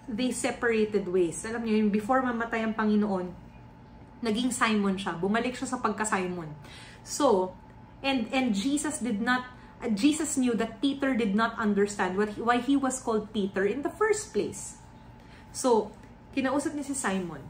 they 0.05 0.29
separated 0.29 1.09
ways. 1.09 1.41
Alam 1.41 1.65
niyo, 1.65 1.89
before 1.89 2.21
mamatay 2.21 2.61
ang 2.61 2.77
Panginoon, 2.77 3.33
naging 4.21 4.53
Simon 4.53 4.93
siya. 4.93 5.17
Bumalik 5.17 5.57
siya 5.57 5.73
sa 5.73 5.81
pagka-Simon. 5.81 6.53
So, 7.01 7.57
and 8.05 8.29
and 8.29 8.53
Jesus 8.53 9.01
did 9.01 9.25
not 9.25 9.49
uh, 9.81 9.89
Jesus 9.89 10.37
knew 10.37 10.53
that 10.53 10.77
Peter 10.85 11.17
did 11.17 11.33
not 11.33 11.57
understand 11.57 12.13
what 12.13 12.37
why 12.37 12.61
he 12.61 12.77
was 12.77 13.01
called 13.01 13.33
Peter 13.33 13.65
in 13.65 13.81
the 13.81 13.89
first 13.89 14.37
place. 14.37 14.77
So, 15.49 15.89
kinausap 16.33 16.73
niya 16.73 16.89
si 16.89 16.97
Simon. 16.97 17.41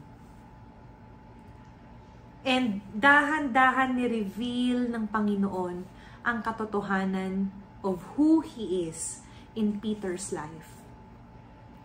And 2.44 2.84
dahan-dahan 2.92 3.96
ni-reveal 3.96 4.92
ng 4.92 5.08
Panginoon 5.08 5.88
ang 6.20 6.38
katotohanan 6.44 7.48
of 7.80 8.04
who 8.14 8.44
He 8.44 8.84
is 8.84 9.24
in 9.56 9.80
Peter's 9.80 10.28
life. 10.28 10.84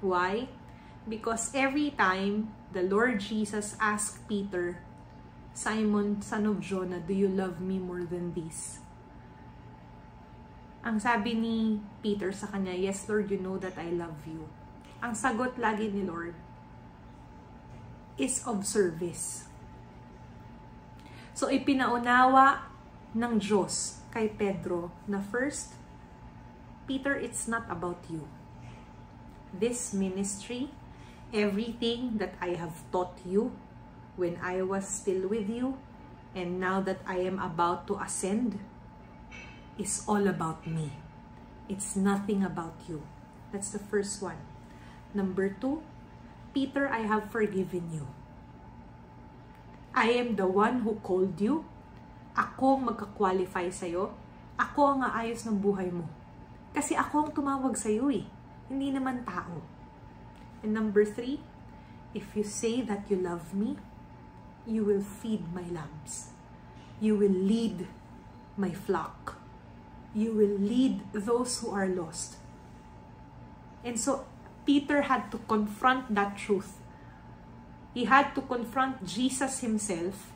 Why? 0.03 0.51
Because 1.07 1.55
every 1.55 1.95
time 1.95 2.51
the 2.75 2.83
Lord 2.83 3.23
Jesus 3.23 3.79
asked 3.79 4.27
Peter, 4.27 4.83
Simon, 5.55 6.19
son 6.19 6.43
of 6.43 6.59
Jonah, 6.59 6.99
do 6.99 7.15
you 7.15 7.31
love 7.31 7.63
me 7.63 7.79
more 7.79 8.03
than 8.03 8.35
this? 8.35 8.83
Ang 10.83 10.99
sabi 10.99 11.35
ni 11.35 11.79
Peter 11.99 12.31
sa 12.31 12.47
kanya, 12.51 12.71
Yes, 12.71 13.07
Lord, 13.07 13.31
you 13.31 13.39
know 13.39 13.59
that 13.59 13.75
I 13.75 13.91
love 13.91 14.23
you. 14.27 14.47
Ang 14.99 15.15
sagot 15.15 15.55
lagi 15.59 15.91
ni 15.91 16.03
Lord 16.03 16.35
is 18.19 18.43
of 18.43 18.67
service. 18.67 19.47
So, 21.33 21.47
ipinaunawa 21.47 22.67
ng 23.15 23.39
Diyos 23.39 24.03
kay 24.11 24.27
Pedro 24.27 24.91
na 25.07 25.23
first, 25.23 25.79
Peter, 26.83 27.15
it's 27.15 27.47
not 27.47 27.63
about 27.71 28.03
you. 28.11 28.27
This 29.55 29.95
ministry, 29.95 30.69
everything 31.31 32.19
that 32.19 32.35
I 32.43 32.59
have 32.59 32.83
taught 32.91 33.15
you 33.23 33.55
when 34.19 34.35
I 34.43 34.61
was 34.67 34.83
still 34.83 35.31
with 35.31 35.47
you, 35.47 35.79
and 36.35 36.59
now 36.59 36.81
that 36.83 36.99
I 37.07 37.23
am 37.23 37.39
about 37.39 37.87
to 37.87 37.97
ascend, 38.01 38.59
is 39.79 40.03
all 40.05 40.27
about 40.27 40.67
me. 40.67 40.91
It's 41.69 41.95
nothing 41.95 42.43
about 42.43 42.75
you. 42.89 43.05
That's 43.53 43.71
the 43.71 43.79
first 43.79 44.19
one. 44.21 44.41
Number 45.13 45.49
two, 45.49 45.81
Peter, 46.53 46.89
I 46.89 47.05
have 47.05 47.31
forgiven 47.31 47.89
you. 47.93 48.07
I 49.93 50.13
am 50.15 50.35
the 50.35 50.47
one 50.47 50.81
who 50.81 51.01
called 51.01 51.39
you 51.41 51.65
ako 52.39 52.79
magka-qualify 52.79 53.67
sa'yo, 53.67 54.15
ako 54.55 54.95
ang 54.95 55.01
aayos 55.03 55.43
ng 55.43 55.59
buhay 55.59 55.91
mo. 55.91 56.07
Kasi 56.71 56.95
ako 56.95 57.27
ang 57.27 57.31
tumawag 57.35 57.75
sa'yo 57.75 58.07
eh, 58.07 58.23
hindi 58.71 58.95
naman 58.95 59.27
tao. 59.27 59.59
And 60.63 60.71
number 60.71 61.03
three, 61.03 61.43
if 62.15 62.31
you 62.39 62.47
say 62.47 62.79
that 62.87 63.11
you 63.11 63.19
love 63.19 63.51
me, 63.51 63.75
you 64.63 64.87
will 64.87 65.03
feed 65.03 65.51
my 65.51 65.67
lambs. 65.67 66.31
You 67.03 67.19
will 67.19 67.33
lead 67.33 67.87
my 68.55 68.71
flock. 68.71 69.39
You 70.15 70.35
will 70.35 70.55
lead 70.59 71.03
those 71.11 71.59
who 71.59 71.75
are 71.75 71.87
lost. 71.87 72.39
And 73.83 73.99
so, 73.99 74.27
Peter 74.69 75.09
had 75.09 75.33
to 75.33 75.41
confront 75.49 76.13
that 76.13 76.37
truth. 76.37 76.77
He 77.97 78.05
had 78.05 78.37
to 78.37 78.41
confront 78.45 79.01
Jesus 79.01 79.65
himself 79.65 80.29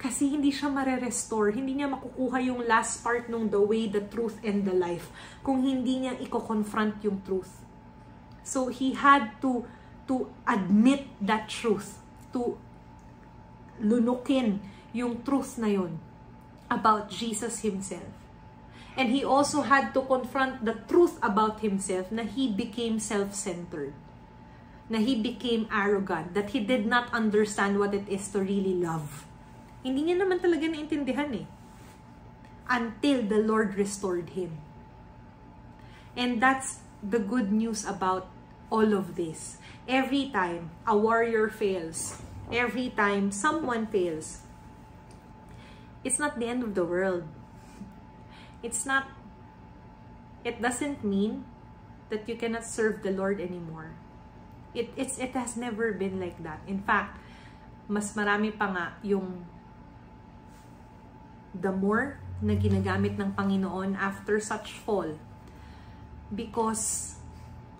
kasi 0.00 0.32
hindi 0.32 0.48
siya 0.48 0.72
mare-restore, 0.72 1.52
hindi 1.52 1.76
niya 1.76 1.92
makukuha 1.92 2.40
yung 2.40 2.64
last 2.64 3.04
part 3.04 3.28
nung 3.28 3.52
the 3.52 3.60
way, 3.60 3.84
the 3.84 4.00
truth, 4.00 4.40
and 4.40 4.64
the 4.64 4.72
life 4.72 5.12
kung 5.44 5.60
hindi 5.60 6.08
niya 6.08 6.16
i-confront 6.24 7.04
yung 7.04 7.20
truth. 7.20 7.60
So 8.40 8.72
he 8.72 8.96
had 8.96 9.36
to 9.44 9.68
to 10.08 10.32
admit 10.48 11.04
that 11.20 11.52
truth, 11.52 12.00
to 12.32 12.56
lunukin 13.76 14.64
yung 14.96 15.20
truth 15.20 15.60
na 15.60 15.68
yun 15.68 16.00
about 16.72 17.12
Jesus 17.12 17.60
himself. 17.60 18.23
And 18.96 19.10
he 19.10 19.24
also 19.24 19.62
had 19.62 19.92
to 19.94 20.02
confront 20.02 20.64
the 20.64 20.78
truth 20.86 21.18
about 21.22 21.60
himself 21.60 22.12
na 22.14 22.22
he 22.22 22.46
became 22.46 23.02
self-centered. 23.02 23.92
Na 24.88 24.98
he 24.98 25.18
became 25.18 25.66
arrogant. 25.72 26.34
That 26.34 26.50
he 26.50 26.60
did 26.62 26.86
not 26.86 27.10
understand 27.10 27.78
what 27.78 27.94
it 27.94 28.06
is 28.06 28.30
to 28.30 28.40
really 28.40 28.78
love 28.78 29.26
hindi 29.84 30.00
niya 30.00 30.24
naman 30.24 30.40
talaga 30.40 30.64
naintindihan 30.64 31.44
eh. 31.44 31.46
Until 32.64 33.20
the 33.28 33.44
Lord 33.44 33.76
restored 33.76 34.32
him. 34.32 34.56
And 36.16 36.40
that's 36.40 36.80
the 37.04 37.20
good 37.20 37.52
news 37.52 37.84
about 37.84 38.32
all 38.72 38.96
of 38.96 39.20
this. 39.20 39.60
Every 39.84 40.32
time 40.32 40.72
a 40.88 40.96
warrior 40.96 41.52
fails, 41.52 42.24
every 42.48 42.88
time 42.96 43.28
someone 43.28 43.84
fails, 43.92 44.40
it's 46.00 46.16
not 46.16 46.40
the 46.40 46.48
end 46.48 46.64
of 46.64 46.72
the 46.72 46.88
world. 46.88 47.28
It's 48.64 48.88
not, 48.88 49.12
it 50.40 50.64
doesn't 50.64 51.04
mean 51.04 51.44
that 52.08 52.24
you 52.24 52.40
cannot 52.40 52.64
serve 52.64 53.04
the 53.04 53.12
Lord 53.12 53.44
anymore. 53.44 53.92
It, 54.72 54.88
it's, 54.96 55.20
it 55.20 55.36
has 55.36 55.60
never 55.60 55.92
been 55.92 56.16
like 56.16 56.40
that. 56.42 56.64
In 56.64 56.80
fact, 56.80 57.20
mas 57.84 58.16
marami 58.16 58.56
pa 58.56 58.72
nga 58.72 58.86
yung 59.04 59.44
the 61.52 61.70
more 61.70 62.16
na 62.40 62.56
ginagamit 62.56 63.20
ng 63.20 63.36
Panginoon 63.36 63.94
after 63.94 64.40
such 64.40 64.72
fall. 64.72 65.20
Because 66.32 67.14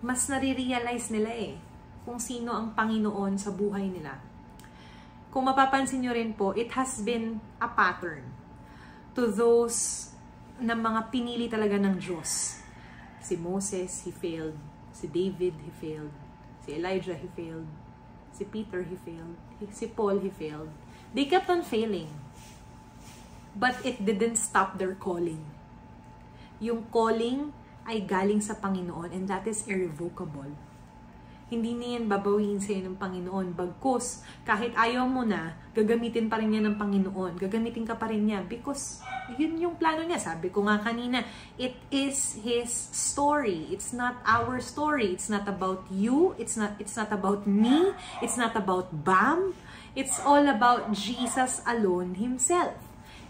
mas 0.05 0.29
nare-realize 0.29 1.09
nila 1.09 1.33
eh 1.33 1.57
kung 2.05 2.21
sino 2.21 2.53
ang 2.53 2.77
Panginoon 2.77 3.41
sa 3.41 3.49
buhay 3.49 3.89
nila. 3.89 4.21
Kung 5.33 5.49
mapapansin 5.49 6.05
nyo 6.05 6.13
rin 6.15 6.31
po, 6.31 6.55
it 6.55 6.71
has 6.77 7.01
been 7.01 7.41
a 7.59 7.67
pattern 7.67 8.23
to 9.17 9.27
those 9.27 10.14
na 10.59 10.75
mga 10.75 11.11
pinili 11.11 11.51
talaga 11.51 11.75
ng 11.75 11.99
Diyos. 11.99 12.61
Si 13.19 13.35
Moses, 13.35 14.05
he 14.05 14.11
failed. 14.13 14.55
Si 14.95 15.09
David, 15.09 15.57
he 15.59 15.71
failed. 15.81 16.13
Si 16.63 16.77
Elijah, 16.77 17.17
he 17.17 17.27
failed. 17.35 17.67
Si 18.31 18.43
Peter, 18.47 18.83
he 18.83 18.95
failed. 19.03 19.35
Si 19.71 19.87
Paul, 19.87 20.19
he 20.23 20.31
failed. 20.31 20.71
They 21.15 21.25
kept 21.27 21.47
on 21.47 21.63
failing. 21.63 22.11
But 23.55 23.79
it 23.87 24.03
didn't 24.03 24.35
stop 24.35 24.75
their 24.75 24.95
calling. 24.95 25.43
Yung 26.59 26.87
calling 26.91 27.55
ay 27.87 28.03
galing 28.03 28.43
sa 28.43 28.57
Panginoon 28.57 29.13
and 29.15 29.29
that 29.31 29.47
is 29.47 29.63
irrevocable. 29.67 30.51
Hindi 31.45 31.77
niyan 31.77 32.09
babawiin 32.09 32.57
sa'yo 32.57 32.89
ng 32.89 32.97
Panginoon. 32.97 33.53
Bagkus, 33.53 34.25
kahit 34.41 34.73
ayaw 34.73 35.05
mo 35.05 35.21
na, 35.21 35.53
gagamitin 35.77 36.25
pa 36.25 36.41
rin 36.41 36.49
niya 36.49 36.65
ng 36.65 36.73
Panginoon. 36.73 37.37
Gagamitin 37.37 37.85
ka 37.85 37.93
pa 37.93 38.09
rin 38.09 38.25
niya 38.25 38.41
because 38.41 39.05
yun 39.37 39.57
yung 39.61 39.77
plano 39.77 40.01
niya. 40.01 40.17
Sabi 40.17 40.49
ko 40.49 40.65
nga 40.65 40.81
kanina, 40.81 41.21
it 41.57 41.77
is 41.93 42.41
His 42.41 42.73
story. 42.93 43.69
It's 43.69 43.93
not 43.93 44.21
our 44.25 44.57
story. 44.57 45.13
It's 45.13 45.29
not 45.29 45.45
about 45.45 45.85
you. 45.93 46.33
It's 46.41 46.57
not, 46.57 46.77
it's 46.81 46.97
not 46.97 47.13
about 47.13 47.45
me. 47.45 47.93
It's 48.25 48.37
not 48.41 48.57
about 48.57 48.89
BAM. 49.05 49.53
It's 49.93 50.17
all 50.21 50.45
about 50.49 50.93
Jesus 50.93 51.61
alone 51.65 52.17
Himself. 52.17 52.84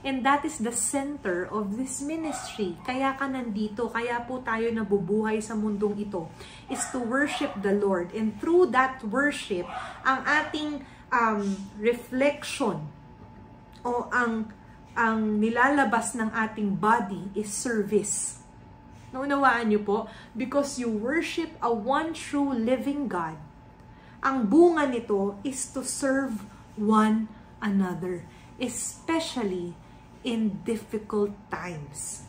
And 0.05 0.21
that 0.21 0.45
is 0.45 0.61
the 0.61 0.69
center 0.69 1.49
of 1.49 1.81
this 1.81 1.97
ministry. 1.97 2.77
Kaya 2.85 3.17
ka 3.17 3.25
nandito, 3.25 3.89
kaya 3.89 4.21
po 4.21 4.37
tayo 4.45 4.69
nabubuhay 4.69 5.41
sa 5.41 5.57
mundong 5.57 5.97
ito, 5.97 6.29
is 6.69 6.77
to 6.93 7.01
worship 7.01 7.49
the 7.65 7.73
Lord. 7.73 8.13
And 8.13 8.37
through 8.37 8.69
that 8.77 9.01
worship, 9.01 9.65
ang 10.05 10.21
ating 10.29 10.85
um, 11.09 11.57
reflection 11.81 12.85
o 13.81 14.05
ang 14.13 14.53
ang 14.95 15.41
nilalabas 15.41 16.13
ng 16.13 16.29
ating 16.31 16.77
body 16.77 17.33
is 17.33 17.49
service. 17.49 18.45
Naunawaan 19.09 19.73
niyo 19.73 19.83
po? 19.83 19.97
Because 20.37 20.77
you 20.77 20.87
worship 20.87 21.51
a 21.59 21.73
one 21.73 22.15
true 22.15 22.53
living 22.53 23.09
God. 23.09 23.35
Ang 24.23 24.47
bunga 24.47 24.87
nito 24.87 25.41
is 25.41 25.65
to 25.73 25.81
serve 25.81 26.47
one 26.77 27.27
another. 27.59 28.23
Especially 28.55 29.75
in 30.25 30.65
difficult 30.65 31.31
times. 31.53 32.25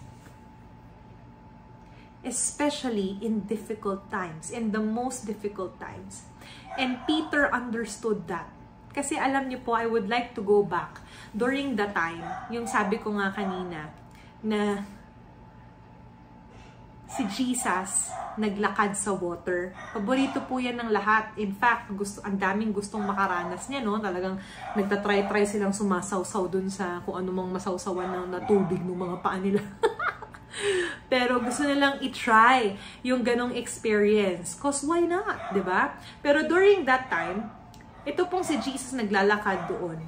Especially 2.21 3.17
in 3.25 3.49
difficult 3.49 4.07
times, 4.13 4.53
in 4.53 4.71
the 4.71 4.83
most 4.83 5.25
difficult 5.25 5.81
times. 5.81 6.29
And 6.77 7.01
Peter 7.09 7.49
understood 7.49 8.29
that. 8.29 8.53
Kasi 8.93 9.17
alam 9.17 9.49
niyo 9.49 9.65
po, 9.65 9.73
I 9.73 9.89
would 9.89 10.09
like 10.09 10.37
to 10.37 10.43
go 10.45 10.61
back 10.61 11.01
during 11.33 11.77
the 11.77 11.89
time, 11.93 12.25
yung 12.53 12.69
sabi 12.69 13.01
ko 13.01 13.13
nga 13.17 13.33
kanina, 13.33 13.93
na 14.41 14.85
si 17.07 17.23
Jesus 17.31 18.11
naglakad 18.37 18.93
sa 18.99 19.15
water. 19.15 19.73
Paborito 19.95 20.43
po 20.45 20.59
yan 20.59 20.77
ng 20.77 20.91
lahat. 20.91 21.33
In 21.39 21.55
fact, 21.55 21.89
gusto, 21.95 22.21
ang 22.27 22.37
daming 22.37 22.75
gustong 22.75 23.07
makaranas 23.07 23.71
niya, 23.71 23.81
no? 23.81 23.97
Talagang 24.03 24.37
nagtatry-try 24.75 25.47
silang 25.47 25.73
sumasawsaw 25.73 26.51
dun 26.51 26.69
sa 26.69 27.01
kung 27.07 27.17
ano 27.17 27.31
mang 27.33 27.49
masawsawan 27.55 28.11
ng 28.11 28.27
na 28.37 28.41
tubig 28.45 28.83
ng 28.83 28.93
mga 28.93 29.17
paa 29.23 29.39
nila. 29.39 29.63
Pero 31.13 31.39
gusto 31.39 31.63
nilang 31.63 32.03
i-try 32.03 32.75
yung 33.07 33.23
ganong 33.23 33.55
experience. 33.55 34.59
Cause 34.59 34.83
why 34.83 35.07
not? 35.07 35.55
ba? 35.55 35.55
Diba? 35.55 35.83
Pero 36.21 36.45
during 36.45 36.85
that 36.85 37.07
time, 37.07 37.49
ito 38.03 38.27
pong 38.27 38.43
si 38.43 38.59
Jesus 38.59 38.93
naglalakad 38.93 39.71
doon 39.71 40.03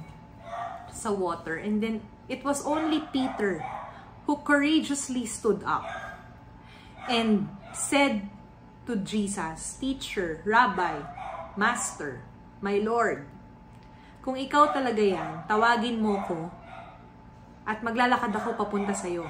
sa 0.91 1.15
water. 1.15 1.55
And 1.55 1.79
then, 1.79 2.03
it 2.27 2.43
was 2.43 2.61
only 2.67 3.01
Peter 3.15 3.63
who 4.27 4.37
courageously 4.43 5.25
stood 5.25 5.63
up 5.63 6.08
and 7.09 7.49
said 7.73 8.29
to 8.85 8.95
Jesus, 9.01 9.81
Teacher, 9.81 10.45
Rabbi, 10.45 11.01
Master, 11.57 12.21
my 12.61 12.77
Lord, 12.79 13.25
kung 14.21 14.37
ikaw 14.37 14.69
talaga 14.69 15.01
yan, 15.01 15.43
tawagin 15.49 15.97
mo 15.97 16.21
ko 16.29 16.53
at 17.65 17.81
maglalakad 17.81 18.29
ako 18.29 18.55
papunta 18.55 18.93
sa 18.93 19.09
iyo. 19.09 19.25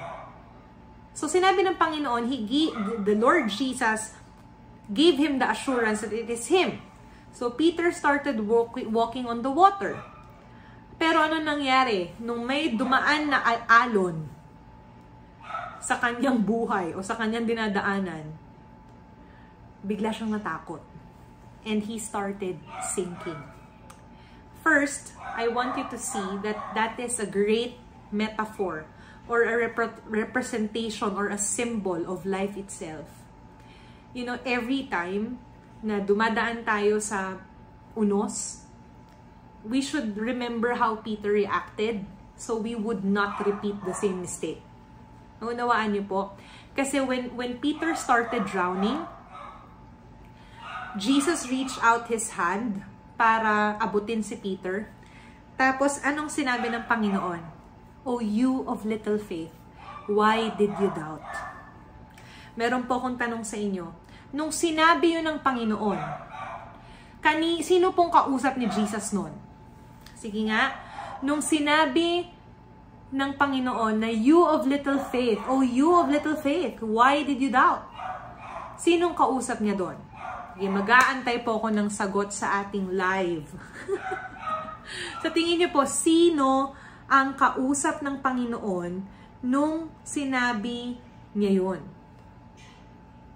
So 1.16 1.26
sinabi 1.26 1.64
ng 1.64 1.76
Panginoon, 1.76 2.28
he, 2.30 2.70
the 3.02 3.16
Lord 3.18 3.50
Jesus 3.50 4.16
gave 4.90 5.18
him 5.18 5.38
the 5.38 5.48
assurance 5.50 6.02
that 6.02 6.12
it 6.12 6.28
is 6.30 6.50
Him. 6.50 6.82
So 7.30 7.50
Peter 7.50 7.92
started 7.94 8.42
walk, 8.42 8.74
walking 8.90 9.26
on 9.26 9.42
the 9.42 9.50
water. 9.50 10.02
Pero 10.98 11.22
ano 11.22 11.38
nangyari? 11.40 12.12
Nung 12.20 12.44
may 12.44 12.74
dumaan 12.74 13.30
na 13.30 13.40
alon, 13.70 14.26
sa 15.80 15.96
kanyang 15.96 16.44
buhay 16.44 16.92
o 16.92 17.00
sa 17.00 17.16
kanyang 17.16 17.48
dinadaanan, 17.48 18.36
bigla 19.80 20.12
siyang 20.12 20.36
natakot. 20.36 20.84
And 21.64 21.84
he 21.84 22.00
started 22.00 22.56
sinking. 22.92 23.40
First, 24.60 25.16
I 25.20 25.48
want 25.48 25.76
you 25.76 25.88
to 25.88 25.96
see 25.96 26.40
that 26.44 26.76
that 26.76 27.00
is 27.00 27.16
a 27.16 27.28
great 27.28 27.80
metaphor 28.12 28.84
or 29.28 29.44
a 29.44 29.56
rep- 29.56 30.00
representation 30.04 31.16
or 31.16 31.28
a 31.28 31.40
symbol 31.40 32.04
of 32.08 32.24
life 32.24 32.56
itself. 32.56 33.08
You 34.12 34.28
know, 34.28 34.38
every 34.44 34.88
time 34.88 35.40
na 35.80 36.00
dumadaan 36.00 36.64
tayo 36.64 37.00
sa 37.00 37.40
unos, 37.96 38.64
we 39.64 39.80
should 39.80 40.16
remember 40.16 40.76
how 40.76 41.00
Peter 41.00 41.32
reacted 41.32 42.04
so 42.36 42.56
we 42.56 42.76
would 42.76 43.04
not 43.04 43.40
repeat 43.44 43.76
the 43.84 43.96
same 43.96 44.20
mistake. 44.20 44.60
Naunawaan 45.40 45.96
niyo 45.96 46.04
po? 46.04 46.20
Kasi 46.76 47.00
when, 47.00 47.32
when 47.34 47.56
Peter 47.58 47.96
started 47.96 48.44
drowning, 48.44 49.02
Jesus 51.00 51.48
reached 51.48 51.80
out 51.80 52.12
His 52.12 52.36
hand 52.36 52.84
para 53.16 53.80
abutin 53.80 54.20
si 54.20 54.36
Peter. 54.36 54.88
Tapos, 55.56 56.00
anong 56.04 56.32
sinabi 56.32 56.72
ng 56.72 56.84
Panginoon? 56.88 57.42
O 58.04 58.20
you 58.24 58.64
of 58.64 58.88
little 58.88 59.20
faith, 59.20 59.52
why 60.08 60.48
did 60.56 60.72
you 60.80 60.88
doubt? 60.96 61.24
Meron 62.56 62.88
po 62.88 62.96
akong 62.96 63.20
tanong 63.20 63.44
sa 63.44 63.60
inyo. 63.60 63.92
Nung 64.32 64.48
sinabi 64.48 65.20
yun 65.20 65.26
ng 65.26 65.38
Panginoon, 65.44 66.00
kani, 67.20 67.60
sino 67.60 67.92
pong 67.92 68.08
kausap 68.08 68.56
ni 68.56 68.64
Jesus 68.72 69.12
noon? 69.12 69.36
Sige 70.16 70.48
nga, 70.48 70.72
nung 71.20 71.44
sinabi 71.44 72.28
ng 73.10 73.30
Panginoon 73.34 73.98
na 73.98 74.10
you 74.10 74.46
of 74.46 74.66
little 74.70 75.02
faith, 75.10 75.42
oh 75.50 75.66
you 75.66 75.90
of 75.90 76.06
little 76.06 76.38
faith, 76.38 76.78
why 76.78 77.26
did 77.26 77.42
you 77.42 77.50
doubt? 77.50 77.90
Sinong 78.78 79.18
kausap 79.18 79.58
niya 79.58 79.74
doon? 79.74 79.98
Okay, 80.54 80.70
mag-aantay 80.70 81.42
po 81.42 81.58
ako 81.58 81.74
ng 81.74 81.88
sagot 81.90 82.30
sa 82.30 82.62
ating 82.62 82.94
live. 82.94 83.48
sa 85.22 85.28
tingin 85.32 85.64
niyo 85.64 85.70
po, 85.74 85.88
sino 85.88 86.76
ang 87.10 87.34
kausap 87.34 88.04
ng 88.04 88.22
Panginoon 88.22 88.92
nung 89.42 89.90
sinabi 90.06 91.00
niya 91.34 91.52
yun? 91.64 91.80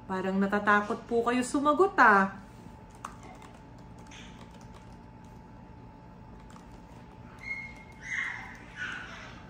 Parang 0.05 0.37
natatakot 0.37 1.01
po 1.09 1.25
kayo 1.25 1.41
sumagot 1.41 1.97
ah. 1.97 2.44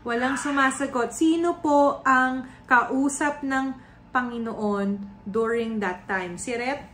Walang 0.05 0.37
sumasagot. 0.37 1.17
Sino 1.17 1.65
po 1.65 2.05
ang 2.05 2.45
kausap 2.69 3.41
ng 3.41 3.73
Panginoon 4.13 5.01
during 5.25 5.81
that 5.81 6.05
time? 6.05 6.37
Si 6.37 6.53
Rep? 6.53 6.85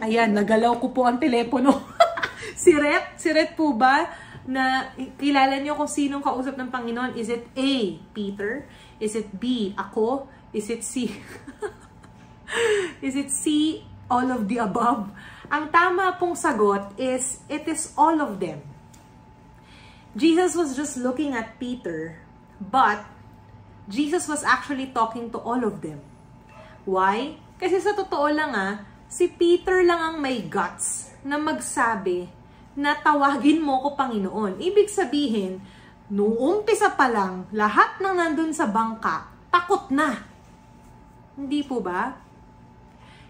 Ayan, 0.00 0.32
nagalaw 0.32 0.80
ko 0.80 0.88
po 0.96 1.04
ang 1.04 1.20
telepono. 1.20 1.84
si 2.56 2.72
Rep? 2.72 3.20
Si 3.20 3.28
Rep 3.28 3.60
po 3.60 3.76
ba? 3.76 4.08
Na 4.48 4.88
kilala 5.20 5.60
niyo 5.60 5.76
kung 5.76 5.90
sinong 5.90 6.24
kausap 6.24 6.56
ng 6.56 6.72
Panginoon? 6.72 7.12
Is 7.12 7.28
it 7.28 7.44
A, 7.52 8.00
Peter? 8.16 8.64
Is 8.96 9.12
it 9.12 9.28
B, 9.36 9.76
ako? 9.76 10.32
Is 10.56 10.72
it 10.72 10.80
C? 10.80 11.12
is 13.04 13.20
it 13.20 13.28
C, 13.28 13.84
all 14.08 14.32
of 14.32 14.48
the 14.48 14.64
above? 14.64 15.12
Ang 15.52 15.68
tama 15.68 16.16
pong 16.16 16.40
sagot 16.40 16.96
is, 16.96 17.44
it 17.52 17.68
is 17.68 17.92
all 18.00 18.16
of 18.24 18.40
them. 18.40 18.64
Jesus 20.16 20.56
was 20.56 20.72
just 20.72 20.96
looking 20.96 21.36
at 21.36 21.60
Peter, 21.60 22.16
but 22.56 23.04
Jesus 23.84 24.24
was 24.24 24.40
actually 24.40 24.88
talking 24.96 25.28
to 25.28 25.36
all 25.36 25.60
of 25.60 25.84
them. 25.84 26.00
Why? 26.88 27.36
Kasi 27.60 27.84
sa 27.84 27.92
totoo 27.92 28.32
lang 28.32 28.56
ah, 28.56 28.80
si 29.12 29.28
Peter 29.28 29.84
lang 29.84 30.00
ang 30.00 30.16
may 30.16 30.40
guts 30.40 31.12
na 31.20 31.36
magsabi 31.36 32.32
na 32.72 32.96
tawagin 32.96 33.60
mo 33.60 33.84
ko 33.84 33.92
Panginoon. 33.92 34.56
Ibig 34.56 34.88
sabihin, 34.88 35.60
nung 36.08 36.32
umpisa 36.32 36.96
pa 36.96 37.12
lang, 37.12 37.44
lahat 37.52 38.00
ng 38.00 38.16
nandun 38.16 38.56
sa 38.56 38.64
bangka, 38.72 39.28
takot 39.52 39.92
na. 39.92 40.16
Hindi 41.36 41.60
po 41.60 41.84
ba? 41.84 42.16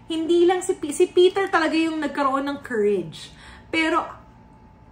Hindi 0.07 0.47
lang 0.47 0.63
si, 0.63 0.71
si 0.95 1.05
Peter 1.11 1.51
talaga 1.51 1.75
yung 1.75 1.99
nagkaroon 1.99 2.47
ng 2.47 2.59
courage. 2.63 3.35
Pero 3.67 4.16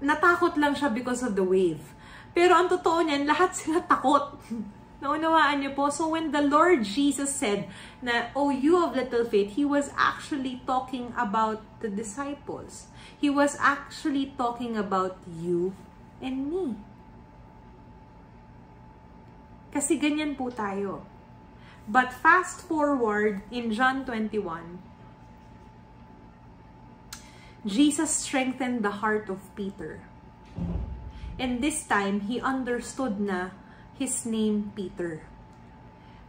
natakot 0.04 0.56
lang 0.60 0.76
siya 0.76 0.91
because 0.91 1.24
of 1.24 1.36
the 1.36 1.43
wave. 1.46 1.96
Pero 2.36 2.52
ang 2.52 2.68
totoo 2.68 3.04
niyan, 3.04 3.24
lahat 3.24 3.56
sila 3.60 3.80
takot. 3.84 4.36
Naunawaan 5.04 5.62
niyo 5.62 5.76
po? 5.76 5.91
So 5.91 6.16
when 6.16 6.32
the 6.32 6.41
Lord 6.41 6.88
Jesus 6.88 7.30
said 7.30 7.68
na, 8.02 8.32
Oh, 8.34 8.50
you 8.50 8.80
of 8.80 8.96
little 8.96 9.28
faith, 9.28 9.54
He 9.54 9.68
was 9.68 9.91
actually 9.93 10.64
talking 10.66 11.14
about 11.14 11.62
the 11.80 11.91
disciples. 11.91 12.89
He 13.14 13.30
was 13.30 13.56
actually 13.60 14.34
talking 14.36 14.76
about 14.76 15.20
you 15.28 15.78
and 16.24 16.48
me. 16.50 16.80
Kasi 19.76 20.00
ganyan 20.00 20.39
po 20.39 20.48
tayo. 20.48 21.04
But 21.86 22.10
fast 22.16 22.66
forward 22.66 23.46
in 23.54 23.70
John 23.76 24.08
21, 24.08 24.41
Jesus 27.66 28.22
strengthened 28.22 28.86
the 28.86 29.01
heart 29.01 29.26
of 29.26 29.41
Peter. 29.57 30.05
And 31.41 31.66
this 31.66 31.82
time, 31.82 32.30
he 32.30 32.38
understood 32.38 33.18
na 33.18 33.57
his 33.97 34.22
name 34.22 34.70
Peter. 34.78 35.26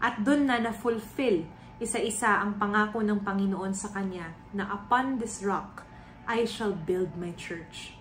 At 0.00 0.24
doon 0.24 0.48
na 0.48 0.56
na-fulfill 0.56 1.44
isa-isa 1.76 2.40
ang 2.40 2.56
pangako 2.56 3.04
ng 3.04 3.20
Panginoon 3.20 3.76
sa 3.76 3.92
kanya 3.92 4.32
na 4.56 4.64
upon 4.72 5.20
this 5.20 5.44
rock, 5.44 5.84
I 6.24 6.48
shall 6.48 6.72
build 6.72 7.20
my 7.20 7.36
church. 7.36 8.00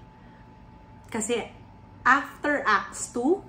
Kasi 1.12 1.52
after 2.08 2.64
Acts 2.64 3.12
2, 3.12 3.44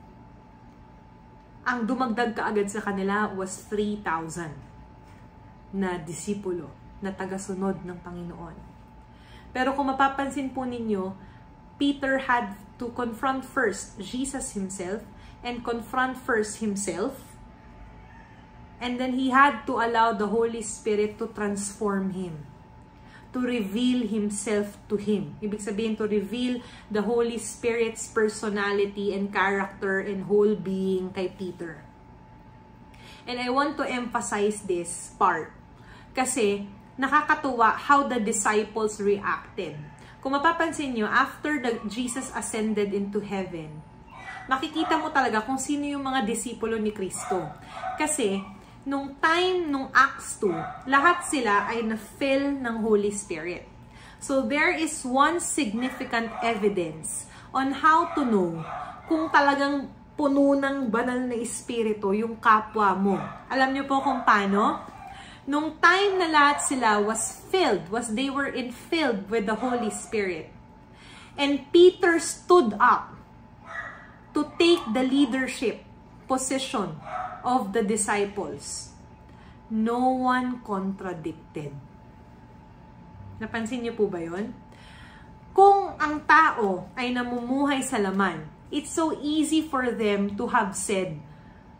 ang 1.62 1.86
dumagdag 1.86 2.34
kaagad 2.34 2.66
sa 2.74 2.82
kanila 2.82 3.30
was 3.30 3.62
3,000 3.70 4.50
na 5.78 5.94
disipulo 6.02 6.74
na 6.98 7.14
tagasunod 7.14 7.86
ng 7.86 7.98
Panginoon. 8.02 8.75
Pero 9.56 9.72
kung 9.72 9.88
mapapansin 9.88 10.52
po 10.52 10.68
ninyo, 10.68 11.16
Peter 11.80 12.28
had 12.28 12.60
to 12.76 12.92
confront 12.92 13.40
first 13.40 13.96
Jesus 13.96 14.52
himself 14.52 15.00
and 15.40 15.64
confront 15.64 16.20
first 16.20 16.60
himself. 16.60 17.24
And 18.76 19.00
then 19.00 19.16
he 19.16 19.32
had 19.32 19.64
to 19.64 19.80
allow 19.80 20.12
the 20.12 20.28
Holy 20.28 20.60
Spirit 20.60 21.16
to 21.16 21.32
transform 21.32 22.12
him. 22.12 22.44
To 23.32 23.40
reveal 23.40 24.04
himself 24.04 24.76
to 24.92 25.00
him. 25.00 25.40
Ibig 25.40 25.64
sabihin, 25.64 25.96
to 25.96 26.04
reveal 26.04 26.60
the 26.92 27.00
Holy 27.00 27.40
Spirit's 27.40 28.04
personality 28.12 29.16
and 29.16 29.32
character 29.32 30.04
and 30.04 30.28
whole 30.28 30.52
being 30.52 31.16
kay 31.16 31.32
Peter. 31.32 31.80
And 33.24 33.40
I 33.40 33.48
want 33.48 33.80
to 33.80 33.88
emphasize 33.88 34.68
this 34.68 35.16
part. 35.16 35.56
Kasi, 36.12 36.68
nakakatuwa 36.96 37.76
how 37.76 38.08
the 38.08 38.18
disciples 38.20 38.98
reacted 38.98 39.76
kung 40.26 40.34
mapapansin 40.34 40.90
nyo, 40.90 41.06
after 41.06 41.62
the, 41.62 41.78
Jesus 41.86 42.34
ascended 42.34 42.90
into 42.90 43.22
heaven, 43.22 43.78
makikita 44.50 44.98
mo 44.98 45.14
talaga 45.14 45.38
kung 45.46 45.54
sino 45.54 45.86
yung 45.86 46.02
mga 46.02 46.26
disipulo 46.26 46.74
ni 46.82 46.90
Kristo. 46.90 47.46
Kasi, 47.94 48.42
nung 48.82 49.14
time, 49.22 49.70
nung 49.70 49.86
Acts 49.94 50.42
2, 50.42 50.90
lahat 50.90 51.30
sila 51.30 51.70
ay 51.70 51.86
na-fill 51.86 52.58
ng 52.58 52.76
Holy 52.82 53.14
Spirit. 53.14 53.70
So, 54.18 54.42
there 54.42 54.74
is 54.74 55.06
one 55.06 55.38
significant 55.38 56.34
evidence 56.42 57.30
on 57.54 57.70
how 57.70 58.10
to 58.18 58.26
know 58.26 58.66
kung 59.06 59.30
talagang 59.30 59.86
puno 60.18 60.58
ng 60.58 60.90
banal 60.90 61.22
na 61.22 61.38
espiritu 61.38 62.10
yung 62.18 62.34
kapwa 62.42 62.98
mo. 62.98 63.14
Alam 63.46 63.78
niyo 63.78 63.86
po 63.86 64.02
kung 64.02 64.26
paano? 64.26 64.95
Nung 65.46 65.78
time 65.78 66.18
na 66.18 66.26
lahat 66.26 66.58
sila 66.60 66.98
was 66.98 67.38
filled, 67.48 67.86
was 67.88 68.18
they 68.18 68.26
were 68.26 68.50
infilled 68.50 69.30
with 69.30 69.46
the 69.46 69.62
Holy 69.62 69.94
Spirit. 69.94 70.50
And 71.38 71.70
Peter 71.70 72.18
stood 72.18 72.74
up 72.82 73.14
to 74.34 74.50
take 74.58 74.82
the 74.90 75.06
leadership 75.06 75.86
position 76.26 76.98
of 77.46 77.70
the 77.70 77.86
disciples. 77.86 78.90
No 79.70 80.18
one 80.18 80.60
contradicted. 80.66 81.70
Napansin 83.38 83.86
niyo 83.86 83.94
po 83.94 84.10
ba 84.10 84.18
yon? 84.18 84.50
Kung 85.54 85.94
ang 85.96 86.26
tao 86.26 86.90
ay 86.98 87.14
namumuhay 87.14 87.80
sa 87.80 87.96
laman, 87.96 88.44
it's 88.68 88.92
so 88.92 89.14
easy 89.22 89.64
for 89.64 89.88
them 89.94 90.34
to 90.36 90.50
have 90.50 90.74
said, 90.74 91.16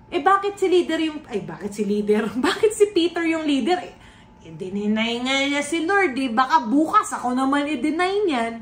eh 0.07 0.23
bakit 0.23 0.55
si 0.55 0.71
leader 0.71 1.01
yung, 1.03 1.19
ay 1.27 1.43
bakit 1.43 1.75
si 1.75 1.83
leader? 1.83 2.31
bakit 2.47 2.71
si 2.71 2.95
Peter 2.95 3.27
yung 3.27 3.43
leader? 3.43 3.79
Eh, 3.83 3.95
i-deny 4.47 5.27
nga 5.27 5.37
niya 5.43 5.63
si 5.67 5.83
Lord, 5.83 6.15
eh. 6.15 6.31
Baka 6.31 6.63
bukas 6.71 7.11
ako 7.11 7.35
naman 7.35 7.67
i-deny 7.67 8.15
niyan. 8.23 8.55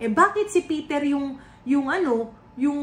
Eh 0.00 0.08
bakit 0.08 0.48
si 0.48 0.62
Peter 0.62 1.02
yung, 1.02 1.36
yung 1.66 1.90
ano, 1.90 2.30
yung 2.54 2.80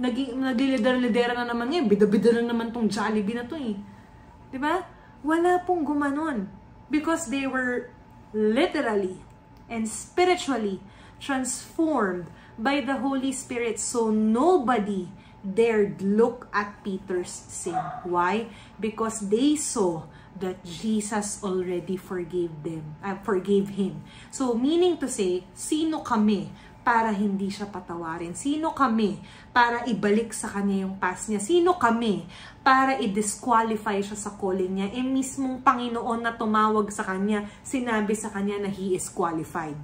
naging, 0.00 0.40
naglilider-lidera 0.40 1.36
na 1.36 1.44
naman 1.44 1.68
ngayon, 1.68 1.86
bida-bida 1.86 2.30
na 2.40 2.48
naman 2.48 2.72
tong 2.72 2.88
Jollibee 2.88 3.36
na 3.36 3.44
to 3.44 3.60
eh. 3.60 3.76
ba? 3.76 4.50
Diba? 4.50 4.74
Wala 5.20 5.60
pong 5.68 5.84
gumanon. 5.84 6.48
Because 6.88 7.28
they 7.28 7.44
were 7.44 7.90
literally 8.30 9.18
and 9.66 9.90
spiritually 9.90 10.78
transformed 11.18 12.30
by 12.56 12.80
the 12.80 12.96
Holy 13.02 13.34
Spirit. 13.34 13.82
So 13.82 14.14
nobody 14.14 15.10
dared 15.46 16.02
look 16.02 16.50
at 16.50 16.82
Peter's 16.82 17.30
sin. 17.30 17.78
Why? 18.02 18.50
Because 18.82 19.30
they 19.30 19.54
saw 19.54 20.10
that 20.36 20.60
Jesus 20.66 21.40
already 21.40 21.96
forgave 21.96 22.52
them, 22.66 22.98
uh, 23.00 23.16
forgave 23.22 23.78
him. 23.78 24.02
So, 24.28 24.52
meaning 24.52 24.98
to 25.00 25.08
say, 25.08 25.46
sino 25.54 26.04
kami 26.04 26.52
para 26.86 27.10
hindi 27.10 27.50
siya 27.50 27.66
patawarin? 27.66 28.36
Sino 28.36 28.70
kami 28.70 29.18
para 29.50 29.82
ibalik 29.88 30.30
sa 30.30 30.46
kanya 30.46 30.86
yung 30.86 31.00
past 31.00 31.26
niya? 31.32 31.40
Sino 31.40 31.74
kami 31.80 32.28
para 32.60 33.00
i-disqualify 33.00 33.98
siya 34.04 34.14
sa 34.14 34.34
calling 34.36 34.70
niya? 34.70 34.88
E 34.92 35.00
mismong 35.02 35.64
Panginoon 35.64 36.20
na 36.20 36.36
tumawag 36.36 36.92
sa 36.92 37.02
kanya, 37.02 37.48
sinabi 37.64 38.12
sa 38.14 38.28
kanya 38.30 38.62
na 38.62 38.70
he 38.70 38.94
is 38.94 39.08
qualified. 39.10 39.78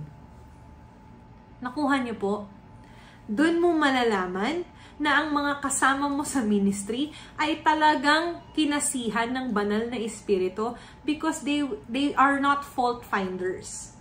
Nakuha 1.58 2.02
niyo 2.02 2.18
po? 2.18 2.34
Doon 3.26 3.62
mo 3.62 3.70
malalaman 3.74 4.66
na 5.00 5.22
ang 5.22 5.32
mga 5.32 5.64
kasama 5.64 6.08
mo 6.10 6.24
sa 6.26 6.44
ministry 6.44 7.12
ay 7.40 7.64
talagang 7.64 8.42
kinasihan 8.52 9.30
ng 9.32 9.46
banal 9.54 9.88
na 9.88 9.96
espiritu 9.96 10.76
because 11.06 11.44
they, 11.46 11.64
they 11.88 12.12
are 12.16 12.36
not 12.40 12.64
fault 12.64 13.04
finders. 13.06 13.96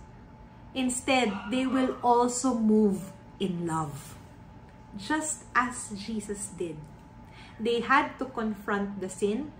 Instead, 0.72 1.32
they 1.52 1.68
will 1.68 1.96
also 2.00 2.56
move 2.56 3.12
in 3.36 3.68
love. 3.68 4.16
Just 4.96 5.44
as 5.52 5.92
Jesus 5.96 6.52
did. 6.56 6.76
They 7.60 7.84
had 7.84 8.16
to 8.20 8.26
confront 8.28 9.00
the 9.00 9.08
sin 9.08 9.52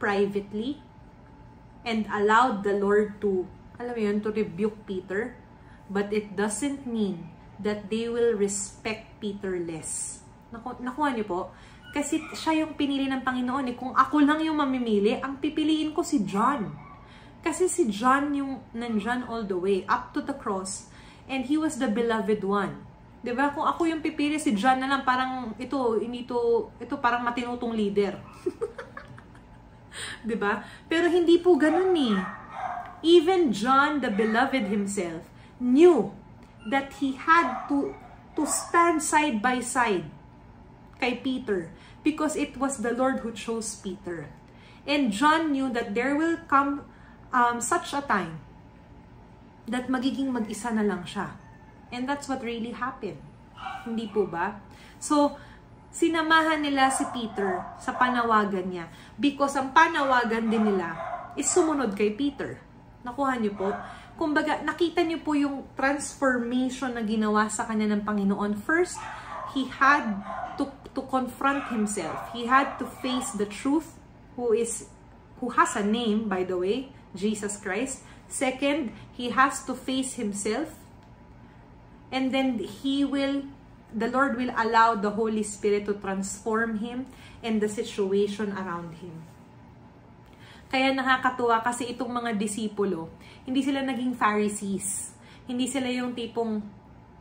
privately 0.00 0.80
and 1.84 2.08
allowed 2.08 2.64
the 2.64 2.76
Lord 2.80 3.20
to, 3.20 3.44
alam 3.76 3.92
mo 3.92 4.00
yun, 4.00 4.18
to 4.24 4.32
rebuke 4.32 4.88
Peter. 4.88 5.36
But 5.88 6.12
it 6.16 6.32
doesn't 6.32 6.88
mean 6.88 7.28
that 7.60 7.92
they 7.92 8.08
will 8.08 8.32
respect 8.32 9.20
Peter 9.20 9.60
less 9.60 10.23
Naku 10.54 10.78
nakuha 10.78 11.10
niyo 11.10 11.26
po? 11.26 11.40
Kasi 11.90 12.22
siya 12.34 12.66
yung 12.66 12.78
pinili 12.78 13.10
ng 13.10 13.22
Panginoon. 13.22 13.70
Eh. 13.70 13.74
Kung 13.78 13.94
ako 13.94 14.22
lang 14.22 14.42
yung 14.42 14.58
mamimili, 14.58 15.18
ang 15.18 15.38
pipiliin 15.38 15.90
ko 15.94 16.06
si 16.06 16.22
John. 16.22 16.70
Kasi 17.42 17.70
si 17.70 17.90
John 17.90 18.34
yung 18.34 18.62
nandyan 18.74 19.26
all 19.26 19.46
the 19.46 19.58
way, 19.58 19.82
up 19.90 20.10
to 20.14 20.22
the 20.22 20.34
cross. 20.34 20.90
And 21.26 21.46
he 21.46 21.58
was 21.58 21.78
the 21.78 21.90
beloved 21.90 22.42
one. 22.42 22.82
ba? 23.22 23.54
Kung 23.54 23.66
ako 23.66 23.86
yung 23.86 24.02
pipili 24.02 24.42
si 24.42 24.54
John 24.58 24.82
na 24.82 24.90
lang 24.90 25.02
parang 25.06 25.54
ito, 25.58 25.98
inito, 26.02 26.70
ito 26.82 26.98
parang 26.98 27.22
matinutong 27.22 27.74
leader. 27.74 28.18
ba? 30.42 30.66
Pero 30.90 31.06
hindi 31.06 31.38
po 31.38 31.54
ganoon 31.54 31.94
eh. 31.94 32.18
Even 33.04 33.54
John 33.54 34.00
the 34.00 34.10
beloved 34.10 34.66
himself 34.66 35.28
knew 35.60 36.10
that 36.68 36.96
he 36.98 37.14
had 37.14 37.68
to 37.68 37.92
to 38.34 38.42
stand 38.48 38.98
side 38.98 39.38
by 39.38 39.62
side 39.62 40.08
kay 40.98 41.18
Peter 41.18 41.70
because 42.02 42.36
it 42.36 42.56
was 42.56 42.80
the 42.80 42.92
Lord 42.92 43.20
who 43.24 43.32
chose 43.32 43.74
Peter. 43.78 44.28
And 44.84 45.10
John 45.10 45.52
knew 45.52 45.72
that 45.72 45.96
there 45.96 46.14
will 46.14 46.36
come 46.44 46.84
um, 47.32 47.60
such 47.60 47.96
a 47.96 48.04
time 48.04 48.44
that 49.64 49.88
magiging 49.88 50.28
mag-isa 50.28 50.68
na 50.70 50.84
lang 50.84 51.08
siya. 51.08 51.32
And 51.88 52.04
that's 52.04 52.28
what 52.28 52.44
really 52.44 52.76
happened. 52.76 53.20
Hindi 53.88 54.12
po 54.12 54.28
ba? 54.28 54.60
So, 55.00 55.36
sinamahan 55.94 56.60
nila 56.60 56.92
si 56.92 57.06
Peter 57.14 57.64
sa 57.78 57.94
panawagan 57.94 58.66
niya 58.66 58.90
because 59.16 59.54
ang 59.54 59.70
panawagan 59.72 60.50
din 60.50 60.74
nila 60.74 60.92
is 61.38 61.48
sumunod 61.48 61.94
kay 61.94 62.12
Peter. 62.12 62.60
Nakuha 63.06 63.38
niyo 63.38 63.54
po? 63.56 63.70
Kumbaga, 64.14 64.62
nakita 64.62 65.02
niyo 65.02 65.20
po 65.22 65.34
yung 65.34 65.66
transformation 65.74 66.94
na 66.94 67.02
ginawa 67.02 67.50
sa 67.50 67.66
kanya 67.66 67.90
ng 67.94 68.02
Panginoon. 68.06 68.58
First, 68.62 68.98
he 69.52 69.66
had 69.70 70.22
to, 70.58 70.70
to 70.94 71.02
confront 71.02 71.68
himself. 71.68 72.30
He 72.32 72.46
had 72.46 72.78
to 72.78 72.86
face 72.86 73.34
the 73.34 73.46
truth 73.46 73.98
who 74.36 74.52
is 74.52 74.88
who 75.38 75.50
has 75.50 75.76
a 75.76 75.84
name, 75.84 76.28
by 76.30 76.46
the 76.46 76.56
way, 76.56 76.94
Jesus 77.14 77.58
Christ. 77.58 78.02
Second, 78.30 78.94
he 79.12 79.30
has 79.30 79.62
to 79.66 79.74
face 79.74 80.14
himself. 80.14 80.78
And 82.14 82.30
then 82.30 82.58
he 82.58 83.04
will 83.04 83.42
the 83.94 84.10
Lord 84.10 84.34
will 84.34 84.50
allow 84.58 84.98
the 84.98 85.10
Holy 85.10 85.46
Spirit 85.46 85.86
to 85.86 85.94
transform 85.94 86.82
him 86.82 87.06
and 87.42 87.62
the 87.62 87.70
situation 87.70 88.50
around 88.54 88.98
him. 88.98 89.14
Kaya 90.66 90.90
nakakatuwa 90.90 91.62
kasi 91.62 91.94
itong 91.94 92.10
mga 92.10 92.34
disipulo, 92.34 93.06
hindi 93.46 93.62
sila 93.62 93.86
naging 93.86 94.18
Pharisees. 94.18 95.14
Hindi 95.46 95.70
sila 95.70 95.86
yung 95.86 96.10
tipong, 96.18 96.58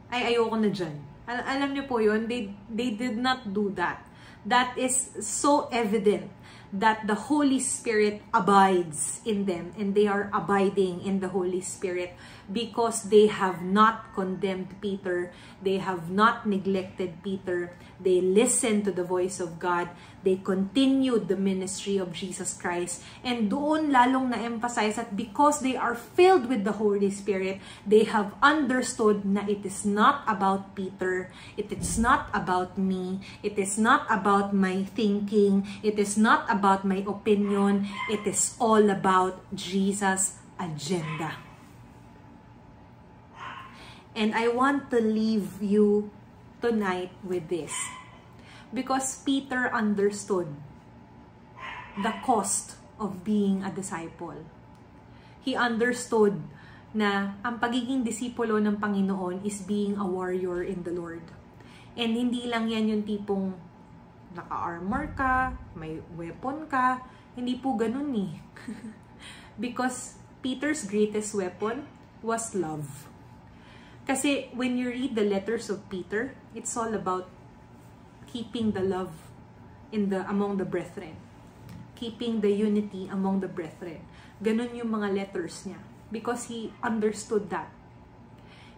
ay 0.10 0.34
ayoko 0.34 0.58
na 0.58 0.74
dyan. 0.74 1.13
Al- 1.28 1.46
alam 1.48 1.72
niyo 1.72 1.88
po 1.88 2.00
yun, 2.04 2.28
they, 2.28 2.52
they 2.68 2.92
did 2.92 3.16
not 3.16 3.54
do 3.54 3.72
that. 3.76 4.04
That 4.44 4.76
is 4.76 5.16
so 5.24 5.72
evident 5.72 6.28
that 6.74 7.06
the 7.06 7.30
Holy 7.30 7.62
Spirit 7.62 8.26
abides 8.34 9.22
in 9.24 9.46
them 9.46 9.72
and 9.78 9.94
they 9.94 10.08
are 10.10 10.34
abiding 10.34 11.06
in 11.06 11.22
the 11.22 11.30
Holy 11.30 11.62
Spirit 11.62 12.18
because 12.52 13.14
they 13.14 13.28
have 13.28 13.62
not 13.62 14.10
condemned 14.16 14.82
Peter, 14.82 15.32
they 15.62 15.78
have 15.78 16.10
not 16.10 16.50
neglected 16.50 17.22
Peter, 17.24 17.78
they 18.02 18.20
listened 18.20 18.84
to 18.86 18.92
the 18.92 19.04
voice 19.04 19.40
of 19.40 19.60
God, 19.60 19.88
they 20.24 20.40
continued 20.40 21.28
the 21.28 21.36
ministry 21.36 22.00
of 22.00 22.16
Jesus 22.16 22.56
Christ, 22.56 23.04
and 23.24 23.52
doon 23.52 23.92
lalong 23.92 24.32
na-emphasize 24.32 24.96
that 24.96 25.16
because 25.16 25.60
they 25.60 25.76
are 25.76 25.96
filled 25.96 26.48
with 26.48 26.64
the 26.64 26.80
Holy 26.80 27.12
Spirit, 27.12 27.60
they 27.86 28.08
have 28.08 28.32
understood 28.40 29.28
na 29.28 29.44
it 29.48 29.68
is 29.68 29.84
not 29.84 30.24
about 30.28 30.76
Peter, 30.76 31.32
it 31.60 31.72
is 31.72 32.00
not 32.00 32.32
about 32.34 32.80
me, 32.80 33.20
it 33.44 33.60
is 33.60 33.76
not 33.76 34.08
about 34.08 34.56
my 34.56 34.88
thinking, 34.96 35.68
it 35.84 36.00
is 36.00 36.16
not 36.16 36.48
about 36.48 36.88
my 36.88 37.04
opinion, 37.04 37.88
it 38.10 38.24
is 38.24 38.56
all 38.60 38.90
about 38.90 39.44
Jesus' 39.54 40.40
agenda. 40.56 41.36
And 44.16 44.32
I 44.38 44.48
want 44.48 44.94
to 44.94 45.02
leave 45.02 45.58
you 45.60 46.14
tonight 46.62 47.12
with 47.26 47.50
this 47.50 47.74
because 48.74 49.22
Peter 49.22 49.70
understood 49.70 50.50
the 52.02 52.14
cost 52.26 52.76
of 52.98 53.22
being 53.22 53.62
a 53.62 53.70
disciple. 53.70 54.42
He 55.46 55.54
understood 55.54 56.42
na 56.94 57.38
ang 57.46 57.62
pagiging 57.62 58.02
disipulo 58.02 58.58
ng 58.58 58.82
Panginoon 58.82 59.46
is 59.46 59.62
being 59.62 59.98
a 59.98 60.06
warrior 60.06 60.66
in 60.66 60.82
the 60.82 60.94
Lord. 60.94 61.22
And 61.94 62.18
hindi 62.18 62.50
lang 62.50 62.70
yan 62.70 62.90
yung 62.90 63.04
tipong 63.06 63.54
naka-armor 64.34 65.14
ka, 65.14 65.54
may 65.78 66.02
weapon 66.18 66.66
ka, 66.66 67.02
hindi 67.38 67.58
po 67.58 67.78
ganun. 67.78 68.10
Eh. 68.18 68.34
Because 69.64 70.18
Peter's 70.42 70.86
greatest 70.86 71.38
weapon 71.38 71.86
was 72.26 72.58
love. 72.58 73.10
Kasi 74.06 74.50
when 74.54 74.78
you 74.78 74.90
read 74.90 75.14
the 75.14 75.26
letters 75.26 75.70
of 75.70 75.86
Peter, 75.90 76.34
it's 76.58 76.74
all 76.74 76.94
about 76.94 77.30
keeping 78.34 78.74
the 78.74 78.82
love 78.82 79.14
in 79.94 80.10
the 80.10 80.26
among 80.26 80.58
the 80.58 80.66
brethren. 80.66 81.14
Keeping 81.94 82.42
the 82.42 82.50
unity 82.50 83.06
among 83.06 83.46
the 83.46 83.48
brethren. 83.48 84.02
Ganun 84.42 84.74
yung 84.74 84.90
mga 84.90 85.14
letters 85.14 85.70
niya. 85.70 85.78
Because 86.10 86.50
he 86.50 86.74
understood 86.82 87.54
that. 87.54 87.70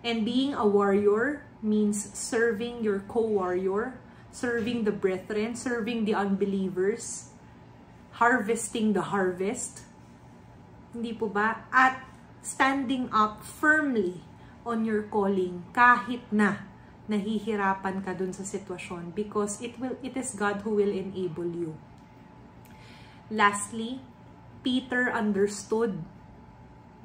And 0.03 0.27
being 0.27 0.53
a 0.53 0.67
warrior 0.67 1.47
means 1.63 1.97
serving 2.13 2.83
your 2.83 3.01
co-warrior, 3.07 3.97
serving 4.29 4.83
the 4.83 4.93
brethren, 4.93 5.55
serving 5.55 6.05
the 6.05 6.13
unbelievers, 6.13 7.31
harvesting 8.19 8.93
the 8.93 9.09
harvest. 9.09 9.87
Hindi 10.93 11.15
po 11.15 11.31
ba? 11.31 11.65
At 11.71 12.03
standing 12.45 13.09
up 13.09 13.41
firmly 13.41 14.21
on 14.67 14.85
your 14.85 15.07
calling 15.09 15.65
kahit 15.73 16.21
na 16.29 16.69
nahihirapan 17.05 18.01
ka 18.01 18.17
dun 18.17 18.33
sa 18.33 18.41
sitwasyon 18.41 19.13
because 19.13 19.61
it 19.61 19.77
will 19.77 19.93
it 20.01 20.17
is 20.17 20.33
God 20.33 20.65
who 20.65 20.73
will 20.73 20.89
enable 20.89 21.45
you. 21.45 21.77
Lastly, 23.29 24.01
Peter 24.65 25.13
understood 25.13 26.01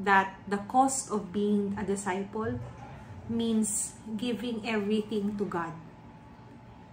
that 0.01 0.41
the 0.49 0.65
cost 0.69 1.13
of 1.13 1.33
being 1.33 1.77
a 1.77 1.85
disciple 1.85 2.57
means 3.29 4.01
giving 4.17 4.65
everything 4.65 5.37
to 5.37 5.45
God. 5.45 5.77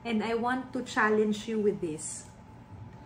And 0.04 0.24
I 0.24 0.36
want 0.36 0.72
to 0.76 0.84
challenge 0.84 1.48
you 1.48 1.60
with 1.60 1.80
this 1.80 2.28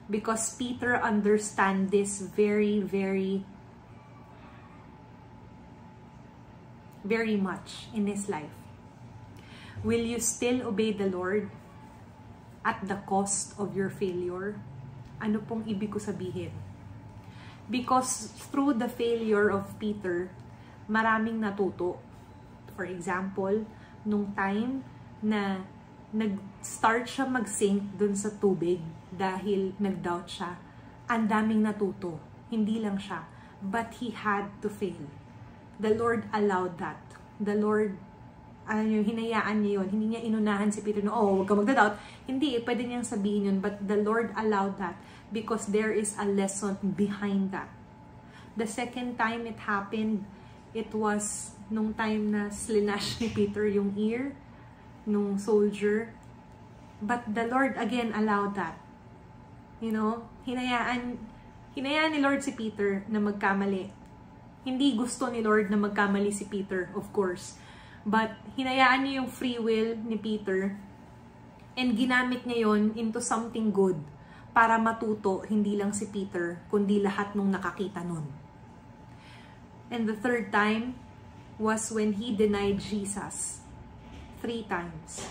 because 0.10 0.53
Peter 0.57 0.98
understand 0.98 1.90
this 1.94 2.22
very 2.22 2.82
very 2.82 3.45
very 7.06 7.38
much 7.38 7.90
in 7.94 8.06
his 8.06 8.30
life. 8.30 8.61
Will 9.82 10.06
you 10.06 10.22
still 10.22 10.62
obey 10.70 10.94
the 10.94 11.10
Lord 11.10 11.49
at 12.62 12.86
the 12.86 13.02
cost 13.10 13.58
of 13.58 13.74
your 13.74 13.90
failure? 13.90 14.62
Ano 15.18 15.41
pong 15.41 15.66
ibig 15.66 15.90
ko 15.90 15.98
sabihin? 15.98 16.53
Because 17.66 18.30
through 18.53 18.78
the 18.78 18.86
failure 18.86 19.49
of 19.49 19.74
Peter, 19.82 20.30
maraming 20.86 21.41
natuto. 21.41 21.98
For 22.78 22.86
example, 22.86 23.66
nung 24.06 24.38
time 24.38 24.86
na 25.26 25.66
nag-start 26.14 27.10
siya 27.10 27.26
mag-sink 27.26 27.82
dun 27.98 28.14
sa 28.14 28.30
tubig 28.30 28.86
dahil 29.10 29.74
nag-doubt 29.82 30.30
siya, 30.30 30.62
ang 31.10 31.26
daming 31.26 31.66
natuto. 31.66 32.22
Hindi 32.53 32.86
lang 32.86 33.02
siya. 33.02 33.26
But 33.66 33.98
he 33.98 34.14
had 34.14 34.53
to 34.62 34.70
fail. 34.70 35.10
The 35.82 35.98
Lord 35.98 36.30
allowed 36.30 36.78
that. 36.78 37.02
The 37.41 37.58
Lord 37.58 37.98
ano 38.68 38.86
yung 38.86 39.06
hinayaan 39.06 39.62
niya 39.62 39.82
yun. 39.82 39.88
Hindi 39.90 40.06
niya 40.16 40.22
inunahan 40.22 40.70
si 40.70 40.86
Peter 40.86 41.02
na, 41.02 41.14
oh, 41.14 41.42
huwag 41.42 41.48
ka 41.50 41.56
magda-doubt. 41.58 41.96
Hindi, 42.30 42.62
pwede 42.62 42.82
niyang 42.86 43.08
sabihin 43.08 43.50
yun. 43.50 43.58
But 43.60 43.82
the 43.84 43.98
Lord 44.00 44.32
allowed 44.38 44.78
that 44.78 44.96
because 45.34 45.72
there 45.72 45.92
is 45.92 46.14
a 46.20 46.28
lesson 46.28 46.78
behind 46.82 47.52
that. 47.56 47.72
The 48.60 48.68
second 48.68 49.16
time 49.16 49.48
it 49.48 49.64
happened, 49.64 50.28
it 50.76 50.92
was 50.92 51.56
nung 51.72 51.96
time 51.96 52.36
na 52.36 52.52
slinash 52.52 53.20
ni 53.24 53.32
Peter 53.32 53.64
yung 53.64 53.96
ear 53.96 54.36
nung 55.08 55.40
soldier. 55.40 56.14
But 57.02 57.26
the 57.26 57.50
Lord 57.50 57.80
again 57.80 58.14
allowed 58.14 58.54
that. 58.60 58.78
You 59.82 59.90
know, 59.90 60.30
hinayaan, 60.46 61.18
hinayaan 61.74 62.14
ni 62.14 62.20
Lord 62.22 62.46
si 62.46 62.54
Peter 62.54 63.02
na 63.10 63.18
magkamali. 63.18 63.90
Hindi 64.62 64.94
gusto 64.94 65.26
ni 65.34 65.42
Lord 65.42 65.74
na 65.74 65.80
magkamali 65.82 66.30
si 66.30 66.46
Peter, 66.46 66.94
of 66.94 67.10
course. 67.10 67.58
But 68.02 68.34
hinayaan 68.57 69.06
niya 69.06 69.22
yung 69.22 69.30
free 69.30 69.61
will 69.61 69.94
ni 70.02 70.18
Peter 70.18 70.73
and 71.78 71.94
ginamit 71.94 72.44
niya 72.44 72.68
yon 72.68 72.98
into 72.98 73.22
something 73.22 73.69
good 73.69 73.98
para 74.52 74.76
matuto 74.76 75.48
hindi 75.48 75.80
lang 75.80 75.95
si 75.95 76.10
Peter, 76.11 76.60
kundi 76.68 76.99
lahat 76.99 77.38
nung 77.38 77.53
nakakita 77.53 78.03
nun. 78.03 78.28
And 79.91 80.07
the 80.07 80.15
third 80.15 80.52
time 80.52 80.95
was 81.60 81.91
when 81.91 82.18
he 82.18 82.36
denied 82.36 82.82
Jesus 82.82 83.61
three 84.41 84.65
times. 84.65 85.28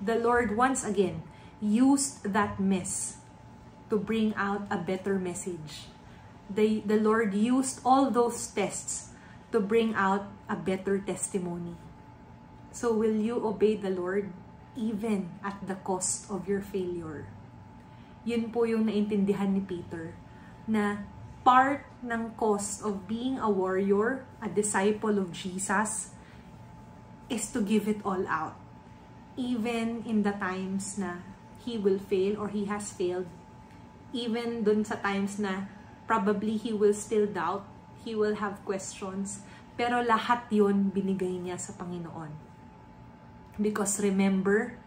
The 0.00 0.18
Lord 0.18 0.56
once 0.56 0.82
again 0.82 1.22
used 1.60 2.24
that 2.24 2.58
mess 2.58 3.20
to 3.92 4.00
bring 4.00 4.32
out 4.34 4.66
a 4.70 4.80
better 4.80 5.20
message. 5.20 5.86
The, 6.48 6.82
the 6.82 6.98
Lord 6.98 7.34
used 7.34 7.80
all 7.84 8.10
those 8.10 8.48
tests 8.48 9.12
to 9.52 9.60
bring 9.60 9.94
out 9.94 10.26
a 10.48 10.56
better 10.56 10.98
testimony. 10.98 11.76
So 12.70 12.94
will 12.94 13.18
you 13.18 13.42
obey 13.42 13.74
the 13.74 13.90
Lord 13.90 14.30
even 14.78 15.34
at 15.42 15.58
the 15.66 15.74
cost 15.82 16.30
of 16.30 16.46
your 16.46 16.62
failure? 16.62 17.26
Yun 18.22 18.54
po 18.54 18.62
yung 18.62 18.86
naintindihan 18.86 19.50
ni 19.50 19.62
Peter 19.64 20.14
na 20.70 21.02
part 21.42 21.82
ng 22.06 22.30
cost 22.38 22.86
of 22.86 23.10
being 23.10 23.42
a 23.42 23.50
warrior, 23.50 24.22
a 24.38 24.48
disciple 24.48 25.18
of 25.18 25.34
Jesus, 25.34 26.14
is 27.26 27.50
to 27.50 27.58
give 27.58 27.90
it 27.90 27.98
all 28.06 28.22
out. 28.30 28.54
Even 29.34 30.06
in 30.06 30.22
the 30.22 30.36
times 30.38 30.94
na 30.94 31.26
he 31.66 31.74
will 31.74 31.98
fail 31.98 32.38
or 32.38 32.54
he 32.54 32.70
has 32.70 32.94
failed, 32.94 33.26
even 34.14 34.62
dun 34.62 34.86
sa 34.86 34.98
times 35.02 35.42
na 35.42 35.66
probably 36.06 36.54
he 36.54 36.70
will 36.70 36.94
still 36.94 37.26
doubt, 37.26 37.66
he 38.04 38.14
will 38.14 38.38
have 38.38 38.62
questions. 38.62 39.42
Pero 39.74 40.02
lahat 40.04 40.50
yon 40.52 40.92
binigay 40.92 41.40
niya 41.40 41.56
sa 41.56 41.72
Panginoon. 41.74 42.49
Because 43.60 44.00
remember 44.00 44.80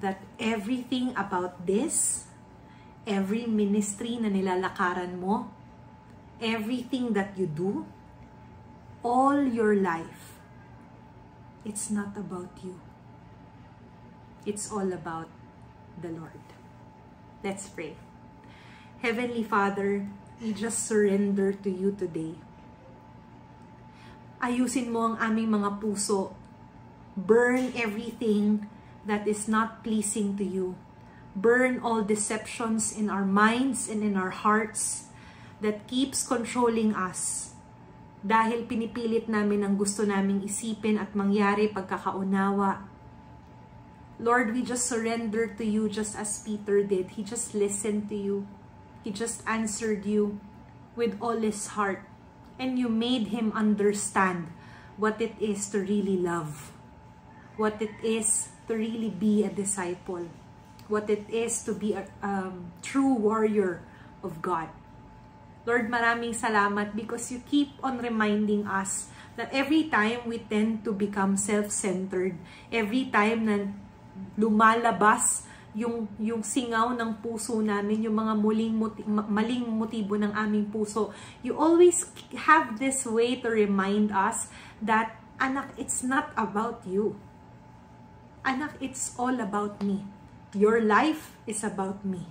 that 0.00 0.24
everything 0.40 1.12
about 1.12 1.68
this, 1.68 2.24
every 3.04 3.44
ministry 3.44 4.16
na 4.16 4.32
nilalakaran 4.32 5.20
mo, 5.20 5.52
everything 6.40 7.12
that 7.12 7.36
you 7.36 7.44
do, 7.44 7.84
all 9.04 9.44
your 9.44 9.76
life, 9.76 10.40
it's 11.64 11.92
not 11.92 12.16
about 12.16 12.48
you. 12.64 12.80
It's 14.48 14.72
all 14.72 14.88
about 14.96 15.28
the 16.00 16.08
Lord. 16.08 16.40
Let's 17.44 17.68
pray. 17.68 17.96
Heavenly 19.04 19.44
Father, 19.44 20.08
we 20.40 20.56
just 20.56 20.88
surrender 20.88 21.52
to 21.52 21.68
you 21.68 21.92
today. 21.92 22.40
Ayusin 24.40 24.88
mo 24.88 25.12
ang 25.12 25.16
aming 25.20 25.60
mga 25.60 25.76
puso. 25.76 26.39
Burn 27.16 27.72
everything 27.74 28.70
that 29.06 29.26
is 29.26 29.48
not 29.48 29.82
pleasing 29.82 30.36
to 30.38 30.44
you. 30.44 30.76
Burn 31.34 31.78
all 31.82 32.02
deceptions 32.02 32.90
in 32.94 33.10
our 33.10 33.24
minds 33.24 33.88
and 33.88 34.02
in 34.02 34.16
our 34.16 34.30
hearts 34.30 35.10
that 35.60 35.86
keeps 35.86 36.26
controlling 36.26 36.94
us. 36.94 37.52
Dahil 38.20 38.68
pinipilit 38.68 39.32
namin 39.32 39.64
ang 39.64 39.74
gusto 39.80 40.04
naming 40.04 40.44
isipin 40.44 41.00
at 41.00 41.16
mangyari 41.16 41.72
pagkakaunawa. 41.72 42.84
Lord, 44.20 44.52
we 44.52 44.60
just 44.60 44.84
surrender 44.84 45.48
to 45.48 45.64
you 45.64 45.88
just 45.88 46.12
as 46.12 46.44
Peter 46.44 46.84
did. 46.84 47.16
He 47.16 47.24
just 47.24 47.56
listened 47.56 48.12
to 48.12 48.16
you. 48.16 48.44
He 49.00 49.08
just 49.08 49.40
answered 49.48 50.04
you 50.04 50.36
with 50.92 51.16
all 51.24 51.40
his 51.40 51.72
heart. 51.72 52.04
And 52.60 52.76
you 52.76 52.92
made 52.92 53.32
him 53.32 53.56
understand 53.56 54.52
what 55.00 55.16
it 55.24 55.32
is 55.40 55.72
to 55.72 55.80
really 55.80 56.20
love. 56.20 56.76
What 57.60 57.76
it 57.84 57.92
is 58.00 58.48
to 58.64 58.72
really 58.72 59.12
be 59.12 59.44
a 59.44 59.52
disciple. 59.52 60.32
What 60.88 61.12
it 61.12 61.28
is 61.28 61.60
to 61.68 61.76
be 61.76 61.92
a 61.92 62.08
um, 62.24 62.72
true 62.80 63.12
warrior 63.12 63.84
of 64.24 64.40
God. 64.40 64.72
Lord, 65.68 65.92
maraming 65.92 66.32
salamat 66.32 66.96
because 66.96 67.28
you 67.28 67.44
keep 67.44 67.76
on 67.84 68.00
reminding 68.00 68.64
us 68.64 69.12
that 69.36 69.52
every 69.52 69.92
time 69.92 70.24
we 70.24 70.40
tend 70.40 70.88
to 70.88 70.96
become 70.96 71.36
self-centered, 71.36 72.32
every 72.72 73.12
time 73.12 73.44
na 73.44 73.56
lumalabas 74.40 75.44
yung 75.76 76.10
yung 76.18 76.42
singaw 76.42 76.90
ng 76.96 77.22
puso 77.22 77.62
namin, 77.62 78.02
yung 78.02 78.16
mga 78.16 78.34
muling 78.34 78.74
moti- 78.74 79.06
maling 79.06 79.68
motibo 79.68 80.18
ng 80.18 80.34
aming 80.34 80.66
puso. 80.66 81.14
You 81.44 81.54
always 81.54 82.08
have 82.48 82.80
this 82.82 83.06
way 83.06 83.38
to 83.38 83.48
remind 83.52 84.10
us 84.10 84.50
that 84.82 85.20
anak, 85.38 85.70
it's 85.78 86.02
not 86.02 86.34
about 86.34 86.82
you. 86.88 87.20
Anak, 88.44 88.76
it's 88.80 89.12
all 89.18 89.40
about 89.40 89.82
me. 89.82 90.04
Your 90.54 90.80
life 90.80 91.36
is 91.46 91.62
about 91.62 92.04
me. 92.04 92.26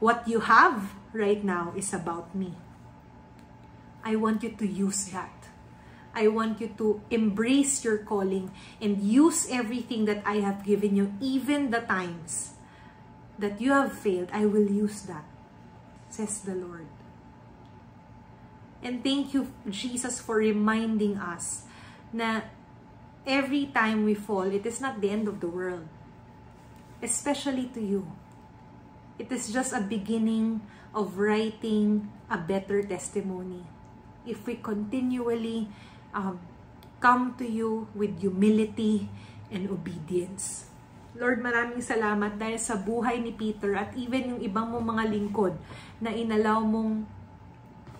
What 0.00 0.26
you 0.28 0.40
have 0.40 0.92
right 1.12 1.42
now 1.42 1.72
is 1.76 1.92
about 1.92 2.34
me. 2.34 2.54
I 4.04 4.16
want 4.16 4.42
you 4.42 4.50
to 4.50 4.66
use 4.66 5.08
that. 5.10 5.32
I 6.14 6.28
want 6.28 6.60
you 6.60 6.72
to 6.78 7.02
embrace 7.10 7.84
your 7.84 7.98
calling 7.98 8.50
and 8.80 9.02
use 9.02 9.46
everything 9.50 10.06
that 10.06 10.22
I 10.24 10.40
have 10.40 10.64
given 10.64 10.96
you, 10.96 11.12
even 11.20 11.70
the 11.70 11.84
times 11.84 12.56
that 13.38 13.60
you 13.60 13.72
have 13.72 13.92
failed. 13.92 14.30
I 14.32 14.46
will 14.46 14.64
use 14.64 15.02
that, 15.02 15.24
says 16.08 16.40
the 16.40 16.54
Lord. 16.54 16.88
And 18.82 19.04
thank 19.04 19.34
you, 19.34 19.52
Jesus, 19.68 20.20
for 20.20 20.36
reminding 20.36 21.18
us 21.18 21.68
na 22.12 22.48
every 23.26 23.66
time 23.74 24.06
we 24.06 24.14
fall, 24.14 24.46
it 24.46 24.64
is 24.64 24.80
not 24.80 25.02
the 25.02 25.10
end 25.10 25.26
of 25.26 25.42
the 25.42 25.50
world. 25.50 25.84
Especially 27.02 27.68
to 27.74 27.82
you. 27.82 28.06
It 29.18 29.28
is 29.34 29.52
just 29.52 29.74
a 29.74 29.82
beginning 29.82 30.62
of 30.94 31.18
writing 31.18 32.08
a 32.30 32.38
better 32.38 32.80
testimony. 32.80 33.66
If 34.24 34.46
we 34.46 34.56
continually 34.56 35.68
um, 36.14 36.40
come 37.02 37.34
to 37.36 37.44
you 37.44 37.90
with 37.92 38.16
humility 38.22 39.10
and 39.52 39.68
obedience. 39.68 40.66
Lord, 41.16 41.40
maraming 41.40 41.80
salamat 41.80 42.36
dahil 42.36 42.60
sa 42.60 42.76
buhay 42.76 43.20
ni 43.24 43.32
Peter 43.32 43.72
at 43.72 43.96
even 43.96 44.36
yung 44.36 44.40
ibang 44.44 44.68
mong 44.68 44.84
mga 44.84 45.04
lingkod 45.16 45.54
na 45.96 46.12
inalaw 46.12 46.60
mong 46.60 47.08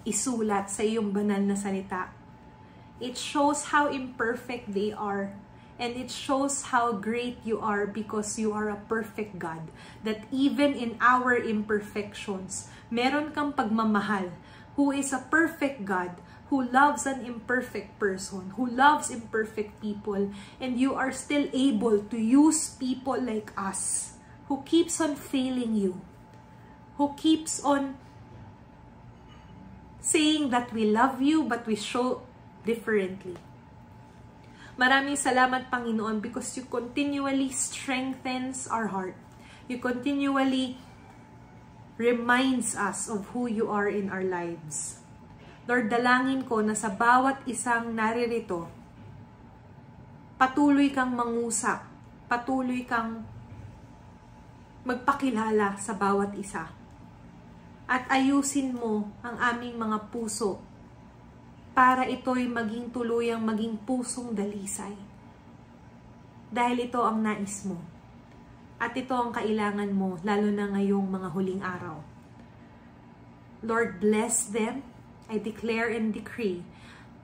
isulat 0.04 0.68
sa 0.68 0.84
iyong 0.84 1.08
banal 1.10 1.40
na 1.40 1.56
salita. 1.56 2.12
It 3.00 3.16
shows 3.16 3.72
how 3.72 3.88
imperfect 3.88 4.72
they 4.72 4.92
are 4.92 5.34
and 5.78 5.92
it 5.96 6.10
shows 6.10 6.72
how 6.72 6.92
great 6.92 7.36
you 7.44 7.60
are 7.60 7.86
because 7.86 8.38
you 8.38 8.52
are 8.52 8.70
a 8.70 8.80
perfect 8.88 9.38
God. 9.38 9.68
That 10.04 10.24
even 10.32 10.72
in 10.72 10.96
our 11.00 11.36
imperfections, 11.36 12.68
meron 12.88 13.36
kang 13.36 13.52
pagmamahal 13.52 14.32
who 14.76 14.92
is 14.92 15.12
a 15.12 15.24
perfect 15.28 15.84
God 15.84 16.12
who 16.48 16.62
loves 16.62 17.06
an 17.06 17.26
imperfect 17.26 17.98
person, 17.98 18.54
who 18.54 18.66
loves 18.70 19.10
imperfect 19.10 19.82
people, 19.82 20.30
and 20.60 20.78
you 20.78 20.94
are 20.94 21.10
still 21.10 21.48
able 21.52 21.98
to 22.06 22.18
use 22.18 22.70
people 22.78 23.18
like 23.18 23.50
us, 23.58 24.14
who 24.46 24.62
keeps 24.62 25.00
on 25.00 25.16
failing 25.16 25.74
you, 25.74 26.00
who 26.98 27.12
keeps 27.18 27.58
on 27.64 27.98
saying 29.98 30.50
that 30.50 30.72
we 30.72 30.86
love 30.86 31.20
you 31.20 31.42
but 31.42 31.66
we 31.66 31.74
show 31.74 32.22
differently. 32.66 33.38
Maraming 34.76 35.16
salamat 35.16 35.72
Panginoon 35.72 36.20
because 36.20 36.52
you 36.58 36.68
continually 36.68 37.48
strengthens 37.48 38.68
our 38.68 38.92
heart. 38.92 39.16
You 39.70 39.80
continually 39.80 40.76
reminds 41.96 42.76
us 42.76 43.08
of 43.08 43.32
who 43.32 43.48
you 43.48 43.72
are 43.72 43.88
in 43.88 44.12
our 44.12 44.20
lives. 44.20 45.00
Lord, 45.64 45.88
dalangin 45.88 46.44
ko 46.44 46.60
na 46.60 46.76
sa 46.76 46.92
bawat 46.92 47.42
isang 47.48 47.96
naririto, 47.96 48.68
patuloy 50.36 50.92
kang 50.92 51.16
mangusap, 51.16 51.88
patuloy 52.28 52.84
kang 52.84 53.24
magpakilala 54.86 55.80
sa 55.80 55.96
bawat 55.96 56.36
isa. 56.36 56.70
At 57.88 58.06
ayusin 58.12 58.76
mo 58.76 59.10
ang 59.24 59.40
aming 59.40 59.80
mga 59.80 60.12
puso 60.12 60.62
para 61.76 62.08
ito'y 62.08 62.48
maging 62.48 62.88
tuluyang 62.88 63.44
maging 63.44 63.76
pusong 63.84 64.32
dalisay. 64.32 64.96
Dahil 66.48 66.88
ito 66.88 67.04
ang 67.04 67.20
nais 67.20 67.68
mo. 67.68 67.76
At 68.80 68.96
ito 68.96 69.12
ang 69.12 69.36
kailangan 69.36 69.92
mo, 69.92 70.16
lalo 70.24 70.48
na 70.48 70.72
ngayong 70.72 71.04
mga 71.04 71.28
huling 71.36 71.60
araw. 71.60 72.00
Lord, 73.60 74.00
bless 74.00 74.48
them 74.48 74.96
I 75.28 75.38
declare 75.38 75.90
and 75.90 76.14
decree 76.14 76.62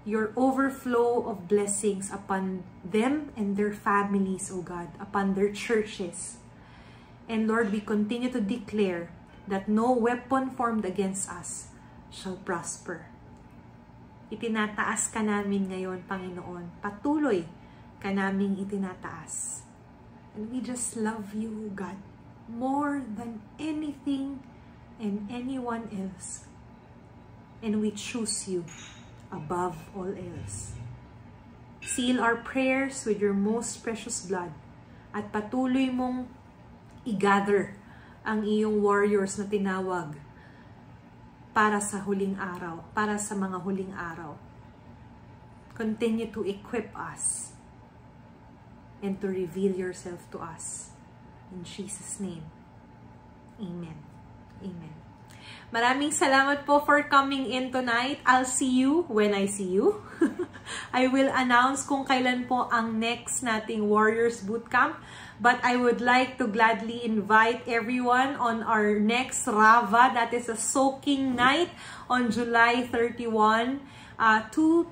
your 0.05 0.35
overflow 0.35 1.31
of 1.31 1.47
blessings 1.47 2.11
upon 2.11 2.65
them 2.83 3.31
and 3.37 3.57
their 3.57 3.73
families, 3.73 4.51
O 4.51 4.61
God, 4.61 4.89
upon 4.99 5.35
their 5.35 5.53
churches. 5.53 6.39
And 7.29 7.47
Lord, 7.47 7.71
we 7.71 7.81
continue 7.81 8.31
to 8.33 8.41
declare 8.41 9.11
that 9.47 9.69
no 9.69 9.93
weapon 9.93 10.51
formed 10.51 10.85
against 10.85 11.31
us 11.31 11.71
shall 12.11 12.35
prosper. 12.43 13.12
Itinataas 14.33 15.13
ka 15.13 15.21
namin 15.21 15.69
ngayon, 15.69 16.09
Panginoon. 16.09 16.81
Patuloy 16.81 17.45
ka 18.01 18.09
naming 18.09 18.57
itinataas. 18.57 19.61
And 20.33 20.49
we 20.49 20.65
just 20.65 20.97
love 20.97 21.37
you, 21.37 21.69
God, 21.77 22.01
more 22.49 23.05
than 23.05 23.45
anything 23.61 24.41
and 24.97 25.29
anyone 25.29 25.93
else 25.93 26.49
and 27.63 27.81
we 27.81 27.95
choose 27.95 28.51
you 28.51 28.67
above 29.31 29.79
all 29.95 30.11
else. 30.11 30.75
Seal 31.81 32.21
our 32.21 32.37
prayers 32.37 33.07
with 33.07 33.23
your 33.23 33.33
most 33.33 33.83
precious 33.87 34.27
blood 34.27 34.51
at 35.15 35.31
patuloy 35.31 35.89
mong 35.95 36.27
i-gather 37.07 37.79
ang 38.27 38.43
iyong 38.43 38.83
warriors 38.83 39.39
na 39.39 39.47
tinawag 39.47 40.19
para 41.53 41.81
sa 41.81 42.01
huling 42.05 42.41
araw, 42.41 42.85
para 42.97 43.21
sa 43.21 43.37
mga 43.37 43.61
huling 43.61 43.93
araw. 43.93 44.37
Continue 45.73 46.29
to 46.33 46.45
equip 46.45 46.93
us 46.97 47.57
and 49.01 49.21
to 49.21 49.29
reveal 49.29 49.73
yourself 49.73 50.25
to 50.33 50.41
us. 50.41 50.93
In 51.53 51.65
Jesus' 51.65 52.21
name, 52.21 52.45
Amen. 53.61 53.95
Amen. 54.65 54.95
Maraming 55.73 56.13
salamat 56.13 56.69
po 56.69 56.85
for 56.85 57.01
coming 57.09 57.49
in 57.49 57.73
tonight. 57.73 58.21
I'll 58.29 58.49
see 58.49 58.69
you 58.69 59.09
when 59.09 59.33
I 59.33 59.49
see 59.49 59.73
you. 59.73 60.05
I 60.93 61.09
will 61.09 61.33
announce 61.33 61.89
kung 61.89 62.05
kailan 62.05 62.45
po 62.45 62.69
ang 62.69 63.01
next 63.01 63.41
nating 63.41 63.89
Warriors 63.89 64.45
Bootcamp. 64.45 65.01
But 65.43 65.59
I 65.67 65.75
would 65.75 65.99
like 65.99 66.39
to 66.39 66.47
gladly 66.47 67.03
invite 67.03 67.67
everyone 67.67 68.39
on 68.39 68.63
our 68.63 69.03
next 69.03 69.51
Rava. 69.51 70.15
That 70.15 70.31
is 70.31 70.47
a 70.47 70.55
soaking 70.55 71.35
night 71.35 71.75
on 72.07 72.31
July 72.31 72.87
31 72.87 73.83
uh, 74.23 74.47
to 74.55 74.87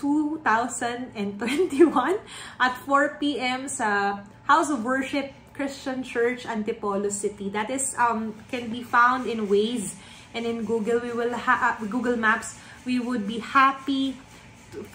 2021 0.00 2.16
at 2.60 2.72
4 2.88 3.20
p.m. 3.20 3.68
sa 3.68 4.24
House 4.48 4.72
of 4.72 4.88
Worship 4.88 5.36
Christian 5.52 6.00
Church, 6.00 6.48
Antipolo 6.48 7.12
City. 7.12 7.52
That 7.52 7.68
is 7.68 7.92
um 8.00 8.40
can 8.48 8.72
be 8.72 8.80
found 8.80 9.28
in 9.28 9.52
Waze 9.52 10.00
and 10.32 10.48
in 10.48 10.64
Google. 10.64 11.04
We 11.04 11.12
will 11.12 11.36
ha 11.36 11.76
uh, 11.76 11.84
Google 11.84 12.16
Maps. 12.16 12.56
We 12.88 13.04
would 13.04 13.28
be 13.28 13.44
happy 13.44 14.16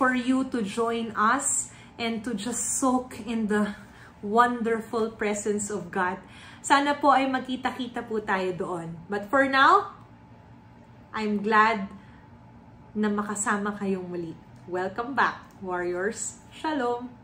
for 0.01 0.17
you 0.17 0.49
to 0.49 0.65
join 0.65 1.13
us 1.13 1.69
and 2.01 2.25
to 2.25 2.33
just 2.33 2.81
soak 2.81 3.21
in 3.29 3.53
the 3.53 3.77
wonderful 4.23 5.15
presence 5.15 5.69
of 5.71 5.91
God. 5.91 6.19
Sana 6.59 6.95
po 6.99 7.11
ay 7.15 7.27
magkita-kita 7.27 8.03
po 8.07 8.19
tayo 8.19 8.51
doon. 8.55 8.95
But 9.07 9.31
for 9.31 9.47
now, 9.47 9.95
I'm 11.15 11.39
glad 11.39 11.87
na 12.93 13.07
makasama 13.07 13.75
kayong 13.79 14.07
muli. 14.11 14.35
Welcome 14.69 15.15
back, 15.15 15.47
warriors. 15.63 16.43
Shalom! 16.53 17.18